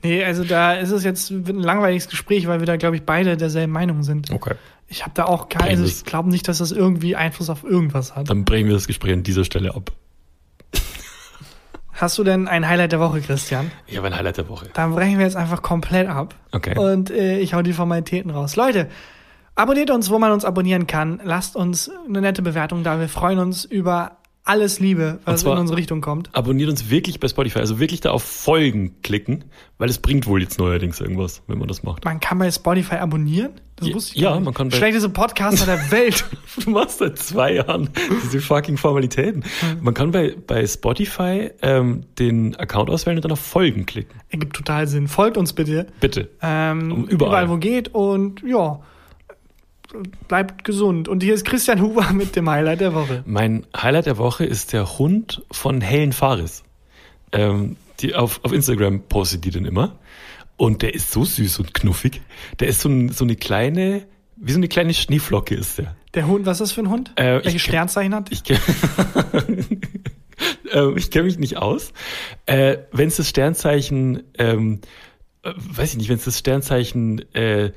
Nee, 0.04 0.26
also 0.26 0.44
da 0.44 0.74
ist 0.74 0.92
es 0.92 1.06
jetzt 1.06 1.32
ein 1.32 1.46
langweiliges 1.46 2.10
Gespräch, 2.10 2.48
weil 2.48 2.60
wir 2.60 2.66
da, 2.66 2.76
glaube 2.76 2.98
ich, 2.98 3.04
beide 3.04 3.38
derselben 3.38 3.72
Meinung 3.72 4.04
sind. 4.04 4.30
Okay. 4.30 4.56
Ich 4.92 5.04
habe 5.04 5.14
da 5.14 5.24
auch 5.24 5.48
kein, 5.48 5.70
also 5.70 5.86
ich 5.86 6.04
glaube 6.04 6.30
nicht, 6.30 6.50
dass 6.50 6.58
das 6.58 6.74
irgendwie 6.74 7.16
Einfluss 7.16 7.50
auf 7.50 7.64
irgendwas 7.64 8.14
hat. 8.14 8.30
Dann 8.30 8.44
brechen 8.44 8.68
wir 8.68 8.74
das 8.74 8.88
Gespräch 8.88 9.14
an 9.14 9.24
dieser 9.24 9.46
Stelle 9.46 9.74
ab. 9.74 9.94
Hast 11.94 12.18
du 12.18 12.26
denn 12.26 12.50
ein 12.50 12.68
Highlight 12.68 12.92
der 12.92 13.00
Woche, 13.00 13.22
Christian? 13.22 13.72
Ich 13.88 13.96
habe 13.96 14.08
ein 14.08 14.16
Highlight 14.16 14.38
der 14.38 14.50
Woche. 14.50 14.68
Dann 14.74 14.94
brechen 14.94 15.18
wir 15.18 15.26
jetzt 15.26 15.38
einfach 15.38 15.62
komplett 15.62 16.10
ab. 16.10 16.36
Okay. 16.52 16.78
Und 16.78 17.10
äh, 17.10 17.40
ich 17.40 17.54
hau 17.54 17.62
die 17.62 17.72
Formalitäten 17.72 18.32
raus. 18.32 18.58
Leute, 18.58 18.90
abonniert 19.56 19.92
uns, 19.92 20.10
wo 20.10 20.20
man 20.20 20.34
uns 20.34 20.44
abonnieren 20.44 20.88
kann. 20.88 21.22
Lasst 21.24 21.56
uns 21.56 21.90
eine 22.06 22.20
nette 22.20 22.42
Bewertung 22.42 22.84
da. 22.84 23.00
Wir 23.00 23.08
freuen 23.08 23.40
uns 23.40 23.64
über 23.64 24.18
alles 24.44 24.80
Liebe, 24.80 25.20
was 25.26 25.44
in 25.44 25.50
unsere 25.50 25.78
Richtung 25.78 26.02
kommt. 26.02 26.30
abonniert 26.34 26.70
uns 26.70 26.90
wirklich 26.90 27.20
bei 27.20 27.28
Spotify. 27.28 27.60
Also 27.60 27.80
wirklich 27.80 28.02
da 28.02 28.10
auf 28.12 28.24
Folgen 28.24 29.02
klicken, 29.04 29.44
weil 29.78 29.88
es 29.90 30.00
bringt 30.00 30.26
wohl 30.26 30.42
jetzt 30.42 30.58
neuerdings 30.58 31.00
irgendwas, 31.00 31.44
wenn 31.48 31.60
man 31.60 31.68
das 31.68 31.84
macht. 31.84 32.06
Man 32.06 32.20
kann 32.20 32.40
bei 32.40 32.50
Spotify 32.50 32.96
abonnieren. 32.96 33.52
Das 33.76 33.88
Ja, 33.90 33.96
wusste 33.96 34.16
ich 34.16 34.22
ja, 34.22 34.40
man 34.40 34.54
kann 34.54 34.70
bei- 34.70 34.78
Schlechteste 34.78 35.10
Podcaster 35.10 35.66
der 35.66 35.92
Welt. 35.92 36.26
Du 36.64 36.72
machst 36.72 36.98
seit 37.00 37.18
zwei 37.20 37.54
Jahren 37.56 37.90
diese 38.24 38.42
fucking 38.42 38.78
Formalitäten. 38.78 39.44
Man 39.82 39.94
kann 39.94 40.12
bei, 40.12 40.36
bei 40.48 40.66
Spotify 40.68 41.52
ähm, 41.62 42.04
den 42.20 42.56
Account 42.56 42.90
auswählen 42.90 43.18
und 43.18 43.26
dann 43.26 43.32
auf 43.32 43.40
Folgen 43.40 43.86
klicken. 43.86 44.20
Ergibt 44.30 44.56
total 44.56 44.88
Sinn. 44.88 45.08
Folgt 45.08 45.38
uns 45.38 45.54
bitte. 45.54 45.88
Bitte. 46.00 46.30
Ähm, 46.42 46.90
überall. 47.06 47.10
überall. 47.12 47.50
wo 47.50 47.58
geht 47.58 47.94
und 47.94 48.42
ja, 48.44 48.80
bleibt 50.28 50.64
gesund. 50.64 51.08
Und 51.08 51.24
hier 51.24 51.34
ist 51.34 51.46
Christian 51.46 51.82
Huber 51.82 52.12
mit 52.14 52.36
dem 52.36 52.50
Highlight 52.50 52.82
der 52.82 52.94
Woche. 52.94 53.24
Mein 53.26 53.66
Highlight 53.76 54.06
der 54.06 54.18
Woche 54.18 54.46
ist 54.46 54.74
der 54.74 54.98
Hund 54.98 55.44
von 55.52 55.82
Helen 55.82 56.14
Faris. 56.14 56.64
Ähm, 57.32 57.78
die 58.00 58.16
auf, 58.16 58.40
auf 58.44 58.52
Instagram 58.52 59.02
postet 59.02 59.46
die 59.46 59.52
den 59.52 59.66
immer. 59.66 60.00
Und 60.58 60.82
der 60.82 60.94
ist 60.94 61.12
so 61.12 61.24
süß 61.24 61.60
und 61.60 61.74
knuffig. 61.74 62.22
Der 62.60 62.68
ist 62.68 62.82
so, 62.82 62.90
ein, 62.90 63.10
so 63.10 63.24
eine 63.24 63.36
kleine, 63.36 64.06
wie 64.36 64.52
so 64.52 64.58
eine 64.58 64.68
kleine 64.68 64.94
Schneeflocke 64.94 65.56
ist 65.56 65.78
der. 65.78 65.96
Der 66.14 66.28
Hund, 66.28 66.46
was 66.46 66.58
ist 66.58 66.62
das 66.62 66.72
für 66.74 66.82
ein 66.82 66.90
Hund? 66.90 67.14
Äh, 67.18 67.40
ich 67.40 67.46
Welches 67.46 67.62
Sternzeichen 67.62 68.14
hat? 68.14 68.32
Ich, 68.32 68.44
ähm, 70.72 70.98
ich 70.98 71.10
kenne 71.10 71.26
mich 71.26 71.40
nicht 71.40 71.58
aus. 71.58 71.94
Äh, 72.46 72.80
wenn 72.92 73.08
es 73.08 73.16
das 73.16 73.30
Sternzeichen, 73.30 74.24
ähm, 74.38 74.82
äh, 75.44 75.54
weiß 75.56 75.92
ich 75.92 75.98
nicht, 75.98 76.10
wenn 76.10 76.18
es 76.18 76.26
das 76.26 76.38
Sternzeichen 76.38 77.34
äh, 77.34 77.72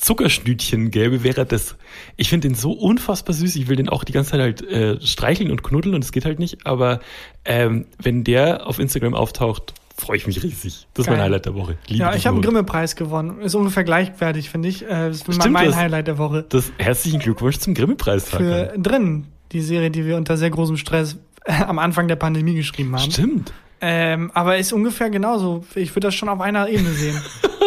Zuckerschnütchen 0.00 0.90
gäbe, 0.90 1.22
wäre 1.22 1.44
das. 1.46 1.76
Ich 2.16 2.28
finde 2.30 2.48
den 2.48 2.54
so 2.54 2.72
unfassbar 2.72 3.34
süß. 3.34 3.56
Ich 3.56 3.68
will 3.68 3.76
den 3.76 3.88
auch 3.88 4.02
die 4.04 4.12
ganze 4.12 4.32
Zeit 4.32 4.40
halt 4.40 4.62
äh, 4.62 5.00
streicheln 5.04 5.50
und 5.50 5.62
knuddeln 5.62 5.94
und 5.94 6.02
es 6.04 6.10
geht 6.12 6.24
halt 6.24 6.38
nicht. 6.38 6.66
Aber 6.66 7.00
ähm, 7.44 7.86
wenn 8.02 8.24
der 8.24 8.66
auf 8.66 8.78
Instagram 8.78 9.14
auftaucht, 9.14 9.74
freue 9.96 10.16
ich 10.16 10.26
mich 10.26 10.42
riesig. 10.42 10.86
Das 10.94 11.02
ist 11.04 11.06
Geil. 11.06 11.16
mein 11.16 11.24
Highlight 11.24 11.44
der 11.46 11.54
Woche. 11.54 11.76
Liebe 11.86 12.00
Ja, 12.00 12.14
ich 12.14 12.26
habe 12.26 12.36
einen. 12.36 12.42
Grimme-Preis 12.42 12.96
gewonnen. 12.96 13.40
Ist 13.42 13.54
ungefähr 13.54 13.84
gleichwertig, 13.84 14.48
finde 14.48 14.68
ich. 14.70 14.82
Äh, 14.82 14.88
Das 14.88 15.16
ist 15.18 15.34
Stimmt, 15.34 15.52
mein 15.52 15.66
das- 15.66 15.76
Highlight 15.76 16.06
der 16.06 16.16
Woche. 16.18 16.46
Das, 16.48 16.72
herzlichen 16.78 17.20
Glückwunsch 17.20 17.58
zum 17.58 17.74
Grimme-Preis. 17.74 18.30
Für 18.30 18.72
drin, 18.78 19.26
die 19.52 19.60
Serie, 19.60 19.90
die 19.90 20.06
wir 20.06 20.16
unter 20.16 20.36
sehr 20.38 20.50
großem 20.50 20.78
Stress 20.78 21.18
äh, 21.44 21.52
am 21.62 21.78
Anfang 21.78 22.08
der 22.08 22.16
Pandemie 22.16 22.54
geschrieben 22.54 22.94
haben. 22.98 23.10
Stimmt. 23.10 23.52
Ähm, 23.82 24.30
aber 24.34 24.56
ist 24.58 24.72
ungefähr 24.72 25.08
genauso. 25.10 25.64
Ich 25.74 25.90
würde 25.94 26.08
das 26.08 26.14
schon 26.14 26.28
auf 26.30 26.40
einer 26.40 26.68
Ebene 26.68 26.90
sehen. 26.90 27.20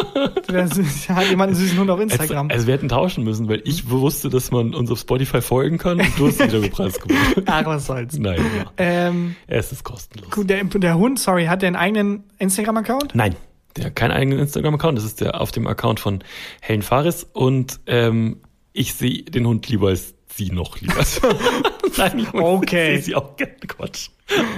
da 0.47 0.59
ist- 0.64 1.09
hat 1.09 1.30
jemand 1.30 1.49
einen 1.49 1.55
süßen 1.59 1.78
Hund 1.80 1.89
auf 1.89 1.99
Instagram. 1.99 2.47
Also, 2.47 2.53
also 2.55 2.68
wir 2.68 2.74
hätten 2.76 2.89
tauschen 2.89 3.24
müssen, 3.24 3.47
weil 3.49 3.61
ich 3.66 3.89
wusste, 3.89 4.30
dass 4.30 4.51
man 4.51 4.74
uns 4.76 4.89
auf 4.91 4.99
Spotify 4.99 5.41
folgen 5.41 5.78
kann 5.78 5.99
und 5.99 6.07
du 6.20 6.28
hast 6.28 6.39
den 6.39 6.49
Grimme-Preis 6.49 6.99
gewonnen. 6.99 7.20
Ach, 7.45 7.66
was 7.66 7.86
soll's. 7.86 8.18
Nein, 8.18 8.39
ja. 8.57 8.72
Ähm, 8.78 9.36
es 9.47 9.72
ist 9.72 9.84
kostenlos. 9.84 10.30
gut, 10.32 10.49
der, 10.49 10.64
der 10.64 10.97
Hund, 10.97 11.20
sorry, 11.20 11.45
hat 11.45 11.61
der 11.61 11.68
einen 11.68 11.76
eigenen 11.76 12.24
Instagram-Account? 12.39 13.16
Nein, 13.16 13.36
der 13.76 13.86
hat 13.86 13.95
keinen 13.95 14.11
eigenen 14.11 14.39
Instagram-Account. 14.39 14.97
Das 14.97 15.05
ist 15.05 15.22
der 15.22 15.39
auf 15.41 15.51
dem 15.51 15.68
Account 15.68 15.99
von 15.99 16.24
Helen 16.61 16.82
Faris 16.82 17.28
und 17.34 17.80
ähm, 17.88 18.38
ich 18.74 18.93
sehe 18.93 19.24
den 19.24 19.45
Hund 19.47 19.68
lieber 19.70 19.89
als 19.89 20.14
sie 20.36 20.49
noch 20.51 20.80
lieber. 20.82 20.95
Nein, 21.98 22.20
ich 22.20 22.34
Okay. 22.34 22.96
Ich 22.96 23.06
sie 23.06 23.16
auch 23.16 23.36
gerne. 23.36 23.54
Quatsch. 23.68 24.10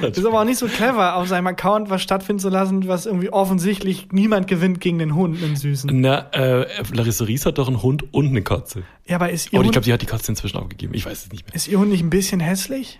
Das 0.01 0.17
ist 0.17 0.25
aber 0.25 0.41
auch 0.41 0.45
nicht 0.45 0.59
so 0.59 0.67
clever, 0.67 1.15
auf 1.15 1.27
seinem 1.27 1.47
Account 1.47 1.89
was 1.89 2.01
stattfinden 2.01 2.39
zu 2.39 2.49
lassen, 2.49 2.87
was 2.87 3.05
irgendwie 3.05 3.31
offensichtlich 3.31 4.09
niemand 4.11 4.47
gewinnt 4.47 4.79
gegen 4.79 4.99
den 4.99 5.15
Hund, 5.15 5.43
einen 5.43 5.55
süßen. 5.55 5.89
Na, 5.93 6.29
äh, 6.31 6.67
Larissa 6.93 7.25
Ries 7.25 7.45
hat 7.45 7.57
doch 7.57 7.67
einen 7.67 7.81
Hund 7.81 8.13
und 8.13 8.27
eine 8.27 8.41
Katze. 8.41 8.83
Ja, 9.07 9.15
aber 9.15 9.31
ist 9.31 9.51
ihr, 9.51 9.59
Und 9.59 9.65
ich 9.65 9.67
Hund, 9.67 9.73
glaube, 9.73 9.85
die 9.85 9.93
hat 9.93 10.01
die 10.01 10.05
Katze 10.05 10.31
inzwischen 10.31 10.57
aufgegeben. 10.57 10.93
Ich 10.93 11.05
weiß 11.05 11.25
es 11.25 11.31
nicht 11.31 11.47
mehr. 11.47 11.55
ist 11.55 11.67
ihr 11.67 11.79
Hund 11.79 11.89
nicht 11.89 12.03
ein 12.03 12.09
bisschen 12.09 12.39
hässlich? 12.39 12.99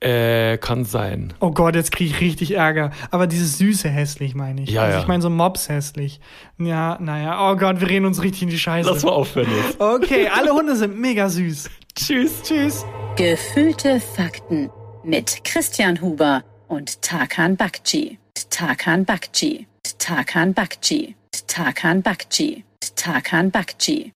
Äh, 0.00 0.58
kann 0.58 0.84
sein. 0.84 1.32
Oh 1.40 1.50
Gott, 1.50 1.74
jetzt 1.74 1.90
kriege 1.90 2.10
ich 2.10 2.20
richtig 2.20 2.52
Ärger. 2.52 2.92
Aber 3.10 3.26
dieses 3.26 3.58
süße 3.58 3.88
hässlich 3.88 4.36
meine 4.36 4.62
ich. 4.62 4.70
Ja, 4.70 4.82
also 4.82 4.94
ja. 4.94 5.02
ich 5.02 5.08
meine 5.08 5.22
so 5.22 5.30
Mops 5.30 5.68
hässlich. 5.68 6.20
Ja, 6.56 6.98
naja. 7.00 7.50
Oh 7.50 7.56
Gott, 7.56 7.80
wir 7.80 7.88
reden 7.88 8.06
uns 8.06 8.22
richtig 8.22 8.42
in 8.42 8.48
die 8.48 8.58
Scheiße. 8.60 8.88
Lass 8.88 9.02
mal 9.02 9.10
aufhören 9.10 9.48
jetzt. 9.50 9.80
Okay, 9.80 10.28
alle 10.28 10.52
Hunde 10.52 10.76
sind 10.76 11.00
mega 11.00 11.28
süß. 11.28 11.68
Tschüss. 11.98 12.42
Tschüss. 12.44 12.84
Gefühlte 13.16 14.00
Fakten 14.00 14.70
mit 15.02 15.42
Christian 15.42 16.00
Huber 16.00 16.44
und 16.68 17.02
Tarkan 17.02 17.56
Bakci. 17.56 18.18
Tarkan 18.50 19.04
Bakci. 19.04 19.66
Tarkan 19.98 20.54
Bakci. 20.54 21.16
Tarkan 21.48 22.02
Bakci. 22.02 22.64
Tarkan 22.94 23.50
Bakci. 23.50 24.06